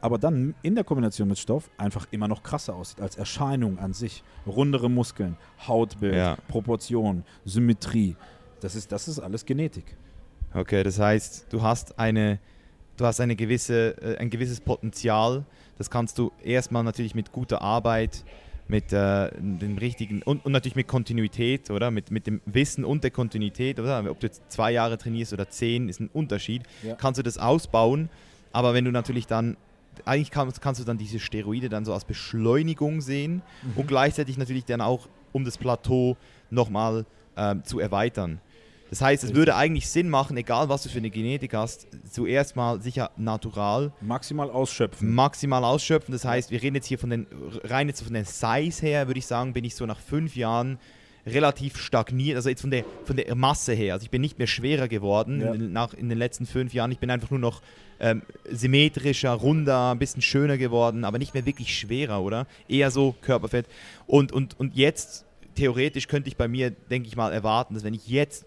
aber 0.01 0.17
dann 0.19 0.53
in 0.61 0.75
der 0.75 0.83
Kombination 0.83 1.27
mit 1.27 1.39
Stoff 1.39 1.69
einfach 1.77 2.07
immer 2.11 2.27
noch 2.27 2.43
krasser 2.43 2.75
aussieht 2.75 3.01
als 3.01 3.17
Erscheinung 3.17 3.79
an 3.79 3.93
sich. 3.93 4.23
Rundere 4.45 4.89
Muskeln, 4.89 5.35
Hautbild, 5.67 6.15
Ja. 6.15 6.37
Proportion, 6.47 7.23
Symmetrie. 7.45 8.15
Das 8.59 8.75
ist, 8.75 8.91
das 8.91 9.07
ist 9.07 9.19
alles 9.19 9.45
Genetik. 9.45 9.95
Okay, 10.53 10.83
das 10.83 10.99
heißt, 10.99 11.47
du 11.49 11.62
hast 11.62 11.99
eine, 11.99 12.39
du 12.97 13.05
hast 13.05 13.19
eine 13.19 13.36
gewisse, 13.36 14.01
äh, 14.01 14.17
ein 14.17 14.29
gewisses 14.29 14.62
Potenzial. 14.62 15.45
Das 15.77 15.89
kannst 15.89 16.17
du 16.17 16.31
erstmal 16.43 16.83
natürlich 16.83 17.15
mit 17.15 17.31
guter 17.31 17.62
Arbeit, 17.62 18.23
mit 18.67 18.91
äh, 18.91 19.31
dem 19.39 19.77
richtigen 19.77 20.21
und, 20.23 20.45
und 20.45 20.51
natürlich 20.51 20.75
mit 20.75 20.88
Kontinuität, 20.88 21.69
oder? 21.71 21.91
Mit, 21.91 22.12
mit 22.12 22.27
dem 22.27 22.41
Wissen 22.45 22.83
und 22.83 23.03
der 23.03 23.12
Kontinuität, 23.12 23.79
oder? 23.79 24.03
Ob 24.10 24.19
du 24.19 24.27
jetzt 24.27 24.41
zwei 24.49 24.71
Jahre 24.71 24.97
trainierst 24.97 25.33
oder 25.33 25.49
zehn, 25.49 25.89
ist 25.89 25.99
ein 25.99 26.10
Unterschied. 26.12 26.63
Ja. 26.83 26.95
Kannst 26.95 27.17
du 27.17 27.23
das 27.23 27.38
ausbauen, 27.38 28.10
aber 28.51 28.73
wenn 28.73 28.86
du 28.86 28.91
natürlich 28.91 29.27
dann 29.27 29.57
eigentlich 30.05 30.31
kannst, 30.31 30.62
kannst 30.62 30.81
du 30.81 30.86
dann 30.86 30.97
diese 30.97 31.19
Steroide 31.19 31.69
dann 31.69 31.86
so 31.86 31.93
als 31.93 32.05
Beschleunigung 32.05 33.01
sehen 33.01 33.41
und 33.75 33.88
gleichzeitig 33.88 34.38
natürlich 34.38 34.65
dann 34.65 34.81
auch, 34.81 35.07
um 35.31 35.43
das 35.43 35.57
Plateau 35.57 36.17
nochmal 36.49 37.05
ähm, 37.36 37.63
zu 37.63 37.79
erweitern. 37.79 38.39
Das 38.89 39.02
heißt, 39.02 39.23
es 39.23 39.36
würde 39.36 39.56
eigentlich 39.56 39.89
Sinn 39.89 40.10
machen, 40.10 40.38
egal 40.38 40.69
was 40.69 40.84
du 40.84 40.89
für 40.89 41.00
eine 41.00 41.10
Genetik 41.10 41.54
hast, 41.54 41.88
zuerst 42.10 42.56
mal 42.56 42.82
sicher 42.82 43.12
natural, 43.17 43.91
Maximal 44.02 44.50
ausschöpfen. 44.50 45.13
maximal 45.13 45.63
ausschöpfen. 45.65 46.13
Das 46.13 46.23
heißt, 46.23 46.52
wir 46.52 46.62
reden 46.62 46.76
jetzt 46.76 46.88
hier 46.88 46.97
von 47.00 47.10
den, 47.10 47.28
rein 47.65 47.88
jetzt 47.89 48.02
von 48.02 48.13
der 48.13 48.23
Size 48.26 48.82
her, 48.86 49.08
würde 49.08 49.19
ich 49.19 49.26
sagen, 49.26 49.52
bin 49.54 49.65
ich 49.65 49.76
so 49.76 49.86
nach 49.86 50.00
fünf 50.00 50.36
Jahren 50.38 50.80
relativ 51.26 51.78
stagniert, 51.78 52.38
also 52.38 52.47
jetzt 52.47 52.62
von 52.62 52.71
der, 52.71 52.86
von 53.04 53.17
der 53.17 53.36
Masse 53.36 53.73
her. 53.73 53.95
Also 53.95 54.06
ich 54.06 54.10
bin 54.10 54.21
nicht 54.21 54.38
mehr 54.38 54.47
schwerer 54.47 54.88
geworden 54.88 55.41
Ja. 55.41 55.54
in, 55.54 55.60
den- 55.60 55.73
nach, 55.73 55.93
in 55.93 56.08
den 56.08 56.17
letzten 56.17 56.45
fünf 56.45 56.73
Jahren. 56.73 56.89
Ich 56.93 57.00
bin 57.00 57.10
einfach 57.10 57.30
nur 57.30 57.39
noch 57.39 57.62
ähm, 58.00 58.21
symmetrischer, 58.50 59.32
runder, 59.34 59.91
ein 59.91 60.00
bisschen 60.00 60.21
schöner 60.21 60.58
geworden, 60.58 61.04
aber 61.04 61.17
nicht 61.17 61.34
mehr 61.34 61.45
wirklich 61.45 61.78
schwerer, 61.78 62.21
oder? 62.21 62.47
Eher 62.69 62.91
so 62.91 63.15
Körperfett. 63.21 63.65
Und, 64.06 64.32
und, 64.32 64.58
und 64.60 64.76
jetzt, 64.78 65.26
theoretisch 65.56 66.08
könnte 66.08 66.30
ich 66.30 66.38
bei 66.38 66.47
mir, 66.47 66.69
denke 66.71 67.08
ich 67.10 67.15
mal, 67.17 67.34
erwarten, 67.34 67.73
dass 67.73 67.84
wenn 67.84 67.93
ich 67.93 68.08
jetzt 68.08 68.45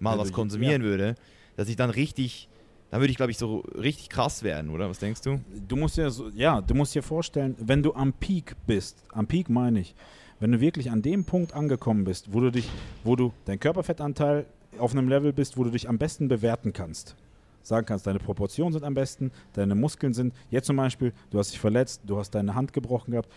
mal 0.00 0.12
Also 0.12 0.24
was 0.24 0.32
konsumieren 0.32 0.82
ja. 0.82 0.88
würde, 0.88 1.14
dass 1.56 1.68
ich 1.68 1.76
dann 1.76 1.90
richtig, 1.90 2.48
dann 2.90 3.00
würde 3.00 3.10
ich, 3.10 3.16
glaube 3.16 3.32
ich, 3.32 3.38
so 3.38 3.58
richtig 3.76 4.08
krass 4.08 4.42
werden, 4.42 4.70
oder? 4.70 4.88
Was 4.88 4.98
denkst 4.98 5.20
du? 5.22 5.40
Du 5.66 5.76
musst 5.76 5.96
dir 5.96 6.10
so, 6.10 6.28
ja, 6.30 6.60
du 6.60 6.74
musst 6.74 6.94
dir 6.94 7.02
vorstellen, 7.02 7.56
wenn 7.58 7.82
du 7.82 7.94
am 7.94 8.12
Peak 8.12 8.54
bist, 8.66 9.02
am 9.12 9.26
Peak 9.26 9.48
meine 9.50 9.80
ich, 9.80 9.94
wenn 10.40 10.52
du 10.52 10.60
wirklich 10.60 10.90
an 10.90 11.02
dem 11.02 11.24
Punkt 11.24 11.52
angekommen 11.54 12.04
bist, 12.04 12.32
wo 12.32 12.40
du 12.40 12.50
dich, 12.50 12.68
wo 13.04 13.16
du 13.16 13.32
dein 13.44 13.58
Körperfettanteil 13.58 14.46
auf 14.78 14.92
einem 14.92 15.08
Level 15.08 15.32
bist, 15.32 15.56
wo 15.56 15.64
du 15.64 15.70
dich 15.70 15.88
am 15.88 15.98
besten 15.98 16.28
bewerten 16.28 16.72
kannst. 16.72 17.16
Sagen 17.62 17.86
kannst, 17.86 18.06
deine 18.06 18.18
Proportionen 18.18 18.72
sind 18.72 18.84
am 18.84 18.94
besten, 18.94 19.30
deine 19.52 19.74
Muskeln 19.74 20.14
sind, 20.14 20.32
jetzt 20.50 20.66
zum 20.66 20.76
Beispiel, 20.76 21.12
du 21.30 21.38
hast 21.38 21.52
dich 21.52 21.60
verletzt, 21.60 22.02
du 22.06 22.18
hast 22.18 22.30
deine 22.30 22.54
Hand 22.54 22.72
gebrochen 22.72 23.10
gehabt. 23.10 23.28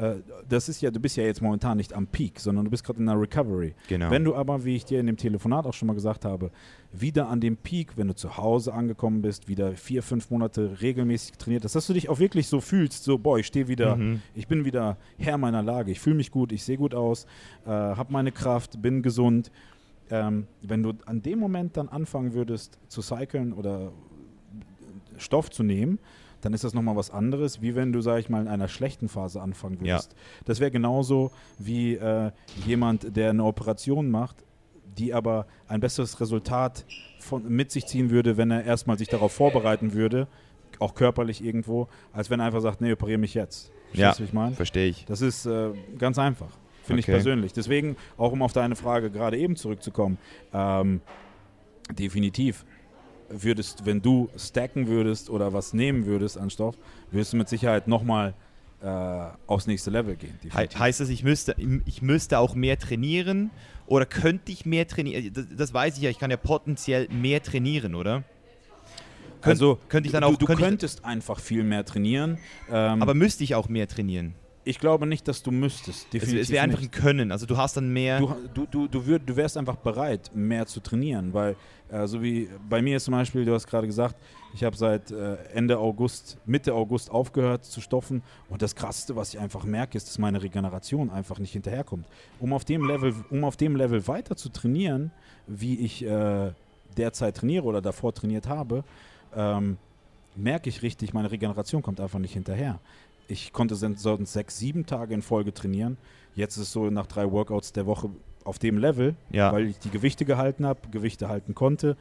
Äh, 0.00 0.14
Das 0.48 0.68
ist 0.68 0.80
ja, 0.80 0.90
du 0.90 0.98
bist 0.98 1.16
ja 1.16 1.24
jetzt 1.24 1.42
momentan 1.42 1.76
nicht 1.76 1.92
am 1.92 2.06
Peak, 2.06 2.40
sondern 2.40 2.64
du 2.64 2.70
bist 2.70 2.84
gerade 2.84 2.98
in 3.00 3.08
einer 3.08 3.20
Recovery. 3.20 3.74
Genau. 3.88 4.10
Wenn 4.10 4.24
du 4.24 4.34
aber, 4.34 4.64
wie 4.64 4.76
ich 4.76 4.84
dir 4.84 4.98
in 5.00 5.06
dem 5.06 5.16
Telefonat 5.16 5.66
auch 5.66 5.74
schon 5.74 5.86
mal 5.88 5.94
gesagt 5.94 6.24
habe, 6.24 6.50
wieder 6.92 7.28
an 7.28 7.40
dem 7.40 7.56
Peak, 7.56 7.96
wenn 7.96 8.08
du 8.08 8.14
zu 8.14 8.36
Hause 8.36 8.72
angekommen 8.72 9.20
bist, 9.22 9.46
wieder 9.48 9.72
vier, 9.76 10.02
fünf 10.02 10.30
Monate 10.30 10.80
regelmäßig 10.80 11.32
trainiert 11.38 11.64
hast, 11.64 11.74
dass 11.74 11.86
du 11.86 11.92
dich 11.92 12.08
auch 12.08 12.18
wirklich 12.18 12.48
so 12.48 12.60
fühlst, 12.60 13.04
so, 13.04 13.18
boah, 13.18 13.38
ich 13.38 13.46
stehe 13.46 13.68
wieder, 13.68 13.96
Mhm. 13.96 14.22
ich 14.34 14.48
bin 14.48 14.64
wieder 14.64 14.96
Herr 15.18 15.36
meiner 15.38 15.62
Lage, 15.62 15.90
ich 15.92 16.00
fühle 16.00 16.16
mich 16.16 16.30
gut, 16.30 16.52
ich 16.52 16.64
sehe 16.64 16.76
gut 16.78 16.94
aus, 16.94 17.26
äh, 17.66 17.68
habe 17.70 18.12
meine 18.12 18.32
Kraft, 18.32 18.80
bin 18.80 19.02
gesund. 19.02 19.50
Ähm, 20.12 20.46
wenn 20.62 20.82
du 20.82 20.94
an 21.06 21.22
dem 21.22 21.38
Moment 21.38 21.76
dann 21.76 21.88
anfangen 21.88 22.32
würdest 22.34 22.78
zu 22.88 23.00
cyclen 23.02 23.52
oder 23.52 23.92
Stoff 25.18 25.50
zu 25.50 25.62
nehmen, 25.62 25.98
dann 26.40 26.52
ist 26.54 26.64
das 26.64 26.74
nochmal 26.74 26.96
was 26.96 27.10
anderes, 27.10 27.60
wie 27.62 27.74
wenn 27.74 27.92
du, 27.92 28.00
sag 28.00 28.18
ich 28.20 28.28
mal, 28.28 28.40
in 28.40 28.48
einer 28.48 28.68
schlechten 28.68 29.08
Phase 29.08 29.40
anfangen 29.40 29.74
Ja. 29.84 29.94
würdest. 29.94 30.14
Das 30.44 30.60
wäre 30.60 30.70
genauso 30.70 31.32
wie 31.58 31.94
äh, 31.94 32.30
jemand, 32.54 33.16
der 33.16 33.30
eine 33.30 33.44
Operation 33.44 34.10
macht, 34.10 34.44
die 34.96 35.14
aber 35.14 35.46
ein 35.66 35.80
besseres 35.80 36.20
Resultat 36.20 36.86
von, 37.18 37.46
mit 37.48 37.70
sich 37.70 37.86
ziehen 37.86 38.10
würde, 38.10 38.36
wenn 38.36 38.50
er 38.50 38.64
erstmal 38.64 38.98
sich 38.98 39.08
darauf 39.08 39.32
vorbereiten 39.32 39.92
würde, 39.92 40.28
auch 40.78 40.94
körperlich 40.94 41.44
irgendwo, 41.44 41.88
als 42.12 42.30
wenn 42.30 42.40
er 42.40 42.46
einfach 42.46 42.60
sagt, 42.60 42.80
nee, 42.80 42.92
operiere 42.92 43.18
mich 43.18 43.34
jetzt. 43.34 43.70
Ja, 43.92 44.12
Verstehst 44.12 44.20
wie 44.20 44.24
ich 44.24 44.32
meine? 44.32 44.54
verstehe 44.56 44.88
ich. 44.88 45.04
Das 45.04 45.20
ist 45.20 45.44
äh, 45.46 45.70
ganz 45.98 46.18
einfach, 46.18 46.58
finde 46.82 46.92
Okay. 46.92 46.98
ich 47.00 47.06
persönlich. 47.06 47.52
Deswegen, 47.52 47.96
auch 48.16 48.32
um 48.32 48.40
auf 48.42 48.52
deine 48.52 48.76
Frage 48.76 49.10
gerade 49.10 49.36
eben 49.36 49.56
zurückzukommen, 49.56 50.18
ähm, 50.52 51.00
definitiv 51.92 52.64
würdest, 53.30 53.86
wenn 53.86 54.02
du 54.02 54.28
stacken 54.36 54.86
würdest 54.88 55.30
oder 55.30 55.52
was 55.52 55.72
nehmen 55.72 56.04
würdest 56.06 56.36
an 56.36 56.50
Stoff, 56.50 56.76
würdest 57.10 57.32
du 57.32 57.36
mit 57.36 57.48
Sicherheit 57.48 57.88
nochmal 57.88 58.34
äh, 58.82 58.86
aufs 59.46 59.66
nächste 59.66 59.90
Level 59.90 60.16
gehen. 60.16 60.38
He 60.42 60.48
definitiv. 60.48 60.78
heißt 60.78 61.00
das, 61.00 61.08
ich 61.10 61.22
müsste, 61.22 61.54
ich 61.86 62.02
müsste 62.02 62.38
auch 62.38 62.54
mehr 62.54 62.78
trainieren 62.78 63.50
oder 63.86 64.06
könnte 64.06 64.50
ich 64.52 64.64
mehr 64.66 64.86
trainieren? 64.88 65.32
Das, 65.32 65.44
das 65.56 65.74
weiß 65.74 65.96
ich 65.96 66.02
ja, 66.02 66.10
ich 66.10 66.18
kann 66.18 66.30
ja 66.30 66.36
potenziell 66.36 67.08
mehr 67.10 67.42
trainieren, 67.42 67.94
oder? 67.94 68.24
Könnt- 69.42 69.46
also 69.54 69.78
könnte 69.88 70.06
ich 70.08 70.12
dann 70.12 70.22
du, 70.22 70.28
auch- 70.28 70.36
du 70.36 70.46
ich- 70.52 70.58
könntest 70.58 71.04
einfach 71.04 71.40
viel 71.40 71.62
mehr 71.62 71.84
trainieren. 71.84 72.38
Ähm, 72.70 73.00
Aber 73.02 73.14
müsste 73.14 73.44
ich 73.44 73.54
auch 73.54 73.68
mehr 73.68 73.86
trainieren? 73.88 74.34
Ich 74.64 74.78
glaube 74.78 75.06
nicht, 75.06 75.26
dass 75.26 75.42
du 75.42 75.50
müsstest. 75.50 76.04
Es, 76.04 76.10
Definitiv 76.10 76.40
es 76.42 76.50
wäre 76.50 76.64
einfach 76.64 76.82
ein. 76.82 76.90
Können. 76.90 77.32
Also 77.32 77.46
du 77.46 77.56
hast 77.56 77.76
dann 77.76 77.92
mehr. 77.92 78.20
Du, 78.20 78.34
du, 78.54 78.66
du, 78.66 78.88
du, 78.88 79.06
würd, 79.06 79.22
du 79.26 79.36
wärst 79.36 79.56
einfach 79.56 79.76
bereit, 79.76 80.30
mehr 80.34 80.66
zu 80.66 80.80
trainieren, 80.80 81.32
weil, 81.32 81.56
äh, 81.88 82.06
so 82.06 82.22
wie 82.22 82.48
bei 82.68 82.82
mir 82.82 82.96
ist 82.96 83.04
zum 83.04 83.12
Beispiel, 83.12 83.44
du 83.44 83.54
hast 83.54 83.66
gerade 83.66 83.86
gesagt, 83.86 84.16
ich 84.54 84.64
habe 84.64 84.76
seit 84.76 85.10
äh, 85.10 85.36
Ende 85.54 85.78
August, 85.78 86.36
Mitte 86.44 86.74
August 86.74 87.10
aufgehört 87.10 87.64
zu 87.64 87.80
stoffen 87.80 88.22
und 88.48 88.62
das 88.62 88.74
Krasseste, 88.74 89.16
was 89.16 89.32
ich 89.32 89.40
einfach 89.40 89.64
merke, 89.64 89.96
ist, 89.96 90.08
dass 90.08 90.18
meine 90.18 90.42
Regeneration 90.42 91.10
einfach 91.10 91.38
nicht 91.38 91.52
hinterherkommt. 91.52 92.06
Um 92.38 92.52
auf 92.52 92.64
dem 92.64 92.86
Level, 92.86 93.14
um 93.30 93.44
auf 93.44 93.56
dem 93.56 93.76
Level 93.76 94.06
weiter 94.08 94.36
zu 94.36 94.50
trainieren, 94.50 95.10
wie 95.46 95.78
ich 95.78 96.04
äh, 96.04 96.52
derzeit 96.96 97.36
trainiere 97.36 97.64
oder 97.64 97.80
davor 97.80 98.12
trainiert 98.12 98.48
habe, 98.48 98.84
ähm, 99.34 99.78
merke 100.36 100.68
ich 100.68 100.82
richtig, 100.82 101.14
meine 101.14 101.30
Regeneration 101.30 101.82
kommt 101.82 102.00
einfach 102.00 102.18
nicht 102.18 102.34
hinterher. 102.34 102.80
Ich 103.30 103.52
konnte 103.52 103.76
sonst 103.76 104.02
sechs, 104.32 104.58
sieben 104.58 104.86
Tage 104.86 105.14
in 105.14 105.22
Folge 105.22 105.54
trainieren. 105.54 105.96
Jetzt 106.34 106.56
ist 106.56 106.64
es 106.64 106.72
so 106.72 106.90
nach 106.90 107.06
drei 107.06 107.30
Workouts 107.30 107.72
der 107.72 107.86
Woche 107.86 108.10
auf 108.44 108.58
dem 108.58 108.78
Level, 108.78 109.14
Ja. 109.30 109.52
weil 109.52 109.66
ich 109.68 109.78
die 109.78 109.90
Gewichte 109.90 110.24
gehalten 110.24 110.66
habe, 110.66 110.80
Gewichte 110.90 111.28
halten 111.28 111.54
konnte. 111.54 111.96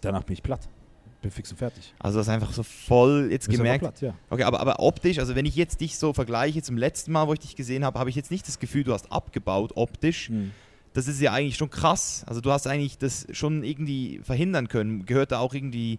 Danach 0.00 0.24
bin 0.24 0.34
ich 0.34 0.42
platt. 0.42 0.68
Bin 1.22 1.30
fix 1.30 1.50
und 1.50 1.58
fertig. 1.58 1.92
also 1.98 2.18
das 2.18 2.28
ist 2.28 2.32
einfach 2.32 2.52
so 2.52 2.62
voll 2.62 3.28
jetzt 3.30 3.46
Bist 3.48 3.58
gemerkt. 3.58 3.80
platt, 3.82 4.00
ja. 4.00 4.14
Okay, 4.30 4.42
aber, 4.44 4.58
aber 4.60 4.80
optisch, 4.80 5.18
also 5.18 5.34
wenn 5.34 5.44
ich 5.44 5.54
jetzt 5.54 5.82
dich 5.82 5.98
so 5.98 6.14
vergleiche 6.14 6.62
zum 6.62 6.78
letzten 6.78 7.12
Mal, 7.12 7.26
wo 7.28 7.34
ich 7.34 7.40
dich 7.40 7.56
gesehen 7.56 7.84
habe, 7.84 7.98
habe 7.98 8.08
ich 8.08 8.16
jetzt 8.16 8.30
nicht 8.30 8.48
das 8.48 8.58
Gefühl, 8.58 8.84
du 8.84 8.94
hast 8.94 9.12
abgebaut 9.12 9.72
optisch. 9.76 10.28
Hm. 10.28 10.52
Das 10.94 11.06
ist 11.08 11.20
ja 11.20 11.32
eigentlich 11.32 11.56
schon 11.56 11.68
krass. 11.70 12.24
Also 12.26 12.40
du 12.40 12.50
hast 12.50 12.66
eigentlich 12.66 12.96
das 12.98 13.26
schon 13.32 13.62
irgendwie 13.64 14.20
verhindern 14.24 14.68
können. 14.68 15.04
Gehört 15.04 15.30
da 15.32 15.38
auch 15.40 15.52
irgendwie 15.54 15.98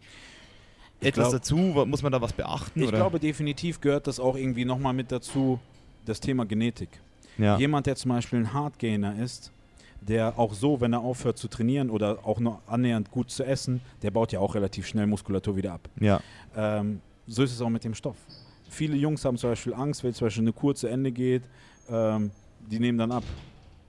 etwas 1.01 1.29
glaub- 1.29 1.33
dazu? 1.33 1.55
Muss 1.57 2.03
man 2.03 2.11
da 2.11 2.21
was 2.21 2.33
beachten? 2.33 2.81
Ich 2.81 2.87
oder? 2.87 2.97
glaube, 2.97 3.19
definitiv 3.19 3.81
gehört 3.81 4.07
das 4.07 4.19
auch 4.19 4.35
irgendwie 4.35 4.65
nochmal 4.65 4.93
mit 4.93 5.11
dazu, 5.11 5.59
das 6.05 6.19
Thema 6.19 6.45
Genetik. 6.45 6.89
ja. 7.37 7.57
Jemand, 7.57 7.85
der 7.85 7.95
zum 7.95 8.09
Beispiel 8.09 8.39
ein 8.39 8.53
Hardgainer 8.53 9.21
ist, 9.21 9.51
der 10.01 10.37
auch 10.39 10.53
so, 10.53 10.81
wenn 10.81 10.93
er 10.93 11.01
aufhört 11.01 11.37
zu 11.37 11.47
trainieren 11.47 11.89
oder 11.89 12.19
auch 12.25 12.39
noch 12.39 12.61
annähernd 12.67 13.11
gut 13.11 13.29
zu 13.29 13.43
essen, 13.43 13.81
der 14.01 14.11
baut 14.11 14.31
ja 14.31 14.39
auch 14.39 14.55
relativ 14.55 14.87
schnell 14.87 15.05
Muskulatur 15.07 15.55
wieder 15.55 15.73
ab. 15.73 15.89
ja. 15.99 16.19
Ähm, 16.55 17.01
so 17.27 17.43
ist 17.43 17.53
es 17.53 17.61
auch 17.61 17.69
mit 17.69 17.83
dem 17.83 17.93
Stoff. 17.93 18.17
Viele 18.69 18.97
Jungs 18.97 19.23
haben 19.23 19.37
zum 19.37 19.51
Beispiel 19.51 19.73
Angst, 19.73 20.03
wenn 20.03 20.13
zum 20.13 20.25
Beispiel 20.25 20.43
eine 20.43 20.53
Kur 20.53 20.75
zu 20.75 20.87
Ende 20.87 21.11
geht, 21.11 21.43
ähm, 21.89 22.31
die 22.69 22.79
nehmen 22.79 22.97
dann 22.97 23.11
ab. 23.11 23.23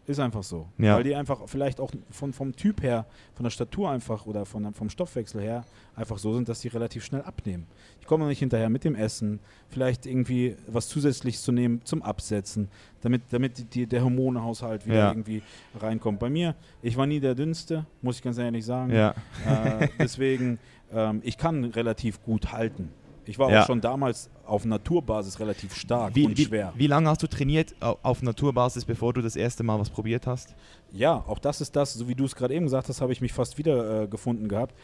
Ist 0.05 0.19
einfach 0.19 0.43
so. 0.43 0.67
Ja. 0.79 0.97
Weil 0.97 1.05
die 1.05 1.15
einfach 1.15 1.43
vielleicht 1.47 1.79
auch 1.81 1.93
von, 2.11 2.33
vom 2.33 2.57
Typ 2.57 2.83
her, 2.83 3.07
von 3.35 3.45
der 3.45 3.51
Statur 3.51 3.88
einfach 3.91 4.27
oder 4.27 4.45
von, 4.45 4.75
vom 4.75 4.91
Stoffwechsel 4.91 5.41
her 5.41 5.65
einfach 5.95 6.19
so 6.19 6.35
sind, 6.35 6.49
dass 6.49 6.61
die 6.61 6.69
relativ 6.69 7.05
schnell 7.05 7.23
abnehmen. 7.23 7.67
Ich 8.01 8.07
komme 8.07 8.27
nicht 8.27 8.41
hinterher 8.41 8.69
mit 8.69 8.83
dem 8.83 8.97
Essen, 8.97 9.38
vielleicht 9.69 10.05
irgendwie 10.07 10.57
was 10.67 10.88
Zusätzliches 10.88 11.43
zu 11.43 11.53
nehmen 11.53 11.83
zum 11.85 12.03
Absetzen, 12.03 12.69
damit, 13.03 13.23
damit 13.31 13.59
die, 13.59 13.65
die, 13.65 13.87
der 13.87 14.03
Hormonehaushalt 14.03 14.87
wieder 14.87 14.97
Ja. 14.97 15.09
irgendwie 15.11 15.43
reinkommt. 15.81 16.19
Bei 16.19 16.31
mir, 16.31 16.57
ich 16.83 16.97
war 16.97 17.07
nie 17.07 17.21
der 17.21 17.37
Dünnste, 17.37 17.87
muss 18.01 18.17
ich 18.17 18.23
ganz 18.23 18.38
ehrlich 18.38 18.65
sagen. 18.65 18.93
ja. 18.93 19.15
Äh, 19.47 19.88
deswegen, 20.01 20.59
ähm, 20.93 21.21
ich 21.23 21.38
kann 21.38 21.65
relativ 21.65 22.23
gut 22.25 22.51
halten. 22.53 22.91
Ich 23.24 23.38
war 23.38 23.50
Ja. 23.50 23.62
auch 23.62 23.66
schon 23.66 23.80
damals 23.80 24.30
auf 24.44 24.64
Naturbasis 24.64 25.38
relativ 25.38 25.74
stark 25.76 26.14
Wie, 26.16 26.26
und 26.26 26.37
wie, 26.37 26.44
schwer. 26.44 26.72
wie 26.76 26.87
lange 26.88 27.08
hast 27.08 27.22
du 27.22 27.28
trainiert 27.28 27.74
au- 27.80 27.96
auf 28.02 28.20
Naturbasis, 28.22 28.85
bevor 28.85 29.12
du 29.12 29.22
das 29.22 29.37
erste 29.37 29.62
Mal 29.62 29.78
was 29.78 29.90
probiert 29.90 30.26
hast? 30.26 30.54
Ja, 30.90 31.24
auch 31.28 31.38
das 31.38 31.61
ist 31.61 31.76
das, 31.76 31.94
so 31.94 32.08
wie 32.08 32.14
du 32.16 32.24
es 32.24 32.35
gerade 32.35 32.54
eben 32.54 32.64
gesagt 32.66 32.88
hast, 32.88 33.00
habe 33.00 33.12
ich 33.12 33.20
mich 33.20 33.32
fast 33.32 33.58
wieder 33.58 34.02
äh, 34.02 34.08
gefunden 34.08 34.48
gehabt. 34.48 34.74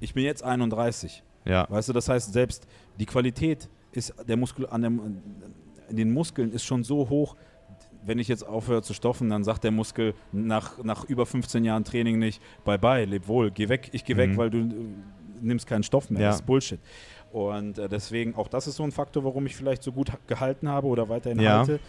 Ich 0.00 0.14
bin 0.14 0.24
jetzt 0.24 0.42
31. 0.42 1.22
Ja. 1.44 1.66
Weißt 1.68 1.88
du, 1.88 1.92
das 1.92 2.08
heißt, 2.08 2.32
selbst 2.32 2.66
die 2.98 3.06
Qualität 3.06 3.68
ist 3.92 4.14
der 4.26 4.36
Muskel 4.38 4.66
an 4.68 4.82
dem, 4.82 5.20
in 5.90 5.96
den 5.96 6.12
Muskeln 6.12 6.50
ist 6.52 6.64
schon 6.64 6.84
so 6.84 7.08
hoch. 7.10 7.36
Wenn 8.04 8.18
ich 8.18 8.26
jetzt 8.26 8.44
aufhöre 8.46 8.82
zu 8.82 8.94
stoffen, 8.94 9.28
dann 9.30 9.44
sagt 9.44 9.62
der 9.64 9.70
Muskel 9.70 10.14
nach, 10.32 10.82
nach 10.82 11.04
über 11.04 11.24
15 11.26 11.62
Jahren 11.64 11.84
Training 11.84 12.18
nicht, 12.18 12.40
bye 12.64 12.78
bye, 12.78 13.04
leb 13.04 13.28
wohl, 13.28 13.50
geh 13.52 13.68
weg, 13.68 13.90
ich 13.92 14.04
geh 14.04 14.16
weg, 14.16 14.30
Mhm. 14.30 14.36
weil 14.38 14.50
du 14.50 14.58
äh, 14.58 14.74
nimmst 15.40 15.66
keinen 15.66 15.82
Stoff 15.84 16.10
mehr. 16.10 16.22
Ja. 16.22 16.28
Das 16.28 16.36
ist 16.36 16.46
Bullshit. 16.46 16.80
Und 17.32 17.78
äh, 17.78 17.88
deswegen, 17.88 18.34
auch 18.34 18.48
das 18.48 18.66
ist 18.66 18.76
so 18.76 18.82
ein 18.84 18.92
Faktor, 18.92 19.24
warum 19.24 19.46
ich 19.46 19.56
vielleicht 19.56 19.82
so 19.82 19.90
gut 19.92 20.12
ha- 20.12 20.18
gehalten 20.26 20.68
habe 20.68 20.86
oder 20.86 21.08
weiterhin 21.08 21.40
Ja. 21.40 21.58
halte. 21.60 21.80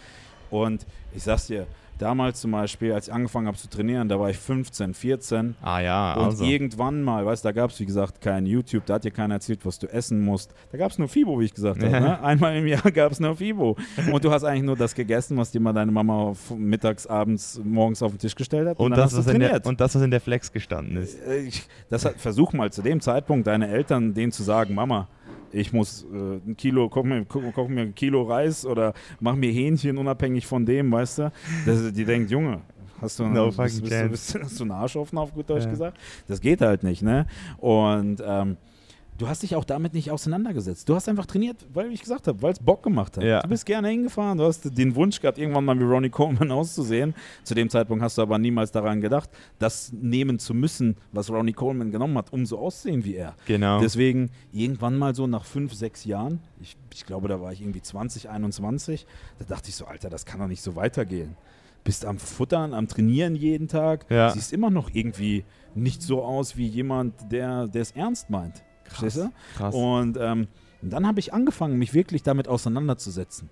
Und 0.50 0.86
ich 1.14 1.22
sag's 1.22 1.46
dir, 1.48 1.66
damals 1.98 2.40
zum 2.40 2.50
Beispiel, 2.52 2.92
als 2.92 3.08
ich 3.08 3.12
angefangen 3.14 3.46
habe 3.46 3.56
zu 3.56 3.68
trainieren, 3.68 4.08
da 4.08 4.18
war 4.20 4.30
ich 4.30 4.36
15, 4.36 4.94
14. 4.94 5.54
Ah 5.62 5.80
ja, 5.80 6.14
Und 6.14 6.24
also. 6.24 6.44
irgendwann 6.44 7.02
mal, 7.02 7.24
weißt 7.26 7.44
du, 7.44 7.48
da 7.48 7.52
gab 7.52 7.70
es 7.70 7.80
wie 7.80 7.86
gesagt 7.86 8.20
kein 8.20 8.46
YouTube, 8.46 8.84
da 8.86 8.94
hat 8.94 9.04
dir 9.04 9.10
keiner 9.10 9.34
erzählt, 9.34 9.64
was 9.64 9.78
du 9.78 9.86
essen 9.88 10.20
musst. 10.24 10.52
Da 10.70 10.78
gab 10.78 10.90
es 10.92 10.98
nur 10.98 11.08
Fibo, 11.08 11.38
wie 11.40 11.44
ich 11.46 11.54
gesagt 11.54 11.82
habe. 11.82 11.90
Ne? 11.90 12.20
Einmal 12.22 12.56
im 12.56 12.66
Jahr 12.66 12.90
gab 12.92 13.12
es 13.12 13.20
nur 13.20 13.36
Fibo. 13.36 13.76
Und 14.12 14.24
du 14.24 14.30
hast 14.30 14.44
eigentlich 14.44 14.64
nur 14.64 14.76
das 14.76 14.94
gegessen, 14.94 15.36
was 15.36 15.50
dir 15.50 15.60
mal 15.60 15.72
deine 15.72 15.90
Mama 15.92 16.32
mittags, 16.56 17.06
abends, 17.06 17.60
morgens 17.64 18.02
auf 18.02 18.12
den 18.12 18.18
Tisch 18.18 18.34
gestellt 18.34 18.68
hat. 18.68 18.78
und, 18.78 18.90
dann 18.92 19.00
das, 19.00 19.16
was 19.16 19.26
in 19.26 19.40
der, 19.40 19.64
und 19.66 19.80
das, 19.80 19.94
was 19.94 20.02
in 20.02 20.10
der 20.10 20.20
Flex 20.20 20.52
gestanden 20.52 20.96
ist. 20.98 21.20
Äh, 21.26 21.38
ich, 21.42 21.66
das 21.90 22.04
hat, 22.04 22.16
versuch 22.20 22.52
mal 22.52 22.70
zu 22.72 22.82
dem 22.82 23.00
Zeitpunkt 23.00 23.46
deine 23.46 23.68
Eltern 23.68 24.14
denen 24.14 24.30
zu 24.32 24.42
sagen, 24.42 24.74
Mama, 24.74 25.08
ich 25.54 25.72
muss 25.72 26.04
äh, 26.12 26.36
ein 26.46 26.56
Kilo, 26.56 26.88
koch 26.88 27.04
mir, 27.04 27.24
koch, 27.24 27.42
koch 27.54 27.68
mir 27.68 27.82
ein 27.82 27.94
Kilo 27.94 28.22
Reis 28.22 28.66
oder 28.66 28.92
mach 29.20 29.36
mir 29.36 29.50
Hähnchen 29.52 29.98
unabhängig 29.98 30.46
von 30.46 30.66
dem, 30.66 30.90
weißt 30.92 31.18
du? 31.18 31.32
Das, 31.66 31.92
die 31.92 32.04
denkt, 32.04 32.30
Junge, 32.30 32.60
Hast 33.00 33.18
du, 33.18 33.24
No 33.24 33.50
bist, 33.50 33.82
bist, 33.82 34.10
bist, 34.10 34.38
hast 34.40 34.60
du 34.60 34.64
einen 34.64 34.70
Arsch 34.72 34.96
offen, 34.96 35.18
auf 35.18 35.32
gut 35.34 35.50
Deutsch 35.50 35.64
Ja. 35.64 35.70
gesagt? 35.70 35.98
Das 36.26 36.40
geht 36.40 36.60
halt 36.60 36.82
nicht, 36.82 37.02
ne? 37.02 37.26
Und 37.58 38.22
ähm, 38.24 38.56
du 39.18 39.28
hast 39.28 39.42
dich 39.42 39.54
auch 39.56 39.64
damit 39.64 39.94
nicht 39.94 40.10
auseinandergesetzt. 40.10 40.88
Du 40.88 40.94
hast 40.94 41.08
einfach 41.08 41.26
trainiert, 41.26 41.64
weil 41.72 41.92
ich 41.92 42.00
gesagt 42.00 42.26
habe, 42.26 42.42
weil 42.42 42.52
es 42.52 42.58
Bock 42.58 42.82
gemacht 42.82 43.16
hat. 43.16 43.24
Ja. 43.24 43.40
Du 43.42 43.48
bist 43.48 43.64
gerne 43.66 43.88
hingefahren, 43.88 44.38
du 44.38 44.44
hast 44.44 44.76
den 44.76 44.94
Wunsch 44.96 45.20
gehabt, 45.20 45.38
irgendwann 45.38 45.64
mal 45.64 45.78
wie 45.78 45.84
Ronnie 45.84 46.10
Coleman 46.10 46.50
auszusehen. 46.52 47.14
Zu 47.44 47.54
dem 47.54 47.70
Zeitpunkt 47.70 48.02
hast 48.02 48.18
du 48.18 48.22
aber 48.22 48.38
niemals 48.38 48.72
daran 48.72 49.00
gedacht, 49.00 49.30
das 49.58 49.92
nehmen 49.92 50.38
zu 50.38 50.54
müssen, 50.54 50.96
was 51.12 51.30
Ronnie 51.30 51.52
Coleman 51.52 51.90
genommen 51.90 52.16
hat, 52.18 52.32
um 52.32 52.44
so 52.46 52.58
auszusehen 52.58 53.04
wie 53.04 53.14
er. 53.16 53.34
Genau. 53.46 53.80
Deswegen 53.80 54.30
irgendwann 54.52 54.96
mal 54.98 55.14
so 55.14 55.26
nach 55.26 55.44
fünf, 55.44 55.74
sechs 55.74 56.04
Jahren, 56.04 56.40
ich, 56.60 56.76
ich 56.92 57.06
glaube, 57.06 57.28
da 57.28 57.40
war 57.40 57.52
ich 57.52 57.60
irgendwie 57.60 57.82
20, 57.82 58.28
21, 58.30 59.06
da 59.38 59.44
dachte 59.44 59.68
ich 59.68 59.76
so, 59.76 59.86
Alter, 59.86 60.10
das 60.10 60.24
kann 60.26 60.40
doch 60.40 60.48
nicht 60.48 60.62
so 60.62 60.76
weitergehen. 60.76 61.36
Bist 61.84 62.06
am 62.06 62.18
Futtern, 62.18 62.72
am 62.72 62.88
Trainieren 62.88 63.34
jeden 63.36 63.68
Tag, 63.68 64.06
Ja. 64.08 64.30
siehst 64.30 64.52
immer 64.54 64.70
noch 64.70 64.90
irgendwie 64.94 65.44
nicht 65.74 66.00
so 66.02 66.22
aus 66.22 66.56
wie 66.56 66.66
jemand, 66.66 67.30
der 67.30 67.66
der 67.68 67.82
es 67.82 67.90
ernst 67.90 68.30
meint. 68.30 68.62
Verstehst 68.94 69.26
du? 69.26 69.32
Krass. 69.56 69.74
Und 69.74 70.18
ähm, 70.20 70.48
dann 70.82 71.06
habe 71.06 71.20
ich 71.20 71.32
angefangen, 71.32 71.78
mich 71.78 71.94
wirklich 71.94 72.22
damit 72.22 72.48
auseinanderzusetzen. 72.48 73.48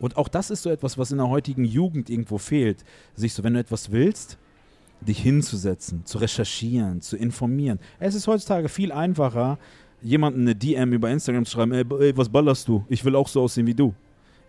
Und 0.00 0.16
auch 0.16 0.28
das 0.28 0.50
ist 0.50 0.62
so 0.62 0.70
etwas, 0.70 0.96
was 0.98 1.10
in 1.10 1.18
der 1.18 1.28
heutigen 1.28 1.64
Jugend 1.64 2.08
irgendwo 2.10 2.38
fehlt. 2.38 2.84
Sich 3.14 3.34
so, 3.34 3.42
wenn 3.42 3.54
du 3.54 3.60
etwas 3.60 3.90
willst, 3.90 4.38
dich 5.00 5.20
hinzusetzen, 5.20 6.04
zu 6.04 6.18
recherchieren, 6.18 7.00
zu 7.00 7.16
informieren. 7.16 7.78
Es 7.98 8.14
ist 8.14 8.26
heutzutage 8.26 8.68
viel 8.68 8.92
einfacher, 8.92 9.58
jemanden 10.02 10.42
eine 10.42 10.54
DM 10.54 10.92
über 10.92 11.10
Instagram 11.10 11.44
zu 11.44 11.52
schreiben, 11.52 11.72
ey, 11.72 12.16
was 12.16 12.28
ballerst 12.28 12.68
du? 12.68 12.84
Ich 12.88 13.04
will 13.04 13.16
auch 13.16 13.28
so 13.28 13.42
aussehen 13.42 13.66
wie 13.66 13.74
du. 13.74 13.94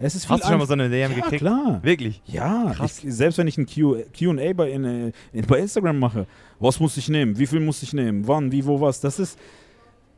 Es 0.01 0.15
ist 0.15 0.29
Hast 0.29 0.43
du 0.43 0.47
schon 0.47 0.59
mal 0.59 0.65
so 0.65 0.73
eine 0.73 0.89
DM 0.89 1.11
ja, 1.11 1.17
gekriegt? 1.17 1.41
klar. 1.41 1.79
Wirklich? 1.83 2.21
Ja, 2.25 2.71
Krass. 2.73 3.03
ich, 3.03 3.13
selbst 3.13 3.37
wenn 3.37 3.47
ich 3.47 3.57
ein 3.57 3.65
Q&A 3.65 4.53
bei, 4.53 4.71
in, 4.71 4.85
äh, 4.85 5.11
in, 5.33 5.45
bei 5.45 5.59
Instagram 5.59 5.99
mache, 5.99 6.25
was 6.59 6.79
muss 6.79 6.95
ich 6.95 7.09
nehmen, 7.09 7.37
wie 7.37 7.45
viel 7.45 7.59
muss 7.59 7.83
ich 7.83 7.91
nehmen, 7.91 8.25
wann, 8.25 8.49
wie, 8.51 8.65
wo, 8.65 8.79
was, 8.79 9.01
das 9.01 9.19
ist, 9.19 9.37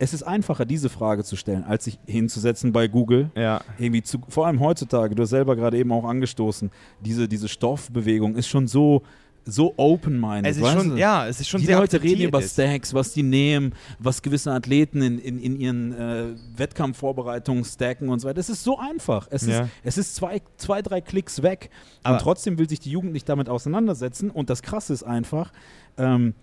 es 0.02 0.16
ist 0.16 0.24
einfacher, 0.24 0.66
diese 0.66 0.89
Frage 0.89 1.24
zu 1.24 1.36
stellen, 1.36 1.64
als 1.64 1.84
sich 1.84 1.99
hinzusetzen 2.08 2.72
bei 2.74 2.88
Google. 2.88 3.30
Ja. 3.36 3.62
Irgendwie 3.78 4.02
zu, 4.02 4.18
vor 4.30 4.47
allem 4.47 4.60
heutzutage, 4.60 5.14
du 5.14 5.22
hast 5.22 5.30
selber 5.30 5.56
gerade 5.56 5.78
eben 5.78 5.91
auch 5.91 6.06
angestoßen, 6.06 6.72
diese, 7.02 7.28
diese 7.28 7.47
Stoffbewegung 7.47 8.36
ist 8.36 8.47
schon 8.47 8.68
so, 8.68 9.04
so 9.45 9.76
open-minded. 9.78 10.52
Es 10.52 10.58
ist 10.58 10.72
schon, 10.72 10.89
du? 10.89 10.95
ja, 10.97 11.28
es 11.28 11.39
ist 11.39 11.49
schon 11.49 11.62
die 11.62 11.68
sehr 11.68 11.78
Leute 11.78 12.02
reden 12.02 12.24
über. 12.24 12.41
Stacks, 12.41 12.95
was 12.95 13.14
die 13.14 13.22
nehmen, 13.22 13.74
was 13.99 14.24
gewisse 14.24 14.52
Athleten 14.52 15.04
in, 15.04 15.20
in, 15.20 15.39
in 15.39 15.60
ihren 15.60 15.93
äh, 15.93 16.26
Wettkampfvorbereitungen 16.58 17.64
stacken 17.64 18.10
und 18.10 18.20
so 18.20 18.28
weiter. 18.28 18.39
Es 18.39 18.49
ist 18.49 18.64
so 18.64 18.80
einfach. 18.80 19.28
Es 19.30 19.45
Ja. 19.45 19.62
ist, 19.62 19.70
es 19.84 19.97
ist 19.99 20.16
zwei, 20.16 20.41
zwei, 20.58 20.82
drei 20.82 21.02
Klicks 21.02 21.43
weg. 21.43 21.70
Aber- 22.02 22.16
und 22.16 22.22
trotzdem 22.22 22.58
will 22.58 22.68
sich 22.68 22.80
die 22.80 22.89
Jugend 22.89 23.14
nicht 23.14 23.30
damit 23.30 23.49
auseinandersetzen. 23.49 24.32
Und 24.32 24.49
das 24.49 24.64
Krasse 24.64 24.93
ist 24.93 25.04
einfach, 25.04 25.52
ähm, 25.97 26.34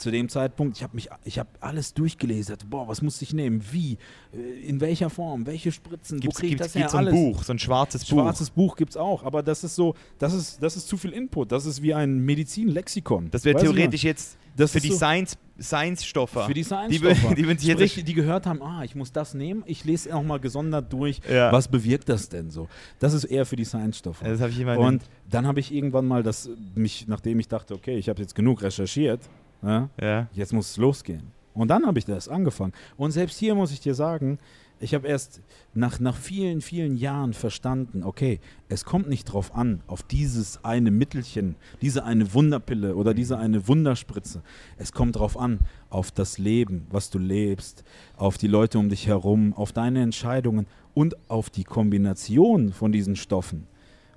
zu 0.00 0.10
dem 0.10 0.28
Zeitpunkt, 0.28 0.76
ich 0.76 0.82
habe 0.82 0.94
mich, 0.94 1.08
ich 1.24 1.38
habe 1.38 1.48
alles 1.60 1.94
durchgelesen. 1.94 2.56
Boah, 2.68 2.88
was 2.88 3.02
muss 3.02 3.20
ich 3.22 3.32
nehmen? 3.32 3.62
Wie? 3.70 3.98
Äh, 4.32 4.66
In 4.66 4.80
welcher 4.80 5.10
Form? 5.10 5.46
Welche 5.46 5.70
Spritzen? 5.72 6.20
Gibt's, 6.20 6.36
Wo 6.36 6.40
kriege 6.40 6.54
ich 6.54 6.58
gibt's, 6.58 6.72
das 6.72 6.74
her? 6.74 6.82
gibt's 6.82 6.92
so 6.92 6.98
ein 6.98 7.06
alles. 7.08 7.14
Buch, 7.14 7.42
so 7.44 7.52
ein 7.52 7.58
schwarzes, 7.58 8.06
Schwarzes 8.08 8.50
Buch 8.50 8.76
gibt 8.76 8.90
es 8.90 8.96
auch, 8.96 9.22
aber 9.24 9.42
das 9.42 9.62
ist 9.64 9.74
so, 9.76 9.94
das 10.18 10.32
ist, 10.34 10.62
das 10.62 10.76
ist 10.76 10.88
zu 10.88 10.96
viel 10.96 11.10
Input. 11.12 11.52
Das 11.52 11.66
ist 11.66 11.82
wie 11.82 11.94
ein 11.94 12.18
Medizinlexikon. 12.18 13.24
Buch. 13.24 13.30
Das 13.30 13.44
wäre 13.44 13.60
theoretisch 13.60 14.02
jetzt 14.04 14.38
Das 14.56 14.72
für 14.72 14.80
die 14.80 14.88
so- 14.88 14.96
Science, 14.96 15.36
Science-Stoffer. 15.60 16.44
für 16.46 16.54
die 16.54 16.60
die, 16.60 16.64
Science-Stoffer. 16.64 17.34
die 17.34 17.42
jetzt 17.42 17.62
Sprich, 17.64 18.04
die 18.04 18.14
gehört 18.14 18.46
haben, 18.46 18.62
ah, 18.62 18.82
ich 18.82 18.94
muss 18.94 19.12
das 19.12 19.34
nehmen, 19.34 19.62
ich 19.66 19.84
lese 19.84 20.14
auch 20.14 20.22
mal 20.22 20.40
gesondert 20.40 20.92
durch, 20.92 21.20
Ja. 21.30 21.52
was 21.52 21.68
bewirkt 21.68 22.08
das 22.08 22.28
denn 22.28 22.50
so? 22.50 22.68
Das 22.98 23.12
ist 23.12 23.24
eher 23.24 23.44
für 23.46 23.56
die 23.56 23.64
Science-Stoffe. 23.64 24.24
Das 24.24 24.40
habe 24.40 24.50
ich 24.50 24.58
immer 24.60 24.78
Und 24.78 25.02
dann 25.28 25.46
habe 25.46 25.60
ich 25.60 25.72
irgendwann 25.72 26.06
mal 26.06 26.22
das, 26.22 26.48
mich, 26.74 27.06
nachdem 27.08 27.38
ich 27.40 27.48
dachte, 27.48 27.74
okay, 27.74 27.96
ich 27.96 28.08
habe 28.08 28.20
jetzt 28.20 28.34
genug 28.34 28.62
recherchiert, 28.62 29.20
ja, 29.62 29.88
ja. 30.00 30.28
jetzt 30.32 30.52
muss 30.52 30.70
es 30.70 30.76
losgehen. 30.76 31.32
Und 31.54 31.68
dann 31.68 31.86
habe 31.86 31.98
ich 31.98 32.04
das 32.04 32.28
angefangen. 32.28 32.72
Und 32.96 33.10
selbst 33.10 33.38
hier 33.38 33.54
muss 33.54 33.72
ich 33.72 33.80
dir 33.80 33.94
sagen, 33.94 34.38
ich 34.82 34.94
habe 34.94 35.06
erst 35.06 35.42
nach, 35.74 36.00
nach 36.00 36.16
vielen, 36.16 36.62
vielen 36.62 36.96
Jahren 36.96 37.34
verstanden, 37.34 38.02
okay, 38.02 38.40
es 38.70 38.84
kommt 38.86 39.10
nicht 39.10 39.26
drauf 39.26 39.54
an, 39.54 39.82
auf 39.86 40.02
dieses 40.02 40.64
eine 40.64 40.90
Mittelchen, 40.90 41.56
diese 41.82 42.04
eine 42.04 42.32
Wunderpille 42.32 42.96
oder 42.96 43.12
diese 43.12 43.36
eine 43.36 43.68
Wunderspritze. 43.68 44.42
Es 44.78 44.92
kommt 44.92 45.16
drauf 45.16 45.38
an, 45.38 45.60
auf 45.90 46.10
das 46.10 46.38
Leben, 46.38 46.86
was 46.90 47.10
du 47.10 47.18
lebst, 47.18 47.84
auf 48.16 48.38
die 48.38 48.48
Leute 48.48 48.78
um 48.78 48.88
dich 48.88 49.06
herum, 49.06 49.52
auf 49.52 49.72
deine 49.72 50.00
Entscheidungen 50.00 50.66
und 50.94 51.14
auf 51.28 51.50
die 51.50 51.64
Kombination 51.64 52.72
von 52.72 52.90
diesen 52.90 53.16
Stoffen. 53.16 53.66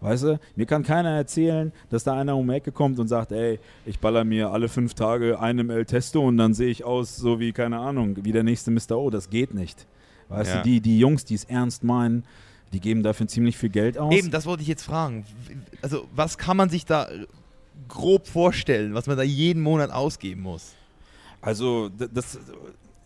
Weißt 0.03 0.23
du, 0.23 0.39
mir 0.57 0.65
kann 0.65 0.83
keiner 0.83 1.11
erzählen, 1.11 1.71
dass 1.89 2.03
da 2.03 2.13
einer 2.19 2.35
um 2.35 2.45
die 2.47 2.53
Ecke 2.55 2.71
kommt 2.73 2.99
und 2.99 3.07
sagt, 3.07 3.31
ey, 3.31 3.59
ich 3.85 3.99
baller 3.99 4.23
mir 4.25 4.51
alle 4.51 4.67
fünf 4.67 4.93
Tage 4.95 5.39
einem 5.39 5.69
El 5.69 5.85
Testo 5.85 6.21
und 6.27 6.37
dann 6.37 6.53
sehe 6.53 6.69
ich 6.69 6.83
aus, 6.83 7.15
so 7.15 7.39
wie, 7.39 7.53
keine 7.53 7.79
Ahnung, 7.79 8.17
wie 8.23 8.33
der 8.33 8.43
nächste 8.43 8.69
Mr. 8.69 8.97
O. 8.97 9.09
Das 9.09 9.29
geht 9.29 9.53
nicht. 9.53 9.87
Weißt 10.29 10.51
Ja. 10.51 10.57
du, 10.57 10.63
die, 10.63 10.81
die 10.81 10.99
Jungs, 10.99 11.23
die 11.25 11.35
es 11.35 11.45
ernst 11.45 11.83
meinen, 11.85 12.25
die 12.73 12.79
geben 12.81 13.01
dafür 13.01 13.27
ziemlich 13.27 13.57
viel 13.57 13.69
Geld 13.69 13.97
aus. 13.97 14.13
Eben, 14.13 14.29
das 14.29 14.45
wollte 14.45 14.61
ich 14.63 14.67
jetzt 14.67 14.83
fragen. 14.83 15.25
Also, 15.81 16.05
was 16.15 16.37
kann 16.37 16.57
man 16.57 16.69
sich 16.69 16.85
da 16.85 17.07
grob 17.87 18.27
vorstellen, 18.27 18.93
was 18.93 19.07
man 19.07 19.15
da 19.15 19.23
jeden 19.23 19.61
Monat 19.61 19.91
ausgeben 19.91 20.41
muss? 20.41 20.73
Also, 21.41 21.89
das, 21.89 22.39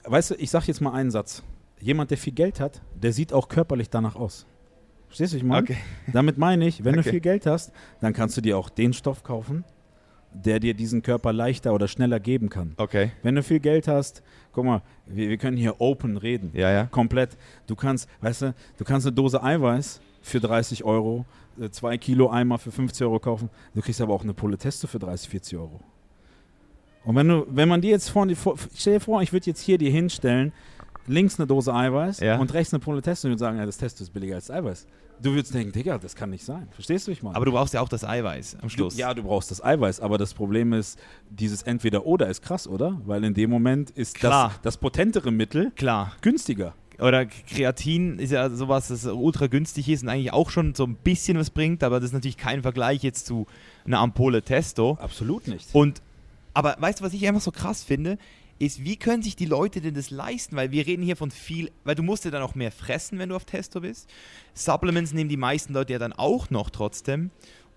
weißt 0.06 0.32
du, 0.32 0.36
ich 0.36 0.50
sag 0.50 0.68
jetzt 0.68 0.82
mal 0.82 0.93
einen 0.93 1.12
Satz. 1.12 1.43
Jemand, 1.80 2.10
der 2.10 2.18
viel 2.18 2.34
Geld 2.34 2.60
hat, 2.60 2.82
der 2.95 3.14
sieht 3.14 3.34
auch 3.34 3.50
körperlich 3.50 3.89
danach 3.89 4.16
aus. 4.16 4.45
Verstehst 5.08 5.34
du, 5.34 5.38
ich 5.38 5.43
meine? 5.43 5.62
Okay. 5.64 5.78
Damit 6.12 6.38
meine 6.38 6.68
ich, 6.68 6.84
wenn 6.84 6.95
Okay. 6.95 7.03
du 7.03 7.10
viel 7.12 7.20
Geld 7.22 7.45
hast, 7.45 7.72
dann 8.01 8.14
kannst 8.14 8.36
du 8.38 8.41
dir 8.41 8.58
auch 8.58 8.70
den 8.70 8.93
Stoff 8.93 9.24
kaufen, 9.24 9.64
der 10.34 10.60
dir 10.60 10.74
diesen 10.74 11.01
Körper 11.01 11.32
leichter 11.34 11.74
oder 11.74 11.88
schneller 11.88 12.20
geben 12.20 12.49
kann. 12.49 12.74
Okay. 12.78 13.12
Wenn 13.24 13.36
du 13.36 13.43
viel 13.43 13.60
Geld 13.60 13.88
hast, 13.88 14.22
guck 14.51 14.66
mal, 14.66 14.82
wir, 15.05 15.30
wir 15.30 15.38
können 15.38 15.58
hier 15.58 15.80
open 15.80 16.18
reden. 16.18 16.51
Ja, 16.53 16.72
ja. 16.72 16.86
Komplett. 16.86 17.38
Du 17.68 17.76
kannst, 17.76 18.10
weißt 18.22 18.41
du, 18.43 18.53
du 18.78 18.84
kannst 18.84 19.08
eine 19.08 19.16
Dose 19.16 19.41
Eiweiß 19.41 20.01
für 20.22 20.39
30 20.41 20.84
Euro, 20.84 21.26
äh, 21.60 21.70
zwei 21.70 21.97
Kilo 21.97 22.30
Eimer 22.30 22.58
für 22.58 22.72
50 22.72 23.03
Euro 23.08 23.20
kaufen. 23.20 23.49
Du 23.74 23.82
kriegst 23.82 24.01
aber 24.01 24.14
auch 24.14 24.24
eine 24.24 24.34
Pulle 24.34 24.58
Testo 24.58 24.88
für 24.88 24.99
30, 24.99 25.30
40 25.30 25.58
Euro. 25.58 25.80
Und 27.05 27.16
wenn 27.16 27.30
du, 27.30 27.45
wenn 27.49 27.70
man 27.70 27.80
dir 27.80 27.91
jetzt 27.91 28.10
vor, 28.10 28.28
vor 28.36 28.55
stell 28.76 28.95
dir 28.95 28.99
vor, 28.99 29.22
ich 29.22 29.32
würde 29.32 29.45
jetzt 29.45 29.62
hier 29.62 29.78
dir 29.78 29.89
hinstellen, 29.89 30.51
links 31.08 31.39
eine 31.39 31.47
Dose 31.47 31.74
Eiweiß 31.74 32.20
Ja. 32.20 32.38
und 32.38 32.53
rechts 32.53 32.74
eine 32.74 32.80
Pulle 32.80 33.01
Testo 33.01 33.28
und 33.28 33.38
sagen, 33.38 33.58
ja, 33.58 33.66
das 33.66 33.78
Testo 33.78 34.03
ist 34.03 34.12
billiger 34.14 34.36
als 34.36 34.47
das 34.47 34.55
Eiweiß. 34.58 34.86
Du 35.20 35.32
würdest 35.34 35.53
denken, 35.53 35.72
Digga, 35.72 35.97
das 35.97 36.16
kann 36.16 36.30
nicht 36.30 36.45
sein. 36.45 36.68
Verstehst 36.72 37.08
du, 37.08 37.10
wie 37.10 37.14
ich 37.14 37.24
meine? 37.24 37.36
Aber 37.36 37.45
du 37.45 37.51
brauchst 37.51 37.74
ja 37.74 37.82
auch 37.82 37.89
das 37.89 38.03
Eiweiß 38.03 38.58
am 38.62 38.70
Schluss. 38.70 38.93
Du, 38.95 38.99
ja, 38.99 39.14
du 39.16 39.24
brauchst 39.24 39.49
das 39.49 39.64
Eiweiß, 39.64 39.99
aber 39.99 40.20
das 40.20 40.36
Problem 40.36 40.74
ist, 40.74 40.99
dieses 41.32 41.64
Entweder-Oder 41.64 42.28
ist 42.28 42.43
krass, 42.43 42.68
oder? 42.68 43.01
Weil 43.05 43.24
in 43.24 43.34
dem 43.34 43.49
Moment 43.49 43.89
ist 43.89 44.16
Klar. 44.16 44.49
das, 44.49 44.62
das 44.62 44.78
potentere 44.78 45.32
Mittel 45.32 45.72
Klar. 45.76 46.12
günstiger. 46.22 46.76
Oder 46.99 47.26
Kreatin 47.26 48.20
ist 48.20 48.32
ja 48.32 48.49
sowas, 48.49 48.88
das 48.89 49.05
ultra 49.05 49.47
günstig 49.47 49.89
ist 49.89 50.03
und 50.03 50.10
eigentlich 50.10 50.34
auch 50.34 50.49
schon 50.49 50.74
so 50.76 50.84
ein 50.84 50.95
bisschen 50.95 51.38
was 51.38 51.49
bringt, 51.51 51.84
aber 51.84 51.99
das 51.99 52.10
ist 52.10 52.14
natürlich 52.14 52.38
kein 52.38 52.62
Vergleich 52.62 53.03
jetzt 53.03 53.26
zu 53.28 53.45
einer 53.86 53.99
Ampulle 53.99 54.41
Testo. 54.43 54.97
Absolut 55.01 55.47
nicht. 55.47 55.68
Und, 55.74 56.01
aber 56.53 56.76
weißt 56.80 56.99
du, 56.99 57.03
was 57.03 57.14
ich 57.14 57.28
einfach 57.28 57.41
so 57.41 57.51
krass 57.51 57.84
finde, 57.84 58.18
ist, 58.60 58.84
wie 58.84 58.95
können 58.97 59.22
sich 59.24 59.36
die 59.36 59.45
Leute 59.45 59.82
denn 59.82 59.93
das 59.93 60.10
leisten? 60.10 60.55
Weil 60.55 60.72
wir 60.72 60.86
reden 60.88 61.03
hier 61.03 61.16
von 61.16 61.32
viel, 61.32 61.72
weil 61.84 61.95
du 61.95 62.03
musst 62.03 62.26
ja 62.26 62.32
dann 62.32 62.41
auch 62.41 62.55
mehr 62.55 62.72
fressen, 62.72 63.20
wenn 63.20 63.30
du 63.30 63.36
auf 63.36 63.45
Testo 63.45 63.82
bist. 63.82 64.10
Supplements 64.53 65.14
nehmen 65.14 65.30
die 65.30 65.38
meisten 65.38 65.74
Leute 65.74 65.93
ja 65.93 65.99
dann 65.99 66.14
auch 66.14 66.49
noch 66.49 66.70
trotzdem. 66.70 67.30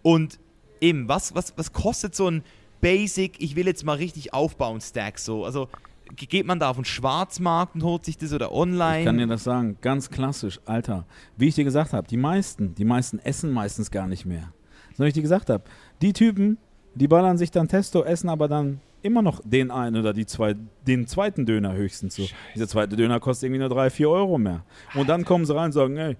Und 0.02 0.38
eben, 0.80 1.08
was, 1.08 1.34
was, 1.34 1.52
was 1.56 1.72
kostet 1.72 2.14
so 2.14 2.28
ein 2.30 2.42
Basic, 2.80 3.34
ich 3.42 3.56
will 3.56 3.66
jetzt 3.66 3.84
mal 3.84 3.96
richtig 3.98 4.32
aufbauen, 4.32 4.80
Stack 4.80 5.18
so? 5.18 5.44
Also 5.44 5.68
ge- 6.16 6.26
geht 6.26 6.46
man 6.46 6.58
da 6.58 6.70
auf 6.70 6.76
den 6.76 6.86
Schwarzmarkt 6.86 7.74
und 7.74 7.82
holt 7.82 8.06
sich 8.06 8.16
das 8.16 8.32
oder 8.32 8.52
online? 8.52 9.00
Ich 9.00 9.04
kann 9.04 9.18
dir 9.18 9.26
das 9.26 9.44
sagen, 9.44 9.76
ganz 9.82 10.08
klassisch, 10.08 10.60
Alter. 10.64 11.04
Wie 11.36 11.48
ich 11.48 11.54
dir 11.56 11.64
gesagt 11.64 11.92
habe, 11.92 12.08
die 12.08 12.16
meisten, 12.16 12.74
die 12.74 12.86
meisten 12.86 13.18
essen 13.18 13.52
meistens 13.52 13.90
gar 13.90 14.06
nicht 14.06 14.24
mehr. 14.24 14.52
So 14.96 15.04
wie 15.04 15.08
ich 15.08 15.14
dir 15.14 15.22
gesagt 15.22 15.50
habe, 15.50 15.62
die 16.00 16.14
Typen, 16.14 16.56
die 16.94 17.06
ballern 17.06 17.36
sich 17.36 17.50
dann 17.50 17.68
Testo, 17.68 18.02
essen 18.02 18.30
aber 18.30 18.48
dann 18.48 18.80
immer 19.02 19.22
noch 19.22 19.40
den 19.44 19.70
einen 19.70 19.96
oder 19.96 20.12
die 20.12 20.26
zwei, 20.26 20.54
den 20.86 21.06
zweiten 21.06 21.46
Döner 21.46 21.72
höchstens 21.74 22.16
so. 22.16 22.26
Dieser 22.54 22.68
zweite 22.68 22.96
Döner 22.96 23.20
kostet 23.20 23.44
irgendwie 23.44 23.60
nur 23.60 23.68
drei, 23.68 23.90
vier 23.90 24.10
Euro 24.10 24.38
mehr. 24.38 24.64
Und 24.94 25.08
dann 25.08 25.24
kommen 25.24 25.44
sie 25.44 25.54
rein 25.54 25.66
und 25.66 25.72
sagen, 25.72 25.96
ey, 25.96 26.16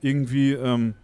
irgendwie 0.00 0.52
ähm, 0.52 0.94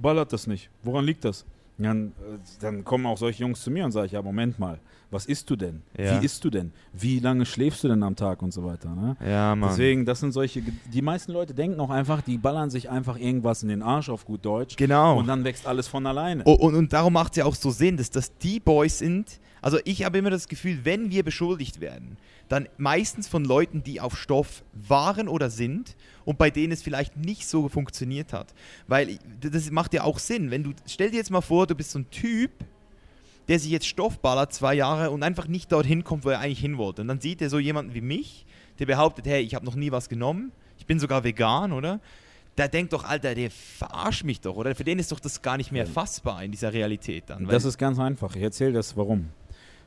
ballert 0.00 0.32
das 0.32 0.46
nicht. 0.46 0.70
Woran 0.82 1.04
liegt 1.04 1.24
das? 1.24 1.44
Dann, 1.78 2.08
äh, 2.08 2.38
dann 2.60 2.84
kommen 2.84 3.06
auch 3.06 3.18
solche 3.18 3.42
Jungs 3.42 3.62
zu 3.62 3.70
mir 3.70 3.84
und 3.84 3.92
sagen, 3.92 4.08
ja, 4.10 4.20
Moment 4.20 4.58
mal, 4.58 4.80
was 5.10 5.26
isst 5.26 5.48
du 5.48 5.56
denn? 5.56 5.82
Ja. 5.96 6.20
Wie 6.20 6.24
isst 6.24 6.44
du 6.44 6.50
denn? 6.50 6.72
Wie 6.92 7.20
lange 7.20 7.46
schläfst 7.46 7.84
du 7.84 7.88
denn 7.88 8.02
am 8.02 8.16
Tag 8.16 8.42
und 8.42 8.52
so 8.52 8.64
weiter? 8.64 8.94
Ne? 8.94 9.16
ja, 9.24 9.54
Mann. 9.54 9.70
Deswegen, 9.70 10.04
das 10.04 10.20
sind 10.20 10.32
solche, 10.32 10.62
die 10.62 11.02
meisten 11.02 11.32
Leute 11.32 11.54
denken 11.54 11.80
auch 11.80 11.90
einfach, 11.90 12.20
die 12.20 12.36
ballern 12.36 12.70
sich 12.70 12.90
einfach 12.90 13.18
irgendwas 13.18 13.62
in 13.62 13.68
den 13.68 13.82
Arsch 13.82 14.08
auf 14.08 14.24
gut 14.24 14.44
Deutsch. 14.44 14.76
Genau. 14.76 15.18
Und 15.18 15.28
dann 15.28 15.44
wächst 15.44 15.66
alles 15.66 15.88
von 15.88 16.04
alleine. 16.06 16.44
Und, 16.44 16.60
und, 16.60 16.74
und 16.74 16.92
darum 16.92 17.12
macht 17.12 17.32
es 17.32 17.36
ja 17.36 17.44
auch 17.44 17.54
so 17.54 17.70
Sinn, 17.70 17.96
dass 17.96 18.10
das 18.10 18.36
die 18.38 18.60
Boys 18.60 18.98
sind. 18.98 19.40
Also 19.62 19.78
ich 19.84 20.04
habe 20.04 20.18
immer 20.18 20.30
das 20.30 20.48
Gefühl, 20.48 20.80
wenn 20.84 21.10
wir 21.10 21.22
beschuldigt 21.22 21.80
werden, 21.80 22.16
dann 22.48 22.68
meistens 22.76 23.28
von 23.28 23.44
Leuten, 23.44 23.82
die 23.82 24.00
auf 24.00 24.16
Stoff 24.16 24.64
waren 24.72 25.28
oder 25.28 25.50
sind 25.50 25.96
und 26.24 26.38
bei 26.38 26.50
denen 26.50 26.72
es 26.72 26.82
vielleicht 26.82 27.16
nicht 27.16 27.46
so 27.46 27.68
funktioniert 27.68 28.32
hat. 28.32 28.54
Weil 28.86 29.18
das 29.40 29.70
macht 29.70 29.94
ja 29.94 30.04
auch 30.04 30.18
Sinn. 30.18 30.50
Wenn 30.50 30.64
du, 30.64 30.72
stell 30.86 31.10
dir 31.10 31.18
jetzt 31.18 31.30
mal 31.30 31.40
vor, 31.40 31.66
du 31.66 31.74
bist 31.74 31.90
so 31.90 31.98
ein 31.98 32.10
Typ 32.10 32.52
der 33.48 33.58
sich 33.58 33.70
jetzt 33.70 33.86
Stoff 33.86 34.18
ballert 34.20 34.52
zwei 34.52 34.74
Jahre 34.74 35.10
und 35.10 35.22
einfach 35.22 35.48
nicht 35.48 35.72
dorthin 35.72 36.04
kommt, 36.04 36.24
wo 36.24 36.28
er 36.28 36.40
eigentlich 36.40 36.60
hin 36.60 36.76
wollte. 36.76 37.02
Und 37.02 37.08
dann 37.08 37.20
sieht 37.20 37.40
er 37.40 37.48
so 37.48 37.58
jemanden 37.58 37.94
wie 37.94 38.02
mich, 38.02 38.46
der 38.78 38.86
behauptet, 38.86 39.26
hey, 39.26 39.42
ich 39.42 39.54
habe 39.54 39.64
noch 39.64 39.74
nie 39.74 39.90
was 39.90 40.08
genommen, 40.08 40.52
ich 40.78 40.86
bin 40.86 41.00
sogar 41.00 41.24
vegan, 41.24 41.72
oder? 41.72 42.00
Der 42.56 42.68
denkt 42.68 42.92
doch, 42.92 43.04
Alter, 43.04 43.34
der 43.34 43.50
verarscht 43.50 44.24
mich 44.24 44.40
doch, 44.40 44.56
oder? 44.56 44.74
Für 44.74 44.84
den 44.84 44.98
ist 44.98 45.12
doch 45.12 45.20
das 45.20 45.42
gar 45.42 45.56
nicht 45.56 45.72
mehr 45.72 45.86
fassbar 45.86 46.42
in 46.42 46.50
dieser 46.50 46.72
Realität 46.72 47.24
dann. 47.28 47.46
Das 47.46 47.64
ist 47.64 47.78
ganz 47.78 47.98
einfach. 47.98 48.34
Ich 48.36 48.42
erzähle 48.42 48.72
das, 48.72 48.96
warum. 48.96 49.28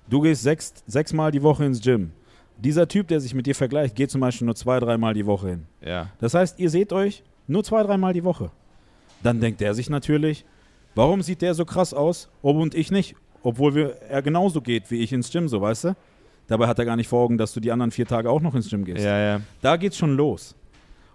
Du 0.10 0.22
gehst 0.22 0.44
sechs, 0.44 0.74
sechsmal 0.88 1.32
die 1.32 1.44
Woche 1.44 1.66
ins 1.66 1.82
Gym. 1.82 2.12
Dieser 2.64 2.88
Typ, 2.88 3.08
der 3.08 3.20
sich 3.20 3.34
mit 3.34 3.48
dir 3.48 3.56
vergleicht, 3.56 3.96
geht 3.96 4.12
zum 4.12 4.22
Beispiel 4.22 4.46
nur 4.46 4.56
zwei, 4.56 4.80
dreimal 4.80 5.14
die 5.14 5.26
Woche 5.26 5.50
hin. 5.50 5.66
ja. 5.86 6.10
Das 6.20 6.34
heißt, 6.34 6.60
ihr 6.60 6.70
seht 6.70 6.94
euch 6.94 7.24
nur 7.48 7.64
zwei, 7.64 7.84
dreimal 7.84 8.14
die 8.14 8.24
Woche. 8.24 8.52
Dann 9.24 9.40
denkt 9.40 9.62
er 9.62 9.74
sich 9.74 9.90
natürlich, 9.90 10.46
warum 10.96 11.22
sieht 11.22 11.42
der 11.42 11.54
so 11.54 11.66
krass 11.66 11.94
aus, 11.94 12.30
ob 12.42 12.58
und 12.58 12.76
ich 12.76 12.92
nicht? 12.92 13.16
Obwohl 13.44 13.74
wir, 13.76 14.02
er 14.10 14.22
genauso 14.22 14.62
geht 14.62 14.92
wie 14.92 14.98
ich 14.98 15.12
ins 15.12 15.32
Gym, 15.32 15.48
so 15.48 15.60
weißt 15.62 15.86
du? 15.86 15.96
Dabei 16.48 16.68
hat 16.68 16.78
er 16.80 16.86
gar 16.86 16.96
nicht 16.96 17.08
vor 17.08 17.24
Augen, 17.24 17.38
dass 17.38 17.54
du 17.54 17.60
die 17.60 17.72
anderen 17.72 17.92
vier 17.92 18.06
Tage 18.06 18.30
auch 18.30 18.42
noch 18.42 18.54
ins 18.56 18.70
Gym 18.70 18.86
gehst. 18.86 19.04
Ja, 19.04 19.18
ja. 19.18 19.42
Da 19.62 19.78
geht's 19.78 19.98
schon 19.98 20.16
los. 20.16 20.56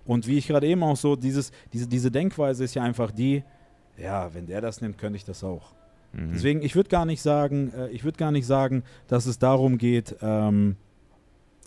Und 0.04 0.26
wie 0.26 0.38
ich 0.38 0.46
gerade 0.46 0.66
eben 0.66 0.82
auch 0.82 0.96
so, 0.96 1.16
dieses, 1.16 1.50
diese, 1.72 1.86
diese 1.86 2.10
Denkweise 2.10 2.64
ist 2.64 2.74
ja 2.74 2.82
einfach 2.82 3.10
die, 3.10 3.42
ja, 3.98 4.32
wenn 4.34 4.46
der 4.46 4.60
das 4.60 4.80
nimmt, 4.80 4.98
könnte 4.98 5.16
ich 5.16 5.24
das 5.24 5.42
auch. 5.44 5.74
Mhm. 6.12 6.30
Deswegen, 6.32 6.62
ich 6.62 6.74
würde 6.74 6.88
gar 6.88 7.04
nicht 7.04 7.22
sagen, 7.22 7.72
äh, 7.76 7.88
ich 7.90 8.04
würde 8.04 8.18
gar 8.18 8.30
nicht 8.30 8.46
sagen, 8.46 8.82
dass 9.08 9.26
es 9.26 9.38
darum 9.38 9.78
geht, 9.78 10.16
ähm, 10.22 10.76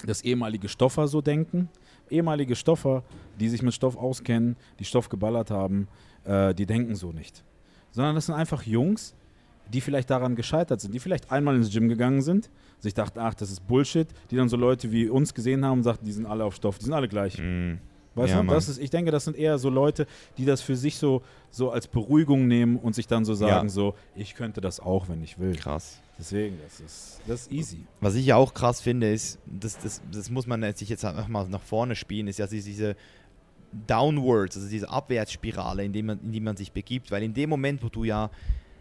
dass 0.05 0.21
ehemalige 0.21 0.69
Stoffer 0.69 1.07
so 1.07 1.21
denken. 1.21 1.69
Ehemalige 2.09 2.55
Stoffer, 2.55 3.03
die 3.39 3.49
sich 3.49 3.61
mit 3.61 3.73
Stoff 3.73 3.97
auskennen, 3.97 4.55
die 4.79 4.85
Stoff 4.85 5.09
geballert 5.09 5.51
haben, 5.51 5.87
äh, 6.23 6.53
die 6.53 6.65
denken 6.65 6.95
so 6.95 7.11
nicht. 7.11 7.43
Sondern 7.91 8.15
das 8.15 8.27
sind 8.27 8.35
einfach 8.35 8.63
Jungs, 8.63 9.15
die 9.71 9.81
vielleicht 9.81 10.09
daran 10.09 10.35
gescheitert 10.35 10.81
sind, 10.81 10.93
die 10.93 10.99
vielleicht 10.99 11.31
einmal 11.31 11.55
ins 11.55 11.71
Gym 11.71 11.89
gegangen 11.89 12.21
sind, 12.21 12.49
sich 12.79 12.93
dachten, 12.93 13.19
ach, 13.19 13.33
das 13.35 13.51
ist 13.51 13.67
Bullshit, 13.67 14.07
die 14.31 14.35
dann 14.35 14.49
so 14.49 14.57
Leute 14.57 14.91
wie 14.91 15.09
uns 15.09 15.33
gesehen 15.33 15.63
haben 15.63 15.79
und 15.79 15.83
sagten, 15.83 16.05
die 16.05 16.11
sind 16.11 16.25
alle 16.25 16.43
auf 16.43 16.55
Stoff, 16.55 16.79
die 16.79 16.85
sind 16.85 16.93
alle 16.93 17.07
gleich. 17.07 17.37
Mhm. 17.37 17.79
Weißt 18.20 18.34
Ja, 18.34 18.41
du, 18.41 18.47
das 18.49 18.70
ist, 18.70 18.78
ich 18.80 18.89
denke, 18.89 19.11
das 19.11 19.26
sind 19.26 19.38
eher 19.38 19.57
so 19.57 19.70
Leute, 19.70 20.05
die 20.38 20.45
das 20.45 20.61
für 20.61 20.76
sich 20.76 20.97
so, 20.97 21.22
so 21.49 21.72
als 21.72 21.88
Beruhigung 21.88 22.47
nehmen 22.47 22.78
und 22.78 22.93
sich 22.95 23.07
dann 23.07 23.26
so 23.26 23.34
sagen, 23.34 23.67
Ja. 23.67 23.74
so, 23.74 23.95
ich 24.15 24.36
könnte 24.36 24.61
das 24.61 24.80
auch, 24.80 25.09
wenn 25.09 25.24
ich 25.24 25.39
will. 25.39 25.55
Krass. 25.55 25.99
Deswegen, 26.17 26.59
das 26.63 26.80
ist, 26.82 27.22
das 27.28 27.41
ist 27.43 27.51
easy. 27.51 27.78
Was 28.01 28.15
ich 28.15 28.26
ja 28.26 28.36
auch 28.36 28.53
krass 28.53 28.82
finde, 28.82 29.11
ist, 29.11 29.39
das, 29.45 29.78
das, 29.80 30.01
das 30.11 30.30
muss 30.30 30.45
man 30.47 30.61
sich 30.76 30.89
jetzt 30.89 31.05
einfach 31.05 31.28
mal 31.28 31.47
nach 31.47 31.61
vorne 31.61 31.95
spielen, 31.95 32.28
ist 32.28 32.39
ja 32.39 32.47
diese 32.47 32.95
Downwards, 33.88 34.57
also 34.57 34.67
diese 34.67 34.89
Abwärtsspirale, 34.89 35.84
in 35.86 35.93
die, 35.93 36.01
man, 36.03 36.20
in 36.24 36.32
die 36.32 36.39
man 36.39 36.57
sich 36.57 36.72
begibt. 36.72 37.11
Weil 37.11 37.24
in 37.24 37.34
dem 37.34 37.49
Moment, 37.49 37.84
wo 37.84 37.89
du 37.89 38.03
ja 38.03 38.30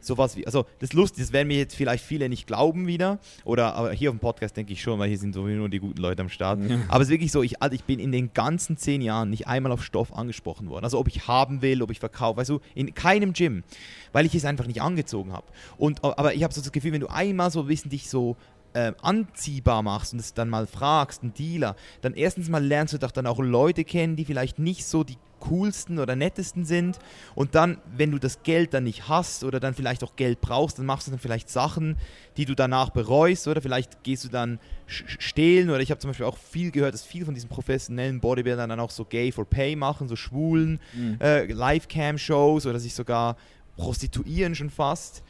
sowas 0.00 0.36
wie, 0.36 0.46
also 0.46 0.64
das 0.78 0.92
Lustige, 0.92 1.22
das 1.22 1.32
werden 1.32 1.48
mir 1.48 1.58
jetzt 1.58 1.74
vielleicht 1.74 2.04
viele 2.04 2.28
nicht 2.28 2.46
glauben 2.46 2.86
wieder, 2.86 3.18
oder 3.44 3.74
aber 3.74 3.92
hier 3.92 4.10
auf 4.10 4.16
dem 4.16 4.20
Podcast 4.20 4.56
denke 4.56 4.72
ich 4.72 4.82
schon, 4.82 4.98
weil 4.98 5.08
hier 5.08 5.18
sind 5.18 5.34
sowieso 5.34 5.58
nur 5.58 5.68
die 5.68 5.80
guten 5.80 6.00
Leute 6.00 6.22
am 6.22 6.28
Start. 6.28 6.60
Aber 6.88 7.00
es 7.00 7.08
ist 7.08 7.12
wirklich 7.12 7.32
so, 7.32 7.42
ich, 7.42 7.60
also 7.62 7.74
ich 7.74 7.84
bin 7.84 7.98
in 7.98 8.12
den 8.12 8.32
ganzen 8.32 8.76
zehn 8.76 9.02
Jahren 9.02 9.30
nicht 9.30 9.46
einmal 9.46 9.72
auf 9.72 9.84
Stoff 9.84 10.14
angesprochen 10.14 10.68
worden. 10.70 10.84
Also 10.84 10.98
ob 10.98 11.08
ich 11.08 11.26
haben 11.28 11.62
will, 11.62 11.82
ob 11.82 11.90
ich 11.90 12.00
verkaufe, 12.00 12.38
weißt 12.38 12.50
du, 12.50 12.60
in 12.74 12.94
keinem 12.94 13.32
Gym, 13.32 13.64
weil 14.12 14.26
ich 14.26 14.34
es 14.34 14.44
einfach 14.44 14.66
nicht 14.66 14.82
angezogen 14.82 15.32
habe. 15.32 15.46
Und 15.76 16.04
aber 16.04 16.34
ich 16.34 16.42
habe 16.42 16.54
so 16.54 16.60
das 16.60 16.72
Gefühl, 16.72 16.92
wenn 16.92 17.00
du 17.00 17.08
einmal 17.08 17.50
so 17.50 17.68
wissen 17.68 17.90
dich 17.90 18.08
so 18.08 18.36
ähm, 18.74 18.94
anziehbar 19.02 19.82
machst 19.82 20.12
und 20.12 20.18
es 20.18 20.34
dann 20.34 20.48
mal 20.48 20.66
fragst, 20.66 21.22
einen 21.22 21.34
Dealer, 21.34 21.76
dann 22.00 22.14
erstens 22.14 22.48
mal 22.48 22.64
lernst 22.64 22.94
du 22.94 22.98
doch 22.98 23.10
dann 23.10 23.26
auch 23.26 23.40
Leute 23.40 23.84
kennen, 23.84 24.16
die 24.16 24.24
vielleicht 24.24 24.58
nicht 24.58 24.84
so 24.84 25.04
die 25.04 25.16
coolsten 25.40 25.98
oder 25.98 26.16
nettesten 26.16 26.64
sind 26.64 26.98
und 27.34 27.54
dann, 27.54 27.78
wenn 27.96 28.10
du 28.10 28.18
das 28.18 28.42
Geld 28.42 28.74
dann 28.74 28.84
nicht 28.84 29.08
hast 29.08 29.44
oder 29.44 29.60
dann 29.60 29.74
vielleicht 29.74 30.02
auch 30.02 30.16
Geld 30.16 30.40
brauchst, 30.40 30.78
dann 30.78 30.86
machst 30.86 31.06
du 31.06 31.12
dann 31.12 31.20
vielleicht 31.20 31.48
Sachen, 31.48 31.96
die 32.36 32.44
du 32.44 32.54
danach 32.54 32.90
bereust 32.90 33.46
oder 33.46 33.62
vielleicht 33.62 34.02
gehst 34.02 34.24
du 34.24 34.28
dann 34.28 34.58
stehlen 34.86 35.70
oder 35.70 35.80
ich 35.80 35.90
habe 35.90 36.00
zum 36.00 36.10
Beispiel 36.10 36.26
auch 36.26 36.36
viel 36.36 36.70
gehört, 36.70 36.94
dass 36.94 37.04
viele 37.04 37.24
von 37.24 37.34
diesen 37.34 37.48
professionellen 37.48 38.20
Bodybuildern 38.20 38.68
dann 38.68 38.80
auch 38.80 38.90
so 38.90 39.04
Gay 39.04 39.32
for 39.32 39.44
Pay 39.44 39.76
machen, 39.76 40.08
so 40.08 40.16
schwulen 40.16 40.80
äh, 41.20 41.50
Live-Cam-Shows 41.50 42.66
oder 42.66 42.80
sich 42.80 42.94
sogar 42.94 43.36
prostituieren 43.76 44.54
schon 44.54 44.70
fast. 44.70 45.22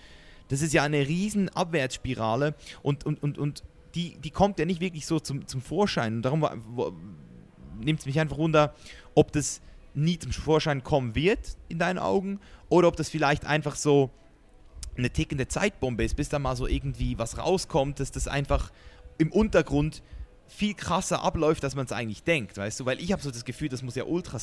Das 0.48 0.62
ist 0.62 0.72
ja 0.72 0.82
eine 0.82 1.06
riesen 1.06 1.48
Abwärtsspirale 1.50 2.54
und, 2.82 3.04
und, 3.04 3.22
und, 3.22 3.38
und 3.38 3.62
die, 3.94 4.16
die 4.18 4.30
kommt 4.30 4.58
ja 4.58 4.64
nicht 4.64 4.80
wirklich 4.80 5.06
so 5.06 5.20
zum, 5.20 5.46
zum 5.46 5.60
Vorschein. 5.60 6.16
Und 6.16 6.22
darum 6.22 6.46
nimmt 7.80 8.00
es 8.00 8.06
mich 8.06 8.18
einfach 8.20 8.38
wunder, 8.38 8.74
ob 9.14 9.32
das 9.32 9.60
nie 9.94 10.18
zum 10.18 10.32
Vorschein 10.32 10.82
kommen 10.84 11.14
wird 11.14 11.56
in 11.68 11.78
deinen 11.78 11.98
Augen 11.98 12.40
oder 12.68 12.88
ob 12.88 12.96
das 12.96 13.08
vielleicht 13.08 13.44
einfach 13.46 13.76
so 13.76 14.10
eine 14.96 15.10
tickende 15.10 15.48
Zeitbombe 15.48 16.04
ist, 16.04 16.16
bis 16.16 16.28
da 16.28 16.38
mal 16.38 16.56
so 16.56 16.66
irgendwie 16.66 17.18
was 17.18 17.38
rauskommt, 17.38 18.00
dass 18.00 18.10
das 18.10 18.28
einfach 18.28 18.72
im 19.16 19.32
Untergrund 19.32 20.02
viel 20.46 20.74
krasser 20.74 21.22
abläuft, 21.22 21.64
als 21.64 21.74
man 21.74 21.86
es 21.86 21.92
eigentlich 21.92 22.22
denkt, 22.22 22.56
weißt 22.56 22.80
du? 22.80 22.86
Weil 22.86 23.00
ich 23.00 23.12
habe 23.12 23.22
so 23.22 23.30
das 23.30 23.44
Gefühl, 23.44 23.68
das 23.68 23.82
muss 23.82 23.94
ja 23.94 24.04
ultra 24.04 24.38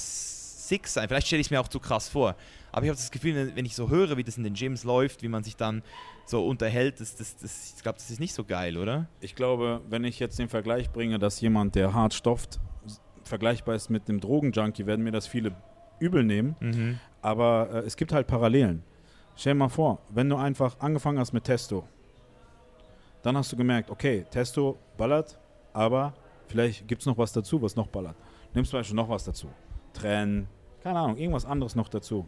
sick 0.68 0.88
sein. 0.88 1.08
Vielleicht 1.08 1.28
stelle 1.28 1.42
ich 1.42 1.48
es 1.48 1.52
mir 1.52 1.60
auch 1.60 1.68
zu 1.68 1.80
krass 1.80 2.10
vor. 2.10 2.36
Aber 2.72 2.84
ich 2.84 2.90
habe 2.90 2.98
das 2.98 3.12
Gefühl, 3.12 3.52
wenn 3.56 3.66
ich 3.66 3.76
so 3.76 3.90
höre, 3.90 4.18
wie 4.18 4.24
das 4.24 4.38
in 4.38 4.44
den 4.44 4.54
Gyms 4.54 4.84
läuft, 4.84 5.24
wie 5.24 5.28
man 5.28 5.44
sich 5.44 5.56
dann 5.56 5.84
so 6.26 6.46
unterhält, 6.46 7.00
das, 7.00 7.16
das, 7.16 7.38
das, 7.38 7.74
ich 7.78 7.84
glaube, 7.84 7.98
das 7.98 8.10
ist 8.10 8.20
nicht 8.20 8.34
so 8.34 8.44
geil, 8.44 8.78
oder? 8.78 9.08
Ich 9.22 9.36
glaube, 9.36 9.82
wenn 9.90 10.04
ich 10.04 10.20
jetzt 10.20 10.40
den 10.40 10.50
Vergleich 10.50 10.92
bringe, 10.92 11.20
dass 11.20 11.40
jemand, 11.42 11.76
der 11.76 11.94
hart 11.94 12.14
stofft, 12.14 12.60
vergleichbar 13.24 13.76
ist 13.76 13.90
mit 13.90 14.10
einem 14.10 14.20
Drogenjunkie, 14.20 14.86
werden 14.86 15.04
mir 15.04 15.12
das 15.12 15.28
viele 15.28 15.56
übel 16.00 16.24
nehmen. 16.24 16.56
Aber 17.22 17.70
äh, 17.72 17.78
es 17.80 17.96
gibt 17.96 18.12
halt 18.12 18.28
Parallelen. 18.28 18.84
Stell 19.36 19.54
dir 19.54 19.60
mal 19.60 19.70
vor, 19.70 20.00
wenn 20.10 20.30
du 20.30 20.36
einfach 20.36 20.80
angefangen 20.80 21.20
hast 21.20 21.34
mit 21.34 21.44
Testo, 21.44 21.88
dann 23.22 23.36
hast 23.38 23.52
du 23.52 23.58
gemerkt, 23.58 23.90
okay, 23.90 24.26
Testo 24.30 24.78
ballert, 24.98 25.38
aber 25.74 26.14
vielleicht 26.48 26.88
gibt 26.88 27.02
es 27.02 27.06
noch 27.06 27.18
was 27.18 27.34
dazu, 27.34 27.62
was 27.62 27.76
noch 27.76 27.88
ballert. 27.88 28.16
Nimmst 28.54 28.72
zum 28.72 28.80
Beispiel 28.80 28.96
noch 28.96 29.10
was 29.10 29.24
dazu. 29.24 29.50
Tränen, 29.94 30.48
keine 30.86 31.00
Ahnung, 31.00 31.18
irgendwas 31.18 31.46
anderes 31.48 31.76
noch 31.76 31.90
dazu. 31.90 32.28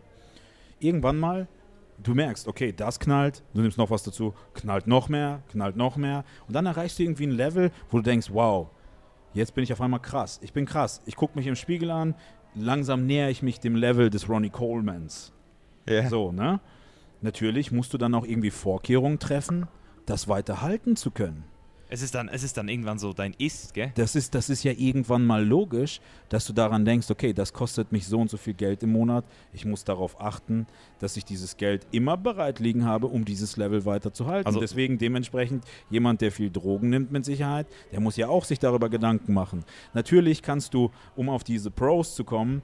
Irgendwann 0.80 1.20
mal, 1.20 1.48
du 2.02 2.16
merkst, 2.16 2.48
okay, 2.48 2.74
das 2.76 3.00
knallt, 3.00 3.44
du 3.54 3.62
nimmst 3.62 3.78
noch 3.78 3.92
was 3.92 4.02
dazu, 4.02 4.34
knallt 4.56 4.88
noch 4.88 5.10
mehr, 5.10 5.44
knallt 5.52 5.76
noch 5.76 5.96
mehr. 5.96 6.26
Und 6.48 6.56
dann 6.56 6.66
erreichst 6.66 6.98
du 6.98 7.04
irgendwie 7.04 7.28
ein 7.28 7.32
Level, 7.32 7.70
wo 7.92 7.98
du 7.98 8.04
denkst, 8.04 8.32
wow, 8.34 8.70
jetzt 9.36 9.54
bin 9.54 9.64
ich 9.64 9.72
auf 9.74 9.80
einmal 9.80 10.00
krass. 10.00 10.40
Ich 10.42 10.54
bin 10.54 10.66
krass. 10.66 11.04
Ich 11.06 11.16
gucke 11.16 11.38
mich 11.38 11.46
im 11.46 11.56
Spiegel 11.56 11.92
an, 11.92 12.16
langsam 12.56 13.06
näher 13.06 13.30
ich 13.30 13.44
mich 13.44 13.60
dem 13.60 13.76
Level 13.76 14.10
des 14.10 14.28
Ronnie 14.28 14.50
Colemans. 14.50 15.34
Ja. 15.88 16.10
So, 16.10 16.32
ne? 16.32 16.60
Natürlich 17.22 17.72
musst 17.72 17.94
du 17.94 18.00
dann 18.00 18.16
auch 18.16 18.26
irgendwie 18.26 18.50
Vorkehrungen 18.50 19.20
treffen, 19.20 19.68
das 20.08 20.28
weiter 20.28 20.64
halten 20.64 20.96
zu 20.96 21.12
können. 21.12 21.44
Es 21.90 22.02
ist 22.02 22.16
dann, 22.16 22.28
es 22.28 22.44
ist 22.44 22.58
dann 22.58 22.68
irgendwann 22.68 23.00
so 23.00 23.14
dein 23.14 23.34
Ist, 23.38 23.74
gell? 23.74 23.92
Das 23.96 24.16
ist, 24.16 24.36
das 24.36 24.50
ist 24.50 24.64
ja 24.64 24.74
irgendwann 24.76 25.26
mal 25.26 25.46
logisch, 25.46 26.02
dass 26.28 26.46
du 26.46 26.52
daran 26.52 26.84
denkst, 26.84 27.10
okay, 27.10 27.32
das 27.32 27.54
kostet 27.54 27.94
mich 27.94 28.06
so 28.08 28.20
und 28.20 28.30
so 28.30 28.36
viel 28.36 28.54
Geld 28.56 28.84
im 28.84 28.92
Monat. 28.92 29.24
Ich 29.54 29.64
muss 29.64 29.86
darauf 29.86 30.20
achten, 30.20 30.68
dass 31.00 31.16
ich 31.16 31.24
dieses 31.24 31.56
Geld 31.56 31.88
immer 31.92 32.18
bereit 32.18 32.60
liegen 32.60 32.84
habe, 32.84 33.08
um 33.08 33.24
dieses 33.24 33.56
Level 33.56 33.86
weiterzuhalten. 33.86 34.48
Also- 34.48 34.60
Deswegen 34.60 34.98
dementsprechend 34.98 35.64
jemand, 35.90 36.20
der 36.20 36.32
viel 36.34 36.50
Drogen 36.52 36.90
nimmt 36.90 37.12
mit 37.12 37.24
Sicherheit, 37.24 37.68
der 37.94 38.02
muss 38.02 38.18
ja 38.18 38.28
auch 38.28 38.44
sich 38.44 38.60
darüber 38.60 38.90
Gedanken 38.90 39.34
machen. 39.34 39.64
Natürlich 39.94 40.42
kannst 40.42 40.74
du, 40.74 40.92
um 41.16 41.30
auf 41.30 41.46
diese 41.46 41.72
Pros 41.72 42.16
zu 42.16 42.26
kommen, 42.26 42.62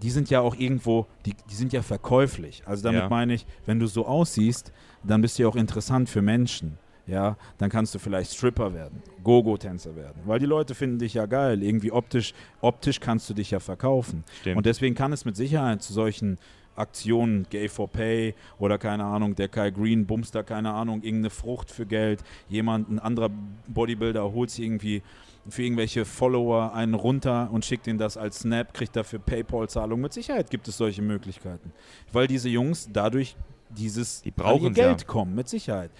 die 0.00 0.10
sind 0.10 0.30
ja 0.30 0.40
auch 0.40 0.54
irgendwo, 0.56 1.06
die, 1.26 1.34
die 1.50 1.54
sind 1.54 1.72
ja 1.72 1.82
verkäuflich. 1.82 2.62
Also 2.66 2.84
damit 2.84 3.02
Ja. 3.02 3.08
meine 3.08 3.34
ich, 3.34 3.46
wenn 3.66 3.80
du 3.80 3.86
so 3.86 4.06
aussiehst, 4.06 4.72
dann 5.02 5.20
bist 5.22 5.38
du 5.38 5.42
ja 5.42 5.48
auch 5.48 5.56
interessant 5.56 6.08
für 6.08 6.22
Menschen. 6.22 6.78
Ja, 7.10 7.36
dann 7.58 7.70
kannst 7.70 7.92
du 7.92 7.98
vielleicht 7.98 8.32
Stripper 8.32 8.72
werden, 8.72 9.02
Gogo-Tänzer 9.24 9.96
werden, 9.96 10.22
weil 10.26 10.38
die 10.38 10.46
Leute 10.46 10.76
finden 10.76 11.00
dich 11.00 11.14
ja 11.14 11.26
geil. 11.26 11.60
Irgendwie 11.60 11.90
optisch, 11.90 12.34
optisch 12.60 13.00
kannst 13.00 13.28
du 13.28 13.34
dich 13.34 13.50
ja 13.50 13.58
verkaufen. 13.58 14.22
Stimmt. 14.40 14.58
Und 14.58 14.66
deswegen 14.66 14.94
kann 14.94 15.12
es 15.12 15.24
mit 15.24 15.36
Sicherheit 15.36 15.82
zu 15.82 15.92
solchen 15.92 16.38
Aktionen, 16.76 17.46
Gay 17.50 17.68
for 17.68 17.88
Pay 17.88 18.34
oder 18.60 18.78
keine 18.78 19.04
Ahnung, 19.04 19.34
der 19.34 19.48
Kai 19.48 19.70
Green 19.70 20.06
bumst 20.06 20.36
da 20.36 20.44
keine 20.44 20.72
Ahnung, 20.72 21.02
irgendeine 21.02 21.30
Frucht 21.30 21.70
für 21.70 21.84
Geld, 21.84 22.22
jemand, 22.48 22.88
ein 22.88 23.00
anderer 23.00 23.30
Bodybuilder 23.66 24.32
holt 24.32 24.50
sich 24.50 24.64
irgendwie 24.64 25.02
für 25.48 25.64
irgendwelche 25.64 26.04
Follower 26.04 26.72
einen 26.72 26.94
runter 26.94 27.48
und 27.50 27.64
schickt 27.64 27.88
ihnen 27.88 27.98
das 27.98 28.16
als 28.16 28.40
Snap, 28.40 28.72
kriegt 28.72 28.94
dafür 28.94 29.18
Paypal-Zahlung. 29.18 30.00
Mit 30.00 30.12
Sicherheit 30.12 30.48
gibt 30.48 30.68
es 30.68 30.76
solche 30.76 31.02
Möglichkeiten, 31.02 31.72
weil 32.12 32.28
diese 32.28 32.48
Jungs 32.48 32.88
dadurch 32.92 33.36
dieses 33.70 34.22
Die 34.22 34.30
brauchen's 34.30 34.76
Geld 34.76 35.00
ja. 35.00 35.06
kommen, 35.06 35.34
mit 35.34 35.48
Sicherheit. 35.48 35.90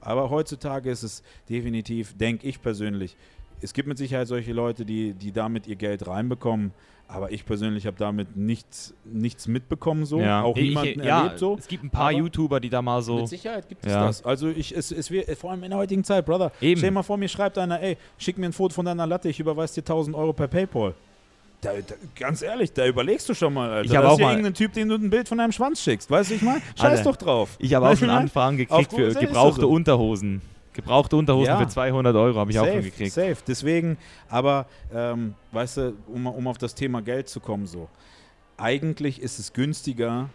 Aber 0.00 0.30
heutzutage 0.30 0.90
ist 0.90 1.02
es 1.02 1.22
definitiv, 1.48 2.16
denke 2.16 2.46
ich 2.46 2.60
persönlich, 2.62 3.16
es 3.62 3.74
gibt 3.74 3.86
mit 3.88 3.98
Sicherheit 3.98 4.26
solche 4.26 4.52
Leute, 4.54 4.84
die, 4.86 5.12
die 5.12 5.32
damit 5.32 5.66
ihr 5.66 5.76
Geld 5.76 6.06
reinbekommen, 6.06 6.72
aber 7.08 7.30
ich 7.32 7.44
persönlich 7.44 7.86
habe 7.86 7.96
damit 7.98 8.36
nichts, 8.36 8.94
nichts 9.04 9.46
mitbekommen 9.48 10.06
so, 10.06 10.22
auch 10.22 10.56
Ich- 10.56 10.68
niemanden 10.70 11.02
ja, 11.02 11.18
erlebt 11.24 11.38
so. 11.40 11.56
Es 11.58 11.68
gibt 11.68 11.84
ein 11.84 11.90
paar 11.90 12.08
aber- 12.10 12.18
YouTuber, 12.18 12.60
die 12.60 12.70
da 12.70 12.80
mal 12.80 13.02
so. 13.02 13.16
Mit 13.18 13.28
Sicherheit 13.28 13.68
gibt 13.68 13.84
es 13.84 13.92
Ja. 13.92 14.06
das. 14.06 14.24
Also 14.24 14.48
ich, 14.48 14.74
es, 14.74 14.90
es 14.92 15.10
wird, 15.10 15.28
vor 15.36 15.50
allem 15.50 15.64
in 15.64 15.70
der 15.70 15.78
heutigen 15.78 16.04
Zeit, 16.04 16.24
Brother. 16.24 16.52
Eben. 16.60 16.78
Stell 16.78 16.90
dir 16.90 16.94
mal 16.94 17.02
vor, 17.02 17.16
mir 17.18 17.28
schreibt 17.28 17.58
einer, 17.58 17.80
ey, 17.82 17.98
schick 18.16 18.38
mir 18.38 18.46
ein 18.46 18.52
Foto 18.54 18.72
von 18.74 18.86
deiner 18.86 19.06
Latte, 19.06 19.28
ich 19.28 19.38
überweise 19.40 19.74
dir 19.74 19.84
1000 19.84 20.16
Euro 20.16 20.32
per 20.32 20.48
Paypal. 20.48 20.94
Da, 21.62 21.72
da, 21.74 21.94
ganz 22.16 22.40
ehrlich, 22.40 22.72
da 22.72 22.86
überlegst 22.86 23.28
du 23.28 23.34
schon 23.34 23.52
mal, 23.52 23.70
Alter. 23.70 23.90
Ich 23.90 23.94
hab 23.96 24.02
das 24.04 24.12
auch 24.12 24.18
mal- 24.18 24.30
irgendein 24.30 24.54
Typ, 24.54 24.72
dem 24.72 24.88
du 24.88 24.94
ein 24.94 25.10
Bild 25.10 25.28
von 25.28 25.36
deinem 25.38 25.52
Schwanz 25.52 25.82
schickst. 25.82 26.10
Weißt 26.10 26.30
du, 26.30 26.34
ich 26.34 26.42
meine? 26.42 26.62
Scheiß 26.78 27.02
doch 27.02 27.16
drauf. 27.16 27.56
Ich 27.58 27.74
habe 27.74 27.88
auch 27.88 27.96
schon? 27.96 28.08
Anfragen 28.08 28.56
gekriegt 28.56 28.92
für 28.92 29.12
gebrauchte. 29.14 29.66
Unterhosen. 29.66 30.40
Gebrauchte 30.72 31.16
Unterhosen 31.16 31.48
Ja. 31.52 31.58
für 31.58 31.68
200 31.68 32.14
Euro 32.16 32.38
habe 32.38 32.50
ich 32.50 32.58
auch 32.58 32.64
schon 32.64 32.76
Safe, 32.76 32.90
gekriegt. 32.90 33.12
safe. 33.12 33.36
Deswegen, 33.46 33.98
aber 34.28 34.66
ähm, 34.94 35.34
weißt 35.52 35.76
du, 35.78 35.94
um, 36.06 36.26
um 36.26 36.46
auf 36.46 36.56
das 36.58 36.74
Thema 36.74 37.02
Geld 37.02 37.28
zu 37.28 37.40
kommen, 37.40 37.66
so. 37.66 37.88
Eigentlich 38.56 39.20
ist 39.20 39.38
es 39.38 39.52
günstiger, 39.52 40.30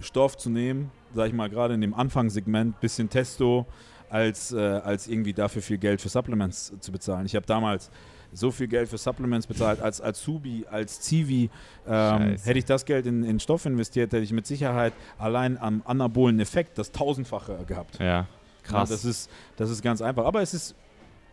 Stoff 0.00 0.36
zu 0.36 0.50
nehmen, 0.50 0.90
sag 1.14 1.28
ich 1.28 1.32
mal, 1.32 1.48
gerade 1.48 1.74
in 1.74 1.80
dem 1.80 1.94
Anfangssegment, 1.94 2.80
bisschen 2.80 3.08
Testo, 3.08 3.66
als, 4.10 4.52
äh, 4.52 4.58
als 4.58 5.08
irgendwie 5.08 5.32
dafür 5.32 5.62
viel 5.62 5.78
Geld 5.78 6.00
für 6.00 6.08
Supplements 6.08 6.72
zu 6.80 6.92
bezahlen. 6.92 7.26
Ich 7.26 7.34
habe 7.34 7.46
damals 7.46 7.90
so 8.34 8.50
viel 8.50 8.66
Geld 8.68 8.88
für 8.88 8.98
Supplements 8.98 9.46
bezahlt 9.46 9.80
als 9.80 10.02
Azubi, 10.02 10.66
als 10.70 11.00
Zivi. 11.00 11.50
Ähm, 11.86 12.36
hätte 12.42 12.58
ich 12.58 12.64
das 12.64 12.84
Geld 12.84 13.06
in, 13.06 13.24
in 13.24 13.40
Stoff 13.40 13.64
investiert, 13.64 14.12
hätte 14.12 14.24
ich 14.24 14.32
mit 14.32 14.46
Sicherheit 14.46 14.92
allein 15.18 15.56
am 15.58 15.82
anabolen 15.84 16.40
Effekt 16.40 16.76
das 16.78 16.92
Tausendfache 16.92 17.64
gehabt. 17.66 17.98
Ja, 18.00 18.26
krass. 18.62 18.90
Ja, 18.90 18.96
das, 18.96 19.04
ist, 19.04 19.30
das 19.56 19.70
ist 19.70 19.82
ganz 19.82 20.02
einfach. 20.02 20.24
Aber 20.24 20.42
es 20.42 20.52
ist, 20.52 20.74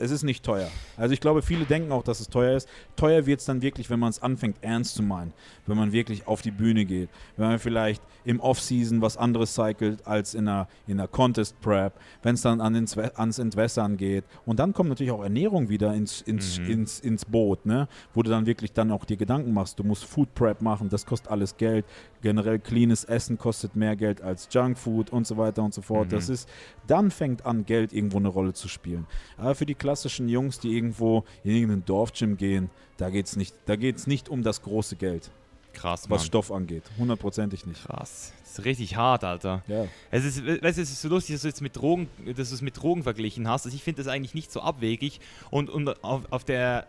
es 0.01 0.11
ist 0.11 0.23
nicht 0.23 0.43
teuer. 0.43 0.69
Also 0.97 1.13
ich 1.13 1.21
glaube, 1.21 1.41
viele 1.41 1.65
denken 1.65 1.91
auch, 1.91 2.03
dass 2.03 2.19
es 2.19 2.27
teuer 2.27 2.57
ist. 2.57 2.67
Teuer 2.95 3.25
wird 3.25 3.39
es 3.39 3.45
dann 3.45 3.61
wirklich, 3.61 3.89
wenn 3.89 3.99
man 3.99 4.09
es 4.09 4.21
anfängt 4.21 4.57
ernst 4.61 4.95
zu 4.95 5.03
meinen. 5.03 5.33
Wenn 5.67 5.77
man 5.77 5.91
wirklich 5.91 6.27
auf 6.27 6.41
die 6.41 6.51
Bühne 6.51 6.85
geht. 6.85 7.09
Wenn 7.37 7.47
man 7.49 7.59
vielleicht 7.59 8.01
im 8.25 8.39
Off-Season 8.39 9.01
was 9.01 9.17
anderes 9.17 9.53
cycelt 9.55 10.05
als 10.05 10.33
in 10.33 10.47
einer, 10.47 10.67
in 10.87 10.99
einer 10.99 11.07
Contest-Prep. 11.07 11.93
Wenn 12.23 12.35
es 12.35 12.41
dann 12.41 12.61
an 12.61 12.75
ins, 12.75 12.97
ans 12.97 13.39
Entwässern 13.39 13.97
geht. 13.97 14.25
Und 14.45 14.59
dann 14.59 14.73
kommt 14.73 14.89
natürlich 14.89 15.11
auch 15.11 15.23
Ernährung 15.23 15.69
wieder 15.69 15.93
ins, 15.93 16.21
ins, 16.21 16.59
Mhm. 16.59 16.69
ins, 16.71 16.99
ins 16.99 17.25
Boot, 17.25 17.65
ne? 17.65 17.87
wo 18.13 18.23
du 18.23 18.29
dann 18.29 18.45
wirklich 18.45 18.73
dann 18.73 18.91
auch 18.91 19.05
dir 19.05 19.17
Gedanken 19.17 19.53
machst. 19.53 19.79
Du 19.79 19.83
musst 19.83 20.05
Food 20.05 20.33
Prep 20.35 20.61
machen, 20.61 20.89
das 20.89 21.05
kostet 21.05 21.31
alles 21.31 21.55
Geld. 21.57 21.85
Generell 22.21 22.59
cleanes 22.59 23.03
Essen 23.03 23.37
kostet 23.37 23.75
mehr 23.75 23.95
Geld 23.95 24.21
als 24.21 24.47
Junkfood 24.51 25.09
und 25.09 25.25
so 25.25 25.37
weiter 25.37 25.63
und 25.63 25.73
so 25.73 25.81
fort. 25.81 26.07
Mhm. 26.07 26.11
Das 26.11 26.29
ist, 26.29 26.47
dann 26.87 27.11
fängt 27.11 27.45
an, 27.45 27.65
Geld 27.65 27.93
irgendwo 27.93 28.17
eine 28.17 28.27
Rolle 28.27 28.53
zu 28.53 28.67
spielen. 28.67 29.07
Aber 29.37 29.55
für 29.55 29.65
die 29.65 29.75
klassischen 29.75 30.29
Jungs, 30.29 30.59
die 30.59 30.75
irgendwo 30.75 31.23
in 31.43 31.55
irgendein 31.55 31.85
Dorfgym 31.85 32.37
gehen, 32.37 32.69
da 32.97 33.09
geht 33.09 33.25
es 33.25 33.35
nicht, 33.35 33.55
da 33.65 33.75
geht's 33.75 34.07
nicht 34.07 34.29
um 34.29 34.43
das 34.43 34.61
große 34.61 34.95
Geld, 34.95 35.31
krass, 35.73 36.09
was 36.09 36.21
Mann. 36.21 36.27
Stoff 36.27 36.51
angeht. 36.51 36.83
Hundertprozentig 36.97 37.65
nicht. 37.65 37.83
Krass. 37.85 38.33
Das 38.43 38.59
ist 38.59 38.65
richtig 38.65 38.95
hart, 38.97 39.23
Alter. 39.23 39.63
Ja. 39.67 39.85
Es 40.11 40.25
ist, 40.25 40.45
weißt, 40.45 40.77
du, 40.77 40.81
es 40.81 40.91
ist 40.91 41.01
so 41.01 41.07
lustig, 41.07 41.35
dass 41.35 41.43
du 41.43 41.47
jetzt 41.47 41.61
mit 41.61 41.75
Drogen, 41.75 42.09
dass 42.35 42.49
du 42.49 42.55
es 42.55 42.61
mit 42.61 42.77
Drogen 42.77 43.03
verglichen 43.03 43.47
hast. 43.47 43.65
Also 43.65 43.75
ich 43.75 43.83
finde 43.83 44.03
das 44.03 44.11
eigentlich 44.11 44.33
nicht 44.33 44.51
so 44.51 44.61
abwegig. 44.61 45.21
Und, 45.49 45.69
und 45.69 46.03
auf, 46.03 46.23
auf, 46.31 46.43
der, 46.43 46.85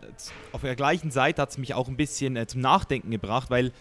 auf 0.51 0.63
der 0.63 0.75
gleichen 0.75 1.13
Seite 1.13 1.41
hat 1.41 1.51
es 1.51 1.59
mich 1.59 1.75
auch 1.75 1.89
ein 1.89 1.97
bisschen 1.97 2.37
äh, 2.37 2.47
zum 2.49 2.61
Nachdenken 2.61 3.13
gebracht, 3.13 3.49
weil 3.49 3.73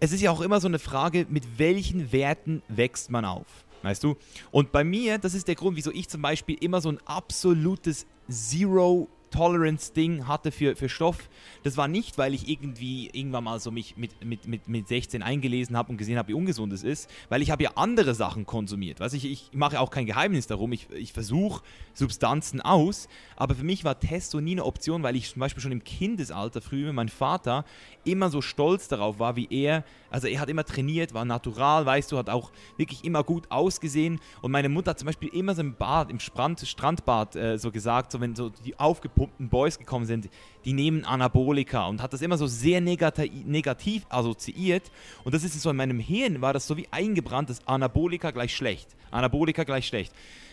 es 0.00 0.12
ist 0.12 0.22
ja 0.22 0.30
auch 0.30 0.40
immer 0.40 0.60
so 0.60 0.66
eine 0.66 0.78
Frage, 0.78 1.26
mit 1.28 1.58
welchen 1.58 2.10
Werten 2.10 2.62
wächst 2.68 3.10
man 3.10 3.24
auf? 3.24 3.46
Weißt 3.82 4.02
du? 4.02 4.16
Und 4.50 4.72
bei 4.72 4.82
mir, 4.84 5.18
das 5.18 5.34
ist 5.34 5.48
der 5.48 5.54
Grund, 5.54 5.76
wieso 5.76 5.92
ich 5.92 6.08
zum 6.08 6.22
Beispiel 6.22 6.56
immer 6.60 6.80
so 6.80 6.90
ein 6.90 6.98
absolutes 7.06 8.06
Zero 8.28 9.08
Tolerance 9.30 9.92
Ding 9.92 10.26
hatte 10.26 10.50
für, 10.52 10.76
für 10.76 10.88
Stoff. 10.88 11.28
Das 11.62 11.76
war 11.76 11.88
nicht, 11.88 12.18
weil 12.18 12.34
ich 12.34 12.48
irgendwie 12.48 13.08
irgendwann 13.12 13.44
mal 13.44 13.60
so 13.60 13.70
mich 13.70 13.96
mit, 13.96 14.24
mit, 14.24 14.46
mit, 14.46 14.68
mit 14.68 14.88
16 14.88 15.22
eingelesen 15.22 15.76
habe 15.76 15.90
und 15.92 15.98
gesehen 15.98 16.18
habe, 16.18 16.28
wie 16.28 16.34
ungesund 16.34 16.72
es 16.72 16.82
ist, 16.82 17.10
weil 17.28 17.42
ich 17.42 17.50
habe 17.50 17.62
ja 17.62 17.72
andere 17.76 18.14
Sachen 18.14 18.46
konsumiert. 18.46 19.00
Weißt, 19.00 19.14
ich, 19.14 19.24
ich 19.24 19.50
mache 19.52 19.80
auch 19.80 19.90
kein 19.90 20.06
Geheimnis 20.06 20.46
darum. 20.46 20.72
Ich, 20.72 20.90
ich 20.90 21.12
versuche 21.12 21.62
Substanzen 21.94 22.60
aus, 22.60 23.08
aber 23.36 23.54
für 23.54 23.64
mich 23.64 23.84
war 23.84 23.98
Testo 23.98 24.40
nie 24.40 24.52
eine 24.52 24.64
Option, 24.64 25.02
weil 25.02 25.16
ich 25.16 25.32
zum 25.32 25.40
Beispiel 25.40 25.62
schon 25.62 25.72
im 25.72 25.84
Kindesalter 25.84 26.60
früher, 26.60 26.92
mein 26.92 27.08
Vater 27.08 27.64
immer 28.04 28.30
so 28.30 28.42
stolz 28.42 28.88
darauf 28.88 29.18
war, 29.18 29.36
wie 29.36 29.48
er, 29.50 29.84
also 30.10 30.26
er 30.26 30.40
hat 30.40 30.48
immer 30.48 30.64
trainiert, 30.64 31.14
war 31.14 31.24
natural, 31.24 31.86
weißt 31.86 32.12
du, 32.12 32.18
hat 32.18 32.28
auch 32.28 32.50
wirklich 32.76 33.04
immer 33.04 33.24
gut 33.24 33.50
ausgesehen. 33.50 34.20
Und 34.42 34.50
meine 34.50 34.68
Mutter 34.68 34.90
hat 34.90 34.98
zum 34.98 35.06
Beispiel 35.06 35.28
immer 35.30 35.54
so 35.54 35.60
im 35.60 35.74
Bad, 35.74 36.10
im 36.10 36.20
Strand, 36.20 36.60
Strandbad 36.60 37.36
äh, 37.36 37.58
so 37.58 37.70
gesagt, 37.70 38.12
so 38.12 38.20
wenn 38.20 38.34
so 38.34 38.50
die 38.50 38.78
aufgepumpten 38.78 39.48
Boys 39.48 39.78
gekommen 39.78 40.06
sind, 40.06 40.28
die 40.64 40.72
nehmen 40.72 41.04
Anabolika 41.04 41.86
und 41.86 42.02
hat 42.02 42.12
das 42.12 42.22
immer 42.22 42.36
so 42.36 42.46
sehr 42.46 42.80
negati 42.80 43.30
negativ 43.46 44.04
assoziiert. 44.08 44.90
Und 45.24 45.34
das 45.34 45.44
ist 45.44 45.60
so 45.60 45.70
in 45.70 45.76
meinem 45.76 46.00
Hirn, 46.00 46.40
war 46.40 46.52
das 46.52 46.66
so 46.66 46.76
wie 46.76 46.88
eingebrannt, 46.90 47.50
dass 47.50 47.66
Anabolika 47.66 48.30
gleich 48.30 48.54
schlecht, 48.54 48.88
Anabolika 49.10 49.64
gleich 49.64 49.86
schlecht. 49.86 50.12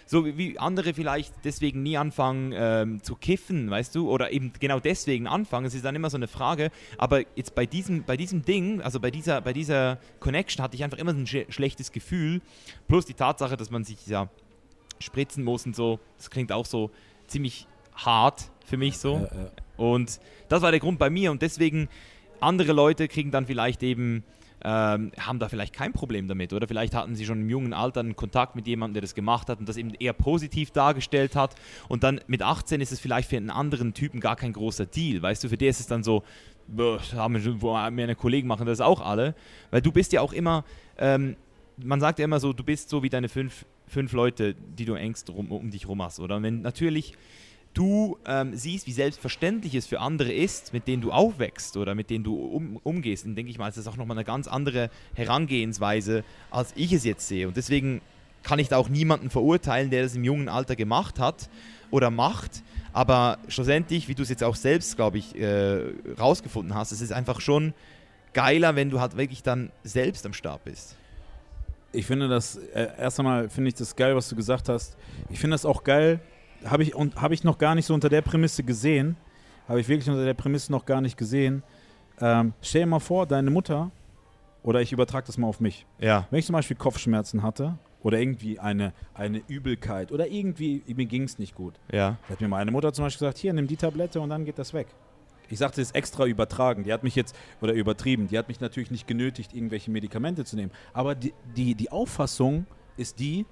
So 0.10 0.26
wie- 0.26 0.58
andere 0.58 0.93
vielleicht 0.93 1.34
deswegen 1.43 1.84
nie 1.84 1.97
anfangen 1.97 2.53
ähm, 2.55 3.03
zu 3.03 3.16
kiffen, 3.16 3.70
weißt 3.70 3.93
du, 3.93 4.10
oder 4.10 4.32
eben 4.32 4.53
genau 4.60 4.80
deswegen 4.80 5.28
anfangen. 5.28 5.66
Es 5.68 5.76
ist 5.76 5.84
dann 5.86 5.95
immer 5.95 6.10
so 6.10 6.18
eine 6.18 6.28
Frage. 6.28 6.72
Aber 6.97 7.22
jetzt 7.36 7.53
bei 7.55 7.66
diesem, 7.66 8.03
bei 8.03 8.16
diesem 8.18 8.43
Ding, 8.43 8.82
also 8.82 8.99
bei 9.01 9.12
dieser, 9.12 9.41
bei 9.41 9.51
dieser 9.53 9.99
Connection 10.22 10.64
hatte 10.64 10.76
ich 10.76 10.84
einfach 10.84 10.97
immer 10.97 11.12
so 11.12 11.20
ein 11.20 11.28
sch 11.28 11.45
schlechtes 11.49 11.91
Gefühl. 11.91 12.41
Plus 12.88 13.05
die 13.05 13.14
Tatsache, 13.14 13.58
dass 13.58 13.70
man 13.70 13.84
sich 13.84 14.08
ja 14.08 14.30
spritzen 14.99 15.43
muss 15.43 15.66
und 15.66 15.76
so. 15.76 15.99
Das 16.18 16.30
klingt 16.30 16.51
auch 16.51 16.66
so 16.66 16.89
ziemlich 17.28 17.68
hart 17.93 18.49
für 18.66 18.78
mich 18.78 18.97
so. 18.97 19.16
Ja, 19.16 19.22
ja. 19.43 19.51
Und 19.76 20.20
das 20.47 20.62
war 20.62 20.72
der 20.72 20.80
Grund 20.80 20.99
bei 20.99 21.10
mir 21.10 21.32
und 21.32 21.41
deswegen 21.41 21.89
andere 22.39 22.72
Leute 22.72 23.08
kriegen 23.08 23.32
dann 23.32 23.45
vielleicht 23.45 23.84
eben, 23.84 24.24
ähm, 24.64 25.12
haben 25.20 25.39
da 25.39 25.49
vielleicht 25.49 25.74
kein 25.74 25.93
Problem 25.93 26.28
damit 26.28 26.53
oder? 26.53 26.68
Vielleicht 26.68 26.95
hatten 26.95 27.16
sie 27.16 27.26
schon 27.26 27.41
im 27.41 27.49
jungen 27.49 27.74
Alter 27.74 27.99
einen 27.99 28.16
Kontakt 28.16 28.55
mit 28.55 28.68
jemandem, 28.68 28.95
der 28.95 29.01
das 29.01 29.16
gemacht 29.16 29.49
hat 29.49 29.60
und 29.60 29.70
das 29.70 29.78
eben 29.78 29.93
eher 29.93 30.14
positiv 30.14 30.72
dargestellt 30.72 31.36
hat. 31.36 31.55
Und 31.88 32.03
dann 32.03 32.22
mit 32.28 32.41
18 32.41 32.82
ist 32.82 32.91
es 32.91 32.99
vielleicht 32.99 33.30
für 33.30 33.38
einen 33.38 33.49
anderen 33.49 33.93
Typen 33.93 34.20
gar 34.20 34.36
kein 34.36 34.53
großer 34.53 34.86
Deal, 34.86 35.22
weißt 35.22 35.43
du, 35.43 35.49
für 35.49 35.58
den 35.58 35.70
ist 35.70 35.80
es 35.80 35.88
dann 35.88 36.03
so, 36.03 36.24
"Boah, 36.68 36.97
das 36.97 37.14
haben 37.14 37.36
wir 37.36 37.41
schon, 37.41 37.62
wo 37.62 37.74
meine 37.74 38.16
Kollegen 38.16 38.47
machen 38.47 38.66
das 38.66 38.82
auch 38.82 39.01
alle, 39.01 39.36
weil 39.72 39.82
du 39.82 39.91
bist 39.91 40.14
ja 40.14 40.22
auch 40.22 40.34
immer, 40.34 40.64
ähm, 40.97 41.36
man 41.78 41.99
sagt 41.99 42.20
ja 42.20 42.26
immer 42.26 42.39
so, 42.39 42.53
du 42.53 42.64
bist 42.64 42.89
so 42.89 43.03
wie 43.03 43.10
deine 43.10 43.30
fünf, 43.30 43.66
fünf 43.88 44.12
Leute, 44.12 44.55
die 44.55 44.86
du 44.86 44.95
engst 44.95 45.30
rum, 45.30 45.51
um 45.51 45.70
dich 45.70 45.88
rum 45.88 46.01
hast, 46.01 46.20
oder? 46.20 46.38
Und 46.38 46.43
wenn 46.43 46.62
natürlich 46.62 47.14
du 47.78 48.17
ähm, 48.25 48.55
siehst, 48.55 48.88
wie 48.88 48.91
selbstverständlich 48.91 49.75
es 49.75 49.86
für 49.86 49.99
andere 49.99 50.34
ist, 50.34 50.73
mit 50.73 50.88
denen 50.88 51.01
du 51.01 51.11
aufwächst 51.11 51.78
oder 51.78 51.93
mit 51.93 52.09
denen 52.09 52.23
du 52.23 52.36
um, 52.36 52.80
umgehst, 52.84 53.25
dann 53.25 53.36
denke 53.36 53.51
ich 53.51 53.57
mal, 53.57 53.67
ist 53.67 53.78
das 53.78 53.88
auch 53.88 53.97
nochmal 53.97 54.17
eine 54.17 54.25
ganz 54.25 54.47
andere 54.47 54.89
Herangehensweise, 55.13 56.23
als 56.49 56.73
ich 56.75 56.91
es 56.93 57.03
jetzt 57.03 57.28
sehe. 57.28 57.47
Und 57.47 57.55
deswegen 57.55 58.01
kann 58.41 58.59
ich 58.59 58.69
da 58.69 58.78
auch 58.78 58.89
niemanden 58.89 59.30
verurteilen, 59.30 59.89
der 59.89 60.03
das 60.03 60.15
im 60.15 60.23
jungen 60.23 60.49
Alter 60.49 60.75
gemacht 60.75 61.19
hat 61.19 61.49
oder 61.91 62.09
macht. 62.09 62.63
Aber 62.93 63.38
schlussendlich, 63.47 64.07
wie 64.07 64.15
du 64.15 64.23
es 64.23 64.30
jetzt 64.30 64.43
auch 64.43 64.55
selbst, 64.55 64.95
glaube 64.95 65.19
ich, 65.19 65.39
äh, 65.39 65.91
rausgefunden 66.19 66.73
hast, 66.73 66.91
es 66.91 67.01
ist 67.01 67.11
einfach 67.11 67.41
schon 67.41 67.73
geiler, 68.34 68.75
wenn 68.75 68.89
du 68.89 68.99
halt 68.99 69.17
wirklich 69.17 69.43
dann 69.43 69.71
selbst 69.84 70.25
am 70.25 70.34
Start 70.34 70.63
bist. 70.63 70.95
Ich 71.91 72.05
finde 72.05 72.28
das, 72.28 72.57
äh, 72.73 72.88
erst 72.97 73.19
einmal 73.19 73.49
finde 73.49 73.69
ich 73.69 73.75
das 73.75 73.95
geil, 73.95 74.15
was 74.15 74.30
du 74.30 74.36
gesagt 74.36 74.67
hast. 74.67 74.97
Ich 75.30 75.39
finde 75.39 75.53
das 75.53 75.65
auch 75.65 75.84
geil, 75.84 76.19
habe 76.66 76.84
ich, 76.84 76.95
und 76.95 77.16
habe 77.22 77.34
ich 77.34 77.43
noch 77.43 77.58
gar 77.58 77.76
nicht 77.76 77.86
so 77.86 77.93
unter 77.93 78.10
der 78.10 78.22
Prämisse 78.22 78.64
gesehen. 78.64 79.16
Habe 79.68 79.82
ich 79.82 79.88
wirklich 79.88 80.10
unter 80.10 80.26
der 80.26 80.34
Prämisse 80.34 80.72
noch 80.72 80.86
gar 80.86 81.01
nicht 81.01 81.18
gesehen. 81.18 81.64
Ähm, 82.20 82.53
stell 82.62 82.82
dir 82.82 82.88
mal 82.88 82.99
vor, 82.99 83.26
deine 83.26 83.51
Mutter, 83.51 83.91
oder 84.64 84.82
ich 84.82 84.91
übertrage 84.91 85.28
das 85.28 85.38
mal 85.38 85.47
auf 85.47 85.60
mich. 85.60 85.86
Ja. 85.99 86.28
Wenn 86.30 86.39
ich 86.39 86.45
zum 86.45 86.53
Beispiel 86.53 86.78
Kopfschmerzen 86.78 87.43
hatte 87.43 87.78
oder 88.01 88.20
irgendwie 88.20 88.60
eine, 88.60 88.93
eine 89.14 89.41
Übelkeit 89.47 90.12
oder 90.12 90.28
irgendwie, 90.28 90.84
mir 90.88 91.05
ging 91.05 91.24
es 91.24 91.39
nicht 91.39 91.55
gut. 91.55 91.76
Ja. 91.91 92.18
Da 92.28 92.34
hat 92.34 92.41
mir 92.41 92.47
meine 92.47 92.72
Mutter 92.72 92.91
zum 92.93 93.05
Beispiel 93.05 93.28
gesagt, 93.28 93.38
hier, 93.38 93.53
nimm 93.53 93.68
die 93.68 93.78
Tablette 93.78 94.20
und 94.20 94.30
dann 94.30 94.45
geht 94.45 94.60
das 94.60 94.74
weg. 94.74 94.88
Ich 95.49 95.60
sagte 95.60 95.82
es 95.82 95.91
extra 95.91 96.26
übertragen. 96.26 96.84
Die 96.84 96.91
hat 96.91 97.03
mich 97.03 97.16
jetzt, 97.16 97.36
oder 97.62 97.74
übertrieben, 97.74 98.28
die 98.28 98.38
hat 98.38 98.47
mich 98.47 98.60
natürlich 98.60 98.91
nicht 98.91 99.08
genötigt, 99.08 99.53
irgendwelche 99.53 99.91
Medikamente 99.91 100.43
zu 100.43 100.55
nehmen. 100.55 100.72
Aber 100.93 101.16
die, 101.16 101.34
die, 101.55 101.76
die 101.76 101.91
Auffassung 101.91 102.66
ist 102.97 103.20
die, 103.20 103.45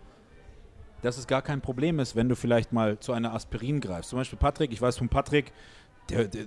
dass 1.05 1.17
es 1.17 1.27
gar 1.27 1.41
kein 1.41 1.61
Problem 1.61 1.99
ist, 1.99 2.15
wenn 2.15 2.29
du 2.29 2.35
vielleicht 2.35 2.73
mal 2.73 2.99
zu 2.99 3.13
einer 3.13 3.33
Aspirin 3.33 3.79
greifst. 3.79 4.09
Zum 4.09 4.17
Beispiel 4.17 4.39
Patrick, 4.39 4.71
ich 4.71 4.81
weiß 4.81 4.97
von 4.97 5.09
Patrick, 5.09 5.51
der, 6.09 6.25
der 6.25 6.45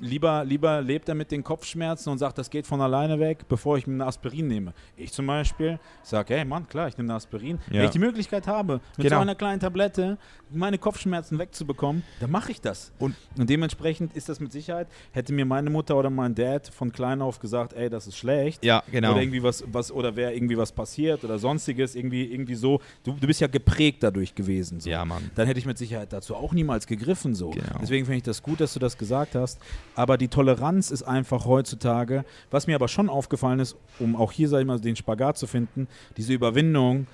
lieber, 0.00 0.44
lieber 0.44 0.80
lebt 0.80 1.08
er 1.08 1.14
mit 1.14 1.30
den 1.30 1.42
Kopfschmerzen 1.44 2.10
und 2.10 2.18
sagt, 2.18 2.38
das 2.38 2.50
geht 2.50 2.66
von 2.66 2.80
alleine 2.80 3.18
weg, 3.20 3.46
bevor 3.48 3.78
ich 3.78 3.86
mir 3.86 3.94
eine 3.94 4.06
Aspirin 4.06 4.48
nehme. 4.48 4.72
Ich 4.96 5.12
zum 5.12 5.26
Beispiel 5.26 5.78
sage, 6.02 6.34
hey 6.34 6.44
Mann, 6.44 6.68
klar, 6.68 6.88
ich 6.88 6.96
nehme 6.96 7.08
eine 7.10 7.16
Aspirin. 7.16 7.58
Wenn 7.68 7.76
Ja. 7.78 7.84
ich 7.84 7.90
die 7.90 7.98
Möglichkeit 7.98 8.46
habe, 8.46 8.80
mit 8.96 9.06
Genau. 9.06 9.16
so 9.16 9.22
einer 9.22 9.34
kleinen 9.34 9.60
Tablette 9.60 10.18
meine 10.52 10.78
Kopfschmerzen 10.78 11.38
wegzubekommen, 11.38 12.02
dann 12.18 12.30
mache 12.30 12.50
ich 12.50 12.60
das. 12.60 12.92
Und- 12.98 13.14
und 13.38 13.48
dementsprechend 13.48 14.16
ist 14.16 14.28
das 14.28 14.40
mit 14.40 14.50
Sicherheit, 14.52 14.88
hätte 15.12 15.32
mir 15.32 15.44
meine 15.44 15.70
Mutter 15.70 15.96
oder 15.96 16.10
mein 16.10 16.34
Dad 16.34 16.68
von 16.68 16.90
klein 16.92 17.22
auf 17.22 17.38
gesagt, 17.38 17.72
ey, 17.74 17.88
das 17.88 18.06
ist 18.08 18.16
schlecht. 18.16 18.64
Ja, 18.64 18.82
genau. 18.90 19.12
Oder 19.12 19.22
irgendwie 19.22 19.42
was, 19.42 19.62
was, 19.70 19.92
oder 19.92 20.16
wäre 20.16 20.34
irgendwie 20.34 20.56
was 20.56 20.72
passiert 20.72 21.22
oder 21.24 21.38
sonstiges, 21.38 21.94
irgendwie, 21.94 22.24
irgendwie 22.24 22.56
so. 22.56 22.80
Du, 23.04 23.12
du 23.12 23.26
bist 23.26 23.40
ja 23.40 23.46
geprägt 23.46 24.02
dadurch 24.02 24.34
gewesen. 24.34 24.80
So. 24.80 24.90
Ja, 24.90 25.04
Mann. 25.04 25.30
Dann 25.36 25.46
hätte 25.46 25.60
ich 25.60 25.66
mit 25.66 25.78
Sicherheit 25.78 26.12
dazu 26.12 26.34
auch 26.34 26.52
niemals 26.52 26.86
gegriffen. 26.86 27.34
So. 27.34 27.50
Genau. 27.50 27.78
Deswegen 27.80 28.04
finde 28.06 28.16
ich 28.18 28.22
das 28.24 28.42
gut, 28.42 28.60
dass 28.60 28.72
du 28.74 28.80
das 28.80 28.98
gesagt 28.98 29.34
hast. 29.36 29.60
Aber 29.94 30.16
die 30.16 30.28
Toleranz 30.28 30.90
ist 30.90 31.02
einfach 31.02 31.46
heutzutage, 31.46 32.24
was 32.50 32.66
mir 32.66 32.76
aber 32.76 32.88
schon 32.88 33.08
aufgefallen 33.08 33.58
ist, 33.58 33.76
um 33.98 34.16
auch 34.16 34.32
hier, 34.32 34.48
sag 34.48 34.60
ich 34.60 34.66
mal, 34.66 34.80
den 34.80 34.96
Spagat 34.96 35.36
zu 35.36 35.46
finden, 35.46 35.88
diese 36.16 36.32
Überwindung, 36.32 37.06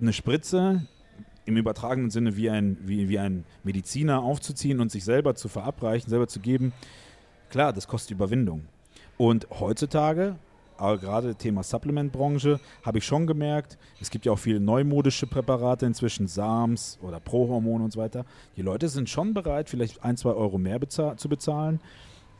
eine 0.00 0.12
Spritze 0.12 0.86
im 1.46 1.56
übertragenen 1.56 2.10
Sinne 2.10 2.36
wie 2.36 2.48
ein, 2.48 2.78
wie, 2.82 3.08
wie 3.08 3.18
ein 3.18 3.44
Mediziner 3.62 4.22
aufzuziehen 4.22 4.80
und 4.80 4.90
sich 4.90 5.04
selber 5.04 5.34
zu 5.34 5.48
verabreichen, 5.48 6.08
selber 6.08 6.26
zu 6.26 6.40
geben, 6.40 6.72
klar, 7.50 7.72
das 7.72 7.86
kostet 7.86 8.12
Überwindung. 8.12 8.66
Und 9.18 9.46
heutzutage, 9.60 10.36
aber 10.76 10.98
gerade 10.98 11.34
Thema 11.34 11.62
Supplementbranche, 11.62 12.58
habe 12.82 12.98
ich 12.98 13.04
schon 13.04 13.26
gemerkt, 13.26 13.78
es 14.00 14.10
gibt 14.10 14.26
ja 14.26 14.32
auch 14.32 14.38
viele 14.38 14.58
neumodische 14.58 15.26
Präparate 15.26 15.86
inzwischen, 15.86 16.26
SAMs 16.26 16.98
oder 17.02 17.20
Prohormone 17.20 17.84
und 17.84 17.92
so 17.92 18.00
weiter. 18.00 18.24
Die 18.56 18.62
Leute 18.62 18.88
sind 18.88 19.08
schon 19.08 19.34
bereit, 19.34 19.68
vielleicht 19.68 20.02
ein, 20.02 20.16
zwei 20.16 20.30
Euro 20.30 20.58
mehr 20.58 20.78
bezahl 20.78 21.16
zu 21.16 21.28
bezahlen 21.28 21.80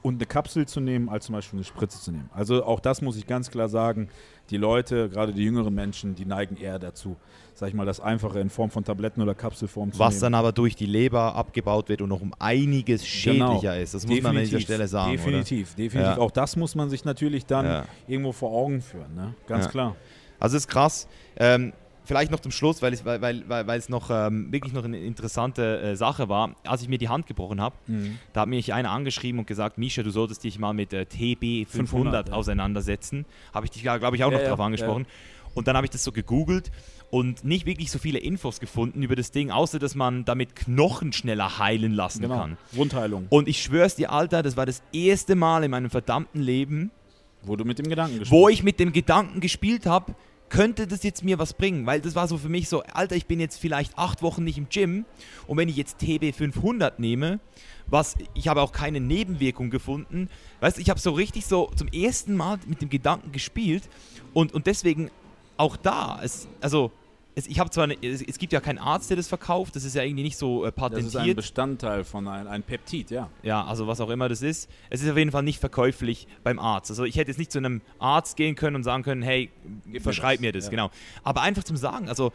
und 0.05 0.17
eine 0.17 0.27
Kapsel 0.27 0.67
zu 0.69 0.81
nehmen, 0.81 1.09
als 1.09 1.25
zum 1.27 1.33
Beispiel 1.35 1.57
eine 1.59 1.65
Spritze 1.65 1.99
zu 1.99 2.13
nehmen. 2.13 2.29
Also 2.35 2.63
auch 2.65 2.79
das 2.79 3.01
muss 3.01 3.17
ich 3.17 3.27
ganz 3.27 3.51
klar 3.51 3.71
sagen. 3.71 4.11
Die 4.51 4.59
Leute, 4.59 5.09
gerade 5.09 5.33
die 5.33 5.43
jüngeren 5.43 5.75
Menschen, 5.75 6.15
die 6.15 6.27
neigen 6.27 6.59
eher 6.59 6.79
dazu, 6.79 7.17
sag 7.55 7.69
ich 7.71 7.75
mal, 7.75 7.87
das 7.87 8.01
Einfache 8.01 8.39
in 8.39 8.51
Form 8.51 8.71
von 8.71 8.85
Tabletten 8.85 9.23
oder 9.23 9.35
Kapselform 9.35 9.93
zu 9.93 9.99
Was 9.99 10.15
nehmen. 10.15 10.21
dann 10.21 10.35
aber 10.35 10.53
durch 10.53 10.77
die 10.77 10.85
Leber 10.85 11.35
abgebaut 11.35 11.89
wird 11.89 12.03
und 12.03 12.11
noch 12.11 12.21
um 12.21 12.35
einiges 12.39 13.07
schädlicher 13.07 13.81
ist. 13.81 13.95
Das 13.95 14.07
muss 14.07 14.21
man 14.21 14.37
an 14.37 14.43
dieser 14.45 14.61
Stelle 14.61 14.87
sagen. 14.87 15.13
Definitiv, 15.13 15.69
oder? 15.73 15.77
definitiv. 15.85 16.17
Ja. 16.17 16.19
Auch 16.19 16.31
das 16.31 16.57
muss 16.57 16.75
man 16.75 16.91
sich 16.91 17.07
natürlich 17.07 17.47
dann 17.47 17.65
Ja. 17.65 17.85
irgendwo 18.07 18.33
vor 18.33 18.51
Augen 18.53 18.83
führen. 18.83 19.15
Ne? 19.15 19.33
Ganz 19.47 19.65
Ja. 19.65 19.71
klar. 19.71 19.97
Also 20.39 20.59
ist 20.59 20.69
krass. 20.69 21.09
Ähm, 21.37 21.73
vielleicht 22.05 22.31
noch 22.31 22.41
zum 22.41 22.53
Schluss, 22.53 22.83
weil 22.83 22.93
es, 22.93 23.05
weil, 23.05 23.21
weil, 23.23 23.67
weil 23.67 23.79
es 23.79 23.89
noch 23.89 24.11
ähm, 24.11 24.53
wirklich 24.53 24.73
noch 24.73 24.85
eine 24.85 24.99
interessante 24.99 25.81
äh, 25.81 25.97
Sache 25.97 26.29
war. 26.29 26.55
Als 26.65 26.83
ich 26.83 26.89
mir 26.89 26.99
die 26.99 27.09
Hand 27.09 27.27
gebrochen 27.27 27.61
habe, 27.61 27.75
Mhm. 27.87 28.19
da 28.33 28.43
hat 28.43 28.49
mich 28.49 28.73
einer 28.73 28.91
angeschrieben 28.91 29.39
und 29.41 29.47
gesagt, 29.47 29.79
Misha, 29.79 30.03
du 30.03 30.11
solltest 30.11 30.45
dich 30.45 30.59
mal 30.59 30.73
mit 30.73 30.93
äh, 30.93 31.07
TB 31.07 31.67
500 31.69 31.71
500, 31.71 32.29
ja. 32.29 32.35
auseinandersetzen. 32.35 33.25
Habe 33.53 33.67
ich 33.67 33.73
dich, 33.73 33.83
glaube 33.83 34.17
ich, 34.17 34.25
auch 34.25 34.31
Ja, 34.31 34.37
noch 34.37 34.43
ja, 34.43 34.49
drauf 34.51 34.61
angesprochen. 34.61 35.07
Und 35.55 35.69
dann 35.69 35.77
habe 35.77 35.87
ich 35.87 35.91
das 35.91 36.03
so 36.03 36.11
gegoogelt 36.11 36.73
und 37.11 37.45
nicht 37.45 37.65
wirklich 37.65 37.89
so 37.91 38.01
viele 38.01 38.19
Infos 38.19 38.59
gefunden 38.59 39.03
über 39.05 39.15
das 39.15 39.31
Ding, 39.31 39.53
außer 39.53 39.79
dass 39.79 39.95
man 39.95 40.25
damit 40.25 40.57
Knochen 40.57 41.13
schneller 41.13 41.59
heilen 41.61 41.93
lassen 41.93 42.23
Genau. 42.23 42.39
kann. 42.39 42.59
Wundheilung. 42.73 43.27
Und 43.29 43.47
ich 43.47 43.63
schwör's 43.63 43.95
dir, 43.95 44.11
Alter, 44.11 44.43
das 44.43 44.57
war 44.57 44.67
das 44.67 44.83
erste 44.93 45.37
Mal 45.37 45.63
in 45.63 45.71
meinem 45.71 45.91
verdammten 45.91 46.41
Leben, 46.43 46.91
Wo 47.43 47.55
du 47.55 47.65
mit 47.65 47.79
dem 47.79 47.89
Gedanken 47.89 48.19
gespielt 48.19 48.33
wo 48.41 48.49
ich 48.49 48.63
mit 48.65 48.81
dem 48.81 48.93
Gedanken 48.93 49.39
gespielt 49.41 49.87
habe, 49.87 50.15
könnte 50.55 50.87
das 50.87 51.03
jetzt 51.03 51.25
mir 51.25 51.41
was 51.41 51.53
bringen? 51.53 51.85
Weil 51.85 52.01
das 52.01 52.15
war 52.15 52.29
so 52.29 52.39
für 52.39 52.49
mich 52.49 52.69
so, 52.69 52.85
Alter, 52.85 53.17
ich 53.17 53.27
bin 53.27 53.41
jetzt 53.41 53.59
vielleicht 53.59 53.99
acht 53.99 54.23
Wochen 54.23 54.45
nicht 54.45 54.57
im 54.57 54.69
Gym 54.69 55.05
und 55.49 55.57
wenn 55.57 55.69
ich 55.69 55.77
jetzt 55.77 55.99
TB 55.99 56.33
500 56.33 57.01
nehme, 57.01 57.41
was 57.89 58.15
ich 58.35 58.47
habe 58.47 58.63
auch 58.63 58.71
keine 58.71 59.01
Nebenwirkung 59.01 59.71
gefunden, 59.71 60.29
weißt 60.61 60.77
du, 60.77 60.81
ich 60.81 60.91
habe 60.91 61.01
so 61.01 61.11
richtig 61.11 61.47
so 61.47 61.73
zum 61.75 61.89
ersten 61.89 62.37
Mal 62.37 62.61
mit 62.67 62.81
dem 62.83 62.89
Gedanken 62.89 63.33
gespielt 63.33 63.83
und, 64.33 64.55
und 64.55 64.69
deswegen 64.69 65.11
auch 65.57 65.77
da, 65.77 66.21
es, 66.23 66.47
also 66.61 66.93
es, 67.37 67.47
ich 67.49 67.59
habe 67.59 67.71
zwar, 67.71 67.85
eine, 67.85 67.95
es, 68.03 68.23
es 68.23 68.39
gibt 68.39 68.53
ja 68.53 68.61
keinen 68.61 68.79
Arzt, 68.79 69.11
der 69.11 69.17
das 69.17 69.27
verkauft, 69.29 69.75
das 69.77 69.85
ist 69.85 69.95
ja 69.97 70.03
irgendwie 70.03 70.23
nicht 70.23 70.37
so 70.39 70.65
äh, 70.65 70.73
Das 70.75 70.75
ist 70.75 70.77
ein 70.77 71.01
patentiert. 71.13 71.37
Bestandteil 71.37 72.05
von 72.05 72.29
ein, 72.29 72.47
ein 72.47 72.63
Peptid, 72.63 73.11
ja. 73.11 73.29
Ja, 73.43 73.65
also 73.65 73.87
was 73.87 74.01
auch 74.01 74.11
immer 74.11 74.29
das 74.29 74.43
ist. 74.43 74.71
Es 74.91 75.03
ist 75.03 75.11
auf 75.11 75.17
jeden 75.17 75.33
Fall 75.33 75.43
nicht 75.43 75.59
verkäuflich 75.59 76.29
beim 76.45 76.59
Arzt. 76.59 76.91
Also 76.91 77.05
ich 77.05 77.17
hätte 77.17 77.31
jetzt 77.31 77.39
nicht 77.39 77.51
zu 77.51 77.59
einem 77.59 77.81
Arzt 77.99 78.37
gehen 78.37 78.55
können 78.55 78.77
und 78.77 78.85
sagen 78.85 79.03
können, 79.03 79.23
hey, 79.23 79.51
mir 79.85 80.01
verschreib 80.01 80.37
das. 80.37 80.41
mir 80.43 80.53
das, 80.53 80.65
Ja. 80.67 80.71
genau. 80.71 80.91
Aber 81.25 81.43
einfach 81.43 81.65
zum 81.65 81.77
Sagen, 81.77 82.09
also 82.09 82.33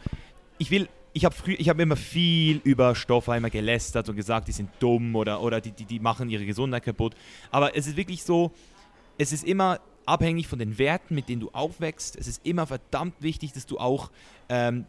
ich 0.58 0.70
will, 0.70 0.88
ich 1.12 1.24
habe 1.24 1.34
früh, 1.34 1.54
ich 1.54 1.68
habe 1.68 1.82
immer 1.82 1.96
viel 1.96 2.60
über 2.62 2.94
Stoffheimer 2.94 3.48
gelästert 3.50 4.08
und 4.08 4.16
gesagt, 4.16 4.48
die 4.48 4.52
sind 4.52 4.68
dumm 4.80 5.16
oder, 5.16 5.40
oder 5.40 5.60
die, 5.60 5.72
die, 5.72 5.84
die 5.86 5.98
machen 5.98 6.28
ihre 6.28 6.44
Gesundheit 6.44 6.84
kaputt. 6.84 7.14
Aber 7.50 7.74
es 7.74 7.86
ist 7.86 7.96
wirklich 7.96 8.22
so, 8.22 8.52
es 9.18 9.32
ist 9.32 9.44
immer 9.44 9.80
abhängig 10.10 10.48
von 10.48 10.58
den 10.58 10.78
Werten, 10.78 11.14
mit 11.14 11.28
denen 11.28 11.40
du 11.40 11.50
aufwächst. 11.52 12.16
Es 12.16 12.26
ist 12.26 12.44
immer 12.44 12.66
verdammt 12.66 13.14
wichtig, 13.20 13.52
dass 13.52 13.66
du 13.66 13.78
auch 13.78 14.10
ähm, 14.48 14.84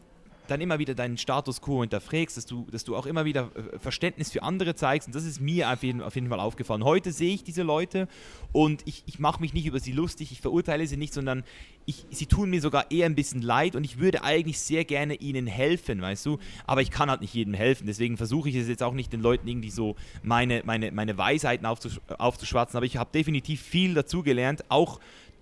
dann 0.47 0.61
immer 0.61 0.79
wieder 0.79 0.95
deinen 0.95 1.17
Status 1.17 1.61
quo 1.61 1.81
hinterfragst, 1.81 2.37
dass 2.37 2.45
du, 2.45 2.67
dass 2.71 2.83
du 2.83 2.95
auch 2.95 3.05
immer 3.05 3.25
wieder 3.25 3.51
äh, 3.55 3.79
Verständnis 3.79 4.31
für 4.31 4.43
andere 4.43 4.75
zeigst. 4.75 5.07
Und 5.07 5.15
das 5.15 5.25
ist 5.25 5.39
mir 5.39 5.71
auf 5.71 5.83
jeden, 5.83 6.01
auf 6.01 6.15
jeden 6.15 6.29
Fall 6.29 6.39
aufgefallen. 6.39 6.83
Heute 6.83 7.11
sehe 7.11 7.33
ich 7.33 7.43
diese 7.43 7.63
Leute 7.63 8.07
und 8.51 8.81
ich, 8.85 9.03
ich 9.05 9.19
mache 9.19 9.41
mich 9.41 9.53
nicht 9.53 9.65
über 9.65 9.79
sie 9.79 9.91
lustig, 9.91 10.31
ich 10.31 10.41
verurteile 10.41 10.85
sie 10.87 10.97
nicht, 10.97 11.13
sondern 11.13 11.43
ich, 11.85 12.05
sie 12.11 12.25
tun 12.25 12.49
mir 12.49 12.61
sogar 12.61 12.91
eher 12.91 13.05
ein 13.05 13.15
bisschen 13.15 13.41
leid 13.41 13.75
und 13.75 13.83
ich 13.83 13.99
würde 13.99 14.23
eigentlich 14.23 14.59
sehr 14.59 14.85
gerne 14.85 15.15
ihnen 15.15 15.47
helfen, 15.47 16.01
weißt 16.01 16.25
du. 16.25 16.39
Aber 16.65 16.81
ich 16.81 16.91
kann 16.91 17.09
halt 17.09 17.21
nicht 17.21 17.33
jedem 17.33 17.53
helfen. 17.53 17.87
Deswegen 17.87 18.17
versuche 18.17 18.49
ich 18.49 18.55
es 18.55 18.67
jetzt 18.67 18.83
auch 18.83 18.93
nicht 18.93 19.13
den 19.13 19.21
Leuten 19.21 19.47
irgendwie 19.47 19.71
so 19.71 19.95
meine, 20.23 20.61
meine, 20.65 20.91
meine 20.91 21.17
Weisheiten 21.17 21.65
aufzusch 21.65 21.99
aufzuschwatzen. 22.17 22.77
Aber 22.77 22.85
ich 22.85 22.97
habe 22.97 23.09
definitiv 23.13 23.61
viel 23.61 23.93
dazugelernt, 23.93 24.63
auch 24.69 24.99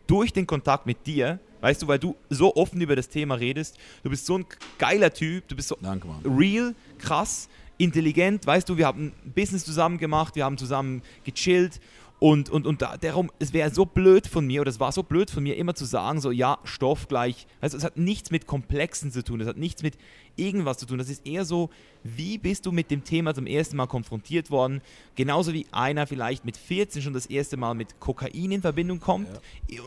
durch 0.08 0.34
den 0.34 0.48
Kontakt 0.48 0.86
mit 0.86 1.06
dir, 1.06 1.40
weißt 1.62 1.82
du, 1.82 1.88
weil 1.88 2.00
du 2.00 2.16
so 2.30 2.56
offen 2.56 2.82
über 2.82 2.96
das 2.96 3.10
Thema 3.10 3.36
redest. 3.36 3.78
Du 4.04 4.10
bist 4.10 4.26
so 4.26 4.38
ein 4.38 4.46
geiler 4.78 5.14
Typ, 5.14 5.48
du 5.48 5.56
bist 5.56 5.70
so 5.70 5.78
Danke, 5.82 6.08
real, 6.26 6.76
krass, 6.98 7.50
intelligent, 7.78 8.46
weißt 8.46 8.68
du, 8.70 8.78
wir 8.78 8.88
haben 8.88 9.14
ein 9.26 9.32
Business 9.34 9.66
zusammen 9.66 9.98
gemacht, 9.98 10.36
wir 10.36 10.46
haben 10.46 10.58
zusammen 10.58 11.02
gechillt. 11.24 11.80
Und, 12.20 12.50
und, 12.50 12.68
und 12.68 12.82
da, 12.82 12.98
darum, 12.98 13.32
es 13.40 13.54
wäre 13.54 13.74
so 13.74 13.86
blöd 13.86 14.28
von 14.28 14.46
mir, 14.46 14.60
oder 14.60 14.70
es 14.70 14.80
war 14.82 14.92
so 14.92 15.04
blöd 15.04 15.32
von 15.32 15.42
mir, 15.42 15.56
immer 15.56 15.74
zu 15.74 15.86
sagen, 15.86 16.20
so, 16.20 16.32
ja, 16.32 16.58
Stoff 16.66 17.08
gleich, 17.08 17.48
also 17.62 17.78
es 17.78 17.84
hat 17.86 17.96
nichts 17.96 18.30
mit 18.30 18.46
Komplexen 18.46 19.10
zu 19.10 19.24
tun, 19.24 19.40
es 19.40 19.48
hat 19.48 19.56
nichts 19.56 19.84
mit 19.84 19.98
irgendwas 20.36 20.80
zu 20.80 20.86
tun, 20.86 20.98
das 20.98 21.10
ist 21.10 21.26
eher 21.26 21.46
so, 21.46 21.70
wie 22.04 22.38
bist 22.38 22.66
du 22.66 22.74
mit 22.74 22.92
dem 22.92 23.06
Thema 23.06 23.34
zum 23.34 23.48
ersten 23.48 23.78
Mal 23.78 23.88
konfrontiert 23.88 24.52
worden, 24.52 24.82
genauso 25.16 25.54
wie 25.54 25.66
einer 25.72 26.08
vielleicht 26.08 26.44
mit 26.44 26.58
14 26.58 27.02
schon 27.02 27.14
das 27.14 27.26
erste 27.26 27.56
Mal 27.56 27.74
mit 27.74 28.02
Kokain 28.02 28.52
in 28.52 28.62
Verbindung 28.62 29.00
kommt 29.00 29.30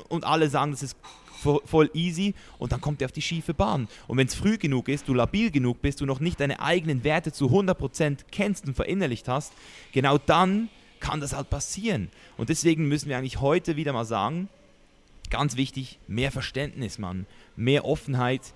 und 0.08 0.24
alle 0.24 0.48
sagen, 0.48 0.70
das 0.70 0.82
ist 0.82 0.96
voll 1.42 1.90
easy 1.94 2.34
und 2.58 2.72
dann 2.72 2.80
kommt 2.80 3.02
er 3.02 3.06
auf 3.06 3.12
die 3.12 3.22
schiefe 3.22 3.54
Bahn. 3.54 3.88
Und 4.08 4.18
wenn 4.18 4.26
es 4.26 4.34
früh 4.34 4.58
genug 4.58 4.88
ist, 4.88 5.08
du 5.08 5.14
labil 5.14 5.50
genug 5.50 5.82
bist, 5.82 6.00
du 6.00 6.06
noch 6.06 6.20
nicht 6.20 6.40
deine 6.40 6.60
eigenen 6.60 7.04
Werte 7.04 7.32
zu 7.32 7.46
100% 7.46 8.18
kennst 8.30 8.66
und 8.66 8.74
verinnerlicht 8.74 9.28
hast, 9.28 9.52
genau 9.92 10.18
dann 10.18 10.68
kann 11.00 11.20
das 11.20 11.34
halt 11.34 11.50
passieren. 11.50 12.10
Und 12.36 12.48
deswegen 12.48 12.88
müssen 12.88 13.08
wir 13.08 13.18
eigentlich 13.18 13.40
heute 13.40 13.76
wieder 13.76 13.92
mal 13.92 14.04
sagen, 14.04 14.48
ganz 15.30 15.56
wichtig, 15.56 15.98
mehr 16.06 16.30
Verständnis, 16.30 16.98
Mann, 16.98 17.26
mehr 17.56 17.84
Offenheit 17.84 18.52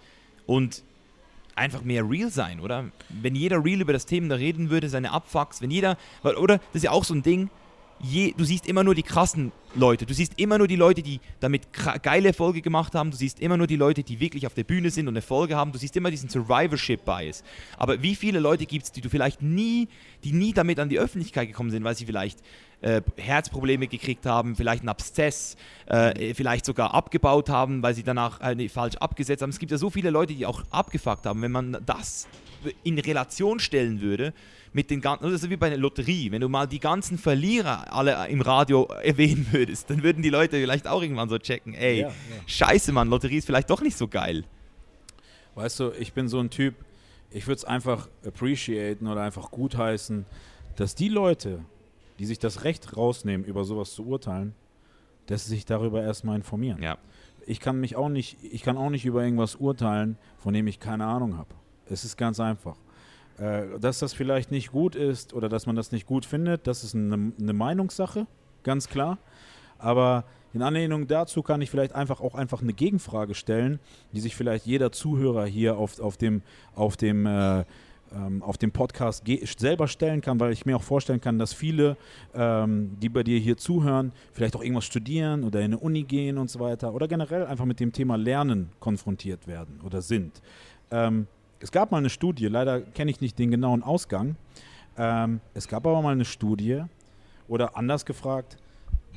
und 0.46 0.82
einfach 1.56 1.82
mehr 1.82 2.08
real 2.08 2.30
sein, 2.30 2.60
oder? 2.60 2.90
Wenn 3.08 3.34
jeder 3.34 3.64
real 3.64 3.80
über 3.80 3.92
das 3.92 4.06
Thema 4.06 4.28
da 4.28 4.34
reden 4.36 4.70
würde, 4.70 4.88
seine 4.88 5.10
Abfucks, 5.10 5.62
wenn 5.62 5.70
jeder, 5.70 5.96
oder? 6.22 6.58
Das 6.58 6.76
ist 6.76 6.84
ja 6.84 6.90
auch 6.90 7.04
so 7.04 7.14
ein 7.14 7.22
Ding, 7.22 7.50
je, 8.00 8.32
du 8.36 8.44
siehst 8.44 8.66
immer 8.66 8.84
nur 8.84 8.94
die 8.94 9.02
krassen 9.02 9.52
Leute, 9.74 10.06
du 10.06 10.14
siehst 10.14 10.38
immer 10.38 10.58
nur 10.58 10.68
die 10.68 10.76
Leute, 10.76 11.02
die 11.02 11.20
damit 11.40 11.68
geile 12.02 12.28
Erfolge 12.28 12.62
gemacht 12.62 12.94
haben, 12.94 13.10
du 13.10 13.16
siehst 13.16 13.40
immer 13.40 13.56
nur 13.56 13.66
die 13.66 13.76
Leute, 13.76 14.02
die 14.02 14.20
wirklich 14.20 14.46
auf 14.46 14.54
der 14.54 14.64
Bühne 14.64 14.90
sind 14.90 15.08
und 15.08 15.16
Erfolge 15.16 15.56
haben, 15.56 15.72
du 15.72 15.78
siehst 15.78 15.96
immer 15.96 16.10
diesen 16.10 16.28
Survivorship-Bias. 16.28 17.42
Aber 17.76 18.02
wie 18.02 18.14
viele 18.14 18.40
Leute 18.40 18.66
gibt 18.66 18.84
es, 18.84 18.92
die 18.92 19.00
du 19.00 19.08
vielleicht 19.08 19.42
nie, 19.42 19.88
die 20.24 20.32
nie 20.32 20.52
damit 20.52 20.78
an 20.80 20.88
die 20.88 20.98
Öffentlichkeit 20.98 21.48
gekommen 21.48 21.70
sind, 21.70 21.84
weil 21.84 21.96
sie 21.96 22.06
vielleicht 22.06 22.38
äh, 22.82 23.00
Herzprobleme 23.16 23.86
gekriegt 23.86 24.26
haben, 24.26 24.54
vielleicht 24.56 24.82
einen 24.82 24.88
Abszess, 24.90 25.56
äh, 25.86 26.34
vielleicht 26.34 26.66
sogar 26.66 26.94
abgebaut 26.94 27.48
haben, 27.48 27.82
weil 27.82 27.94
sie 27.94 28.02
danach 28.02 28.40
äh, 28.40 28.54
nee, 28.54 28.68
falsch 28.68 28.96
abgesetzt 28.96 29.42
haben. 29.42 29.50
Es 29.50 29.58
gibt 29.58 29.72
ja 29.72 29.78
so 29.78 29.90
viele 29.90 30.10
Leute, 30.10 30.34
die 30.34 30.46
auch 30.46 30.62
abgefuckt 30.70 31.26
haben. 31.26 31.42
Wenn 31.42 31.52
man 31.52 31.78
das 31.86 32.28
in 32.82 32.98
Relation 32.98 33.60
stellen 33.60 34.00
würde 34.00 34.32
mit 34.72 34.90
den 34.90 35.00
ganzen, 35.00 35.30
das 35.30 35.42
ist 35.42 35.50
wie 35.50 35.56
bei 35.56 35.68
einer 35.68 35.76
Lotterie, 35.76 36.30
wenn 36.32 36.40
du 36.40 36.48
mal 36.48 36.66
die 36.66 36.80
ganzen 36.80 37.16
Verlierer 37.16 37.92
alle 37.92 38.28
im 38.28 38.40
Radio 38.42 38.84
erwähnen 39.02 39.46
würdest, 39.52 39.88
dann 39.88 40.02
würden 40.02 40.22
die 40.22 40.30
Leute 40.30 40.56
vielleicht 40.56 40.86
auch 40.86 41.00
irgendwann 41.00 41.28
so 41.28 41.38
checken, 41.38 41.74
ey, 41.74 42.00
Ja, 42.00 42.08
ja. 42.08 42.14
scheiße 42.46 42.92
Mann, 42.92 43.08
Lotterie 43.08 43.38
ist 43.38 43.46
vielleicht 43.46 43.70
doch 43.70 43.80
nicht 43.80 43.96
so 43.96 44.08
geil. 44.08 44.44
Weißt 45.54 45.80
du, 45.80 45.92
ich 45.98 46.12
bin 46.12 46.28
so 46.28 46.38
ein 46.40 46.50
Typ, 46.50 46.74
ich 47.30 47.46
würde 47.46 47.56
es 47.56 47.64
einfach 47.64 48.08
appreciaten 48.26 49.06
oder 49.06 49.22
einfach 49.22 49.50
gutheißen, 49.50 50.26
dass 50.76 50.94
die 50.94 51.08
Leute, 51.08 51.60
die 52.18 52.26
sich 52.26 52.38
das 52.38 52.64
Recht 52.64 52.96
rausnehmen, 52.96 53.46
über 53.46 53.64
sowas 53.64 53.92
zu 53.92 54.06
urteilen, 54.06 54.54
dass 55.26 55.44
sie 55.44 55.50
sich 55.50 55.64
darüber 55.64 56.02
erstmal 56.02 56.36
informieren. 56.36 56.82
Ja. 56.82 56.98
Ich 57.46 57.60
kann 57.60 57.80
mich 57.80 57.96
auch 57.96 58.08
nicht, 58.08 58.38
ich 58.42 58.62
kann 58.62 58.76
auch 58.76 58.90
nicht 58.90 59.04
über 59.04 59.22
irgendwas 59.22 59.56
urteilen, 59.56 60.18
von 60.38 60.54
dem 60.54 60.66
ich 60.66 60.80
keine 60.80 61.06
Ahnung 61.06 61.36
habe. 61.36 61.50
Es 61.88 62.04
ist 62.04 62.16
ganz 62.16 62.40
einfach. 62.40 62.76
Äh, 63.38 63.78
dass 63.78 63.98
das 63.98 64.14
vielleicht 64.14 64.50
nicht 64.50 64.72
gut 64.72 64.96
ist 64.96 65.34
oder 65.34 65.48
dass 65.48 65.66
man 65.66 65.76
das 65.76 65.92
nicht 65.92 66.06
gut 66.06 66.24
findet, 66.24 66.66
das 66.66 66.82
ist 66.84 66.94
eine, 66.94 67.32
eine 67.38 67.52
Meinungssache, 67.52 68.26
ganz 68.62 68.88
klar. 68.88 69.18
Aber 69.78 70.24
in 70.54 70.62
Anlehnung 70.62 71.06
dazu 71.06 71.42
kann 71.42 71.60
ich 71.60 71.70
vielleicht 71.70 71.94
einfach 71.94 72.22
auch 72.22 72.34
einfach 72.34 72.62
eine 72.62 72.72
Gegenfrage 72.72 73.34
stellen, 73.34 73.78
die 74.12 74.20
sich 74.20 74.34
vielleicht 74.34 74.64
jeder 74.64 74.90
Zuhörer 74.90 75.44
hier 75.44 75.76
auf, 75.76 76.00
auf 76.00 76.16
dem, 76.16 76.40
auf 76.74 76.96
dem, 76.96 77.26
äh, 77.26 77.64
ähm, 78.14 78.42
auf 78.42 78.58
dem 78.58 78.72
Podcast 78.72 79.24
selber 79.58 79.88
stellen 79.88 80.20
kann, 80.20 80.38
weil 80.40 80.52
ich 80.52 80.66
mir 80.66 80.76
auch 80.76 80.82
vorstellen 80.82 81.20
kann, 81.20 81.38
dass 81.38 81.52
viele, 81.52 81.96
ähm, 82.34 82.96
die 83.00 83.08
bei 83.08 83.22
dir 83.22 83.38
hier 83.38 83.56
zuhören, 83.56 84.12
vielleicht 84.32 84.56
auch 84.56 84.62
irgendwas 84.62 84.84
studieren 84.84 85.44
oder 85.44 85.60
in 85.60 85.66
eine 85.66 85.78
Uni 85.78 86.02
gehen 86.02 86.38
und 86.38 86.50
so 86.50 86.60
weiter 86.60 86.94
oder 86.94 87.08
generell 87.08 87.46
einfach 87.46 87.64
mit 87.64 87.80
dem 87.80 87.92
Thema 87.92 88.16
Lernen 88.16 88.70
konfrontiert 88.80 89.46
werden 89.46 89.80
oder 89.84 90.02
sind. 90.02 90.40
Ähm, 90.90 91.26
es 91.60 91.72
gab 91.72 91.90
mal 91.90 91.98
eine 91.98 92.10
Studie, 92.10 92.46
leider 92.46 92.80
kenne 92.80 93.10
ich 93.10 93.20
nicht 93.20 93.38
den 93.38 93.50
genauen 93.50 93.82
Ausgang. 93.82 94.36
Ähm, 94.98 95.40
es 95.54 95.68
gab 95.68 95.86
aber 95.86 96.02
mal 96.02 96.12
eine 96.12 96.24
Studie, 96.24 96.84
oder 97.48 97.76
anders 97.76 98.04
gefragt, 98.04 98.56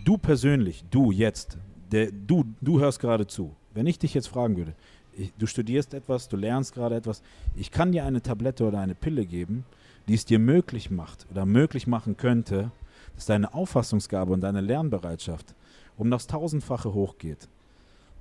du 0.06 0.18
persönlich, 0.18 0.84
du 0.90 1.12
jetzt, 1.12 1.58
der, 1.92 2.12
du, 2.12 2.46
du 2.62 2.80
hörst 2.80 3.00
gerade 3.00 3.28
zu. 3.28 3.56
Wenn 3.74 3.88
ich 3.88 4.00
dich 4.00 4.14
jetzt 4.14 4.28
fragen 4.28 4.58
würde, 4.58 4.76
ich, 5.18 5.34
du 5.38 5.48
studierst 5.48 5.94
etwas, 5.94 6.28
du 6.30 6.38
lernst 6.38 6.74
gerade 6.74 6.96
etwas, 6.96 7.22
ich 7.56 7.72
kann 7.72 7.92
dir 7.92 8.06
eine 8.06 8.22
Tablette 8.22 8.66
oder 8.66 8.80
eine 8.80 8.96
Pille 8.96 9.26
geben, 9.26 9.66
die 10.08 10.14
es 10.14 10.26
dir 10.26 10.40
möglich 10.40 10.90
macht 10.90 11.28
oder 11.32 11.46
möglich 11.46 11.88
machen 11.88 12.18
könnte, 12.18 12.72
dass 13.16 13.26
deine 13.26 13.54
Auffassungsgabe 13.54 14.34
und 14.34 14.42
deine 14.42 14.62
Lernbereitschaft 14.62 15.54
um 15.98 16.10
das 16.10 16.28
Tausendfache 16.28 16.94
hochgeht, 16.94 17.50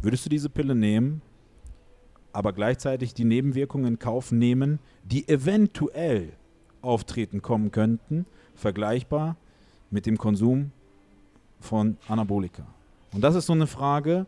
würdest 0.01 0.27
du 0.27 0.31
diese 0.31 0.51
Pille 0.51 0.75
nehmen, 0.75 1.23
aber 2.33 2.53
gleichzeitig 2.53 3.15
die 3.15 3.25
Nebenwirkungen 3.25 3.87
in 3.87 3.99
Kauf 3.99 4.33
nehmen, 4.33 4.81
die 5.05 5.29
eventuell 5.29 6.33
auftreten 6.83 7.43
kommen 7.43 7.71
könnten, 7.71 8.27
vergleichbar 8.55 9.37
mit 9.91 10.07
dem 10.07 10.19
Konsum 10.19 10.73
von 11.61 11.97
Anabolika. 12.09 12.67
Und 13.13 13.23
das 13.23 13.35
ist 13.35 13.47
so 13.47 13.53
eine 13.53 13.67
Frage 13.67 14.27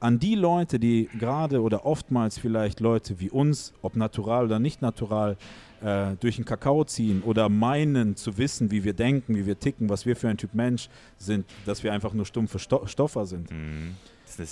an 0.00 0.18
die 0.18 0.34
Leute, 0.34 0.78
die 0.78 1.08
gerade 1.18 1.60
oder 1.60 1.84
oftmals 1.84 2.38
vielleicht 2.38 2.80
Leute 2.80 3.18
wie 3.20 3.30
uns, 3.30 3.72
ob 3.82 3.96
natural 3.96 4.44
oder 4.44 4.58
nicht 4.58 4.80
natural, 4.80 5.36
äh, 5.80 6.16
durch 6.20 6.36
den 6.36 6.44
Kakao 6.44 6.84
ziehen 6.84 7.22
oder 7.22 7.48
meinen 7.48 8.16
zu 8.16 8.38
wissen, 8.38 8.70
wie 8.70 8.84
wir 8.84 8.94
denken, 8.94 9.36
wie 9.36 9.46
wir 9.46 9.58
ticken, 9.58 9.88
was 9.88 10.06
wir 10.06 10.16
für 10.16 10.28
ein 10.28 10.36
Typ 10.36 10.54
Mensch 10.54 10.88
sind, 11.16 11.46
dass 11.66 11.82
wir 11.82 11.92
einfach 11.92 12.12
nur 12.12 12.26
stumpfe 12.26 12.58
Sto 12.58 12.86
Stoffer 12.86 13.26
sind. 13.26 13.50
Mhm. 13.50 13.96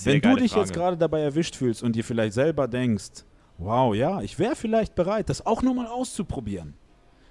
Wenn 0.05 0.21
du 0.21 0.37
dich 0.37 0.53
Frage. 0.53 0.67
jetzt 0.67 0.75
gerade 0.75 0.97
dabei 0.97 1.21
erwischt 1.21 1.57
fühlst 1.57 1.83
und 1.83 1.95
dir 1.95 2.03
vielleicht 2.03 2.33
selber 2.33 2.67
denkst, 2.67 3.25
wow, 3.59 3.95
ja, 3.95 4.23
ich 4.23 4.39
wäre 4.39 4.57
vielleicht 4.57 4.95
bereit, 4.95 5.29
das 5.29 5.45
auch 5.45 5.63
nur 5.63 5.75
mal 5.75 5.87
auszuprobieren. 5.87 6.75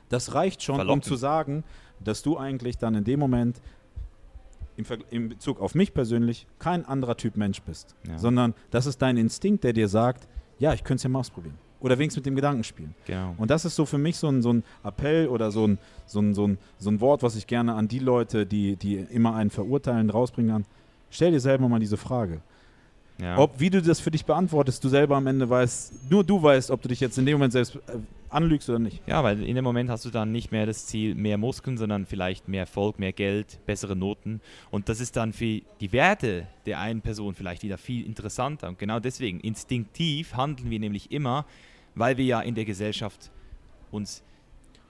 Das 0.09 0.33
reicht 0.35 0.61
schon, 0.61 0.75
um 0.75 0.79
Verlockend. 0.79 1.05
zu 1.05 1.15
sagen, 1.15 1.63
dass 2.03 2.21
du 2.21 2.37
eigentlich 2.37 2.77
dann 2.77 2.95
in 2.95 3.03
dem 3.03 3.19
Moment 3.19 3.61
im, 4.77 4.85
im 5.09 5.29
Bezug 5.29 5.59
auf 5.61 5.75
mich 5.75 5.93
persönlich 5.93 6.47
kein 6.59 6.85
anderer 6.85 7.17
Typ 7.17 7.37
Mensch 7.37 7.61
bist, 7.61 7.95
Ja. 8.07 8.17
sondern 8.17 8.53
das 8.71 8.85
ist 8.85 9.01
dein 9.01 9.17
Instinkt, 9.17 9.63
der 9.63 9.73
dir 9.73 9.87
sagt, 9.87 10.27
ja, 10.59 10.73
ich 10.73 10.83
könnte 10.83 10.97
es 10.97 11.03
ja 11.03 11.09
mal 11.09 11.19
ausprobieren. 11.19 11.55
Oder 11.81 11.97
wenigstens 11.99 12.21
mit 12.21 12.25
dem 12.27 12.35
Gedanken 12.35 12.63
spielen. 12.63 12.95
Genau. 13.05 13.35
Und 13.37 13.51
das 13.51 13.65
ist 13.65 13.75
so 13.75 13.85
für 13.85 13.97
mich 13.97 14.17
so 14.17 14.27
ein, 14.29 14.41
so 14.41 14.51
ein 14.53 14.63
Appell 14.83 15.27
oder 15.27 15.51
so 15.51 15.67
ein, 15.67 15.77
so, 16.07 16.19
ein, 16.19 16.33
so, 16.33 16.47
ein, 16.47 16.57
so 16.79 16.89
ein 16.89 16.99
Wort, 17.01 17.21
was 17.21 17.35
ich 17.35 17.45
gerne 17.47 17.75
an 17.75 17.87
die 17.87 17.99
Leute, 17.99 18.45
die, 18.45 18.75
die 18.75 18.95
immer 18.95 19.35
einen 19.35 19.49
verurteilen, 19.51 20.09
rausbringen 20.09 20.51
kann. 20.51 20.65
Stell 21.11 21.31
dir 21.31 21.39
selber 21.39 21.67
mal 21.69 21.79
diese 21.79 21.97
Frage. 21.97 22.41
ja. 23.21 23.37
Ob, 23.37 23.59
wie 23.59 23.69
du 23.69 23.81
das 23.81 23.99
für 23.99 24.09
dich 24.11 24.25
beantwortest, 24.25 24.83
du 24.83 24.89
selber 24.89 25.15
am 25.17 25.27
Ende 25.27 25.47
weißt, 25.49 26.09
nur 26.09 26.23
du 26.23 26.41
weißt, 26.41 26.71
ob 26.71 26.81
du 26.81 26.87
dich 26.87 26.99
jetzt 27.01 27.17
in 27.17 27.25
dem 27.25 27.33
Moment 27.37 27.53
selbst 27.53 27.75
äh, 27.75 27.79
anlügst 28.35 28.69
oder 28.69 28.79
nicht. 28.79 29.01
Ja, 29.07 29.23
weil 29.23 29.41
in 29.43 29.55
dem 29.55 29.63
Moment 29.63 29.89
hast 29.89 30.05
du 30.05 30.09
dann 30.09 30.31
nicht 30.31 30.51
mehr 30.51 30.65
das 30.65 30.85
Ziel, 30.85 31.15
mehr 31.15 31.37
Muskeln, 31.37 31.77
sondern 31.77 32.05
vielleicht 32.05 32.47
mehr 32.47 32.61
Erfolg, 32.61 32.99
mehr 32.99 33.13
Geld, 33.13 33.59
bessere 33.65 33.95
Noten. 33.95 34.41
Und 34.69 34.89
das 34.89 34.99
ist 34.99 35.15
dann 35.15 35.33
für 35.33 35.61
die 35.79 35.91
Werte 35.91 36.47
der 36.65 36.79
einen 36.79 37.01
Person 37.01 37.33
vielleicht 37.33 37.63
wieder 37.63 37.77
viel 37.77 38.05
interessanter. 38.05 38.67
Und 38.67 38.77
genau 38.77 38.99
deswegen, 38.99 39.39
instinktiv 39.39 40.35
handeln 40.35 40.69
wir 40.69 40.79
nämlich 40.79 41.11
immer, 41.11 41.45
weil 41.95 42.17
wir 42.17 42.25
ja 42.25 42.41
in 42.41 42.55
der 42.55 42.65
Gesellschaft 42.65 43.31
uns 43.91 44.23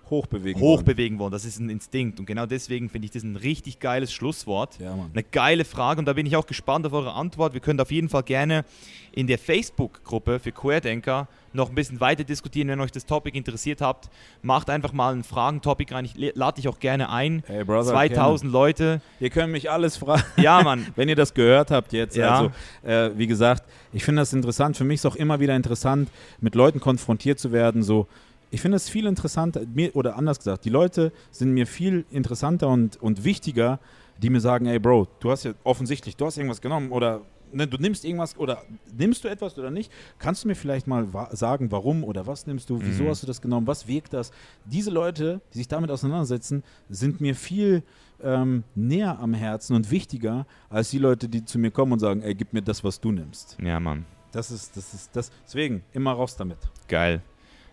Hochbewegen. 0.10 0.62
wollen. 0.62 0.80
hochbewegen 0.80 1.20
wollen. 1.20 1.32
Das 1.32 1.46
ist 1.46 1.60
ein 1.60 1.70
Instinkt. 1.70 2.20
Und 2.20 2.26
genau 2.26 2.46
deswegen 2.46 2.90
finde 2.90 3.06
ich 3.06 3.12
das 3.12 3.24
ein 3.24 3.36
richtig 3.36 3.80
geiles 3.80 4.12
Schlusswort. 4.14 4.80
Ja. 4.80 4.94
Eine 5.14 5.24
geile 5.24 5.66
Frage 5.66 6.00
und 6.00 6.06
da 6.06 6.14
bin 6.14 6.26
ich 6.26 6.36
auch 6.36 6.46
gespannt 6.48 6.86
auf 6.86 6.94
eure 6.94 7.14
Antwort. 7.14 7.54
Wir 7.54 7.62
können 7.62 7.80
auf 7.80 7.92
jeden 7.92 8.10
Fall 8.10 8.24
gerne 8.24 8.66
in 9.12 9.28
der 9.28 9.38
Facebook-Gruppe 9.40 10.40
für 10.40 10.52
Querdenker 10.52 11.28
noch 11.54 11.70
ein 11.70 11.76
bisschen 11.76 12.02
weiter 12.02 12.26
diskutieren, 12.26 12.68
wenn 12.68 12.82
euch 12.82 12.92
das 12.92 13.06
Topic 13.06 13.38
interessiert 13.38 13.80
habt. 13.80 14.10
Macht 14.42 14.70
einfach 14.70 14.92
mal 14.92 15.14
einen 15.14 15.24
Fragentopic 15.24 15.94
rein. 15.94 16.04
Ich 16.04 16.16
lade 16.36 16.56
dich 16.58 16.68
auch 16.68 16.80
gerne 16.80 17.10
ein. 17.10 17.44
Hey, 17.48 17.64
Brother, 17.64 17.92
2000 17.92 18.52
Leute. 18.52 19.00
Ihr 19.22 19.30
könnt 19.30 19.54
mich 19.54 19.72
alles 19.72 19.96
fragen. 19.96 20.24
Ja, 20.36 20.62
Mann. 20.64 20.86
Wenn 20.98 21.08
ihr 21.08 21.16
das 21.16 21.34
gehört 21.34 21.72
habt 21.72 21.94
jetzt, 21.94 22.18
Ja. 22.18 22.40
also 22.40 22.52
äh, 22.84 23.18
wie 23.18 23.28
gesagt, 23.28 23.64
ich 23.94 24.04
finde 24.04 24.22
das 24.22 24.34
interessant. 24.34 24.76
Für 24.76 24.84
mich 24.84 24.96
ist 24.96 25.06
auch 25.06 25.16
immer 25.16 25.40
wieder 25.40 25.56
interessant, 25.56 26.10
mit 26.42 26.56
Leuten 26.56 26.82
konfrontiert 26.82 27.40
zu 27.40 27.54
werden. 27.54 27.84
So, 27.84 28.08
ich 28.52 28.62
finde 28.62 28.78
es 28.78 28.90
viel 28.90 29.06
interessanter, 29.06 29.62
mir, 29.74 29.96
oder 29.96 30.16
anders 30.18 30.38
gesagt, 30.38 30.66
die 30.66 30.70
Leute 30.70 31.12
sind 31.32 31.52
mir 31.54 31.68
viel 31.68 32.06
interessanter 32.12 32.68
und, 32.70 33.02
und 33.02 33.24
wichtiger, 33.24 33.80
die 34.22 34.30
mir 34.30 34.40
sagen, 34.40 34.66
ey 34.66 34.80
Bro, 34.80 35.08
du 35.20 35.32
hast 35.32 35.44
ja 35.44 35.54
offensichtlich, 35.64 36.16
du 36.16 36.26
hast 36.26 36.38
irgendwas 36.38 36.62
genommen 36.62 36.92
oder 36.92 37.22
ne, 37.52 37.68
du 37.68 37.78
nimmst 37.78 38.06
irgendwas 38.06 38.38
oder 38.38 38.62
nimmst 38.98 39.24
du 39.24 39.28
etwas 39.28 39.58
oder 39.58 39.72
nicht? 39.72 39.92
Kannst 40.20 40.44
du 40.44 40.48
mir 40.48 40.56
vielleicht 40.56 40.88
mal 40.88 41.14
wa 41.14 41.30
sagen, 41.36 41.72
warum 41.72 42.04
oder 42.04 42.26
was 42.28 42.48
nimmst 42.48 42.70
du? 42.70 42.80
Wieso 42.82 43.04
Mhm. 43.04 43.10
hast 43.10 43.24
du 43.24 43.28
das 43.28 43.42
genommen? 43.42 43.68
Was 43.68 43.88
wirkt 43.88 44.14
das? 44.14 44.32
Diese 44.66 44.90
Leute, 44.92 45.42
die 45.54 45.58
sich 45.60 45.68
damit 45.68 45.92
auseinandersetzen, 45.92 46.64
sind 46.90 47.20
mir 47.20 47.36
viel 47.36 47.84
ähm, 48.24 48.64
näher 48.76 49.20
am 49.20 49.34
Herzen 49.34 49.76
und 49.76 49.92
wichtiger 49.92 50.46
als 50.70 50.90
die 50.92 50.98
Leute, 51.00 51.28
die 51.28 51.44
zu 51.44 51.60
mir 51.60 51.72
kommen 51.72 51.92
und 51.92 52.00
sagen, 52.00 52.22
ey, 52.22 52.34
gib 52.36 52.54
mir 52.54 52.62
das, 52.62 52.84
was 52.84 53.02
du 53.02 53.12
nimmst. 53.12 53.58
Ja, 53.62 53.80
Mann. 53.82 54.06
Das 54.32 54.52
ist, 54.52 54.76
das 54.78 54.94
ist, 54.94 55.16
das. 55.16 55.32
Deswegen, 55.46 55.84
immer 55.94 56.14
raus 56.14 56.36
damit. 56.38 56.58
Geil. 56.88 57.22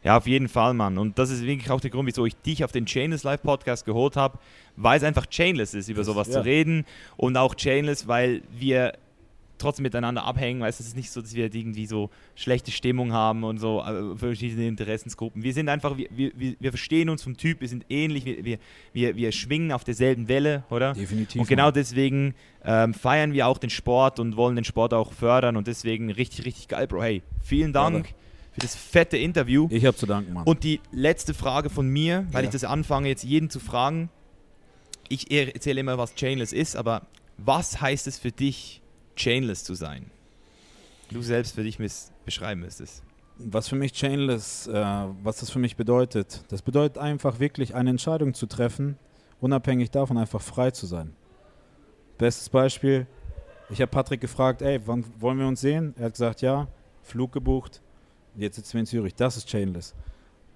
Ja, 0.04 0.16
auf 0.16 0.26
jeden 0.26 0.48
Fall, 0.48 0.74
Mann. 0.74 0.98
Und 0.98 1.18
das 1.18 1.30
ist 1.30 1.44
wirklich 1.44 1.70
auch 1.70 1.80
der 1.80 1.90
Grund, 1.90 2.08
wieso 2.08 2.26
ich 2.26 2.36
dich 2.36 2.64
auf 2.64 2.72
den 2.72 2.86
Chainless 2.86 3.22
Live 3.22 3.42
Podcast 3.42 3.84
geholt 3.84 4.16
habe, 4.16 4.38
weil 4.76 4.98
es 4.98 5.04
einfach 5.04 5.26
Chainless 5.26 5.74
ist, 5.74 5.88
über 5.88 6.02
sowas 6.02 6.28
ja. 6.28 6.34
zu 6.34 6.44
reden. 6.44 6.84
Und 7.16 7.36
auch 7.36 7.54
Chainless, 7.54 8.08
weil 8.08 8.42
wir 8.50 8.94
trotzdem 9.62 9.84
miteinander 9.84 10.24
abhängen. 10.24 10.60
Weißt 10.60 10.80
du, 10.80 10.82
es 10.82 10.88
ist 10.88 10.96
nicht 10.96 11.10
so, 11.10 11.20
dass 11.20 11.34
wir 11.34 11.54
irgendwie 11.54 11.86
so 11.86 12.10
schlechte 12.34 12.70
Stimmung 12.70 13.12
haben 13.12 13.44
und 13.44 13.58
so 13.58 13.80
äh, 13.80 14.16
verschiedene 14.16 14.66
Interessensgruppen. 14.66 15.42
Wir 15.42 15.52
sind 15.52 15.68
einfach, 15.68 15.96
wir, 15.96 16.08
wir, 16.10 16.56
wir 16.58 16.70
verstehen 16.72 17.08
uns 17.08 17.22
vom 17.22 17.36
Typ, 17.36 17.60
wir 17.60 17.68
sind 17.68 17.86
ähnlich, 17.88 18.24
wir, 18.24 18.44
wir, 18.44 18.58
wir, 18.92 19.16
wir 19.16 19.32
schwingen 19.32 19.72
auf 19.72 19.84
derselben 19.84 20.28
Welle, 20.28 20.64
oder? 20.68 20.94
Definitiv. 20.94 21.40
Und 21.40 21.48
genau 21.48 21.70
deswegen 21.70 22.34
ähm, 22.64 22.92
feiern 22.92 23.32
wir 23.32 23.46
auch 23.46 23.58
den 23.58 23.70
Sport 23.70 24.18
und 24.18 24.36
wollen 24.36 24.56
den 24.56 24.64
Sport 24.64 24.94
auch 24.94 25.12
fördern 25.12 25.56
und 25.56 25.66
deswegen 25.66 26.10
richtig, 26.10 26.44
richtig 26.44 26.68
geil, 26.68 26.86
Bro. 26.86 27.02
Hey, 27.02 27.22
vielen 27.40 27.72
Dank 27.72 28.02
Brother. 28.02 28.21
Für 28.52 28.60
das 28.60 28.74
fette 28.76 29.16
Interview. 29.16 29.66
Ich 29.70 29.84
habe 29.86 29.96
zu 29.96 30.06
danken, 30.06 30.32
Mann. 30.34 30.44
Und 30.44 30.62
die 30.64 30.80
letzte 30.92 31.34
Frage 31.34 31.70
von 31.70 31.88
mir, 31.88 32.26
weil 32.32 32.44
Ja. 32.44 32.48
ich 32.48 32.52
das 32.52 32.64
anfange, 32.64 33.08
jetzt 33.08 33.24
jeden 33.24 33.50
zu 33.50 33.60
fragen. 33.60 34.10
Ich 35.08 35.30
erzähle 35.30 35.80
immer, 35.80 35.98
was 35.98 36.14
Chainless 36.14 36.52
ist, 36.52 36.76
aber 36.76 37.02
was 37.38 37.80
heißt 37.80 38.06
es 38.06 38.18
für 38.18 38.30
dich, 38.32 38.80
Chainless 39.16 39.64
zu 39.64 39.74
sein? 39.74 40.10
Du 41.10 41.20
selbst 41.22 41.54
für 41.54 41.62
dich 41.62 41.78
beschreiben 42.24 42.60
müsstest. 42.60 43.02
was 43.44 43.66
für 43.68 43.76
mich 43.76 43.92
Chainless, 43.92 44.66
äh, 44.68 44.72
was 45.22 45.38
das 45.38 45.50
für 45.50 45.58
mich 45.58 45.76
bedeutet, 45.76 46.44
das 46.48 46.62
bedeutet 46.62 46.98
einfach 46.98 47.40
wirklich 47.40 47.74
eine 47.74 47.90
Entscheidung 47.90 48.34
zu 48.34 48.46
treffen, 48.46 48.96
unabhängig 49.40 49.90
davon 49.90 50.16
einfach 50.16 50.40
frei 50.40 50.70
zu 50.70 50.86
sein. 50.86 51.14
Bestes 52.18 52.48
Beispiel, 52.48 53.06
ich 53.68 53.80
habe 53.80 53.90
Patrick 53.90 54.20
gefragt, 54.20 54.62
ey, 54.62 54.80
wann 54.86 55.04
wollen 55.18 55.38
wir 55.38 55.46
uns 55.48 55.60
sehen? 55.60 55.94
Er 55.98 56.04
hat 56.06 56.12
gesagt, 56.12 56.40
ja, 56.42 56.68
Flug 57.02 57.32
gebucht, 57.32 57.81
jetzt 58.36 58.56
sitzen 58.56 58.74
wir 58.74 58.80
in 58.80 58.86
Zürich, 58.86 59.14
das 59.14 59.36
ist 59.36 59.48
Chainless. 59.48 59.94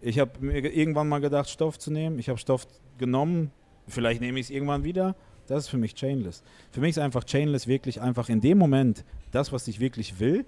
Ich 0.01 0.19
habe 0.19 0.31
mir 0.41 0.63
ge- 0.63 0.73
irgendwann 0.73 1.09
mal 1.09 1.21
gedacht, 1.21 1.49
Stoff 1.49 1.79
zu 1.79 1.91
nehmen, 1.91 2.19
ich 2.19 2.29
habe 2.29 2.39
Stoff 2.39 2.67
genommen, 2.99 3.51
vielleicht 3.89 4.21
nehme 4.21 4.39
ich 4.39 4.47
es 4.47 4.51
irgendwann 4.51 4.85
wieder, 4.85 5.15
das 5.47 5.65
ist 5.65 5.69
für 5.69 5.79
mich 5.79 5.95
Chainless. 5.95 6.43
Für 6.73 6.81
mich 6.81 6.91
ist 6.91 6.99
einfach 6.99 7.25
Chainless 7.25 7.67
wirklich 7.67 8.01
einfach 8.01 8.29
in 8.29 8.41
dem 8.41 8.59
Moment 8.59 9.05
das, 9.33 9.53
was 9.53 9.67
ich 9.69 9.81
wirklich 9.81 10.19
will, 10.21 10.45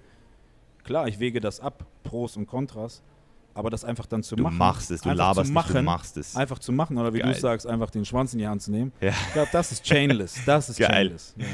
Klar, 0.84 1.06
ich 1.06 1.18
wege 1.18 1.38
das 1.38 1.60
ab, 1.60 1.84
Pros 2.02 2.36
und 2.38 2.46
Kontras, 2.46 3.02
aber 3.52 3.68
das 3.68 3.84
einfach 3.84 4.06
dann 4.06 4.22
zu 4.22 4.36
Du 4.36 4.44
machen. 4.44 4.56
machst 4.56 4.90
es, 4.90 5.02
du 5.02 5.10
einfach 5.10 5.18
laberst 5.26 5.48
zu 5.48 5.52
nicht, 5.52 5.68
du 5.68 5.72
machen, 5.74 5.84
machst 5.84 6.16
es. 6.16 6.34
Einfach 6.34 6.58
zu 6.60 6.72
machen 6.72 6.96
oder 6.96 7.12
wie 7.12 7.18
Geil. 7.18 7.34
du 7.34 7.38
sagst, 7.38 7.66
einfach 7.66 7.90
den 7.90 8.06
Schwanz 8.06 8.32
in 8.32 8.38
die 8.38 8.46
Hand 8.48 8.62
zu 8.62 8.70
nehmen. 8.70 8.92
Ja. 9.00 9.10
Ich 9.10 9.32
glaube, 9.34 9.50
das 9.52 9.70
ist 9.72 9.84
Chainless. 9.84 10.40
Das 10.46 10.70
ist 10.70 10.78
Geil. 10.78 10.88
Chainless. 10.90 11.34
Ja. 11.36 11.44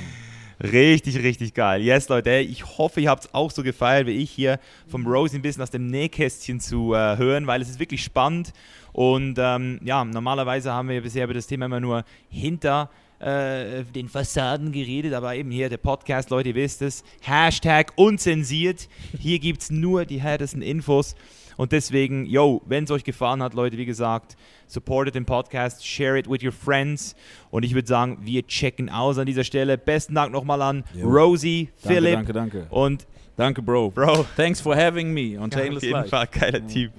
Richtig, 0.62 1.18
richtig 1.22 1.54
geil. 1.54 1.82
Yes, 1.82 2.08
Leute, 2.08 2.36
ich 2.36 2.78
hoffe, 2.78 3.00
ihr 3.00 3.10
habt 3.10 3.24
es 3.24 3.34
auch 3.34 3.50
so 3.50 3.62
gefeiert 3.62 4.06
wie 4.06 4.12
ich 4.12 4.30
hier 4.30 4.60
vom 4.88 5.06
Rosie 5.06 5.36
ein 5.36 5.42
bisschen 5.42 5.62
aus 5.62 5.70
dem 5.70 5.88
Nähkästchen 5.88 6.60
zu 6.60 6.94
äh, 6.94 7.16
hören, 7.16 7.46
weil 7.46 7.60
es 7.60 7.68
ist 7.68 7.80
wirklich 7.80 8.04
spannend. 8.04 8.52
Und 8.92 9.36
ähm, 9.38 9.80
ja, 9.84 10.04
normalerweise 10.04 10.72
haben 10.72 10.88
wir 10.88 11.02
bisher 11.02 11.24
über 11.24 11.34
das 11.34 11.48
Thema 11.48 11.66
immer 11.66 11.80
nur 11.80 12.04
hinter 12.30 12.90
äh, 13.18 13.82
den 13.84 14.08
Fassaden 14.08 14.70
geredet, 14.70 15.14
aber 15.14 15.34
eben 15.34 15.50
hier 15.50 15.68
der 15.68 15.78
Podcast, 15.78 16.30
Leute, 16.30 16.50
ihr 16.50 16.54
wisst 16.54 16.82
es, 16.82 17.02
Hashtag 17.22 17.92
unzensiert. 17.96 18.88
Hier 19.18 19.40
gibt 19.40 19.62
es 19.62 19.70
nur 19.70 20.04
die 20.04 20.20
härtesten 20.20 20.62
Infos. 20.62 21.16
Und 21.56 21.72
deswegen, 21.72 22.26
yo, 22.26 22.62
wenn 22.66 22.84
es 22.84 22.90
euch 22.90 23.04
gefallen 23.04 23.42
hat, 23.42 23.54
Leute, 23.54 23.76
wie 23.78 23.86
gesagt, 23.86 24.36
supportet 24.66 25.14
den 25.14 25.24
Podcast, 25.24 25.86
share 25.86 26.18
it 26.18 26.28
with 26.28 26.42
your 26.42 26.52
friends. 26.52 27.14
Und 27.50 27.64
ich 27.64 27.74
würde 27.74 27.88
sagen, 27.88 28.18
wir 28.22 28.46
checken 28.46 28.88
aus 28.90 29.18
an 29.18 29.26
dieser 29.26 29.44
Stelle. 29.44 29.78
Besten 29.78 30.14
Dank 30.14 30.32
nochmal 30.32 30.62
an 30.62 30.84
Jo. 30.94 31.08
Rosie, 31.08 31.68
Danke, 31.82 31.94
Philipp 31.94 32.14
danke, 32.14 32.32
danke. 32.32 32.66
und 32.70 33.06
Danke, 33.36 33.62
Bro. 33.62 33.90
Bro. 33.90 34.26
Thanks 34.36 34.60
for 34.60 34.76
having 34.76 35.12
me 35.12 35.36
on 35.36 35.52
Auf 35.52 35.58
Chainless 35.58 35.82
jeden 35.82 35.94
Life. 35.94 36.08
Fall, 36.08 36.28
geiler 36.28 36.64
Typ. 36.66 36.92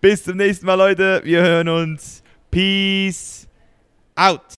Bis 0.00 0.22
zum 0.24 0.36
nächsten 0.36 0.66
Mal, 0.66 0.74
Leute. 0.74 1.22
Wir 1.24 1.40
hören 1.42 1.68
uns. 1.70 2.22
Peace 2.50 3.48
out. 4.14 4.57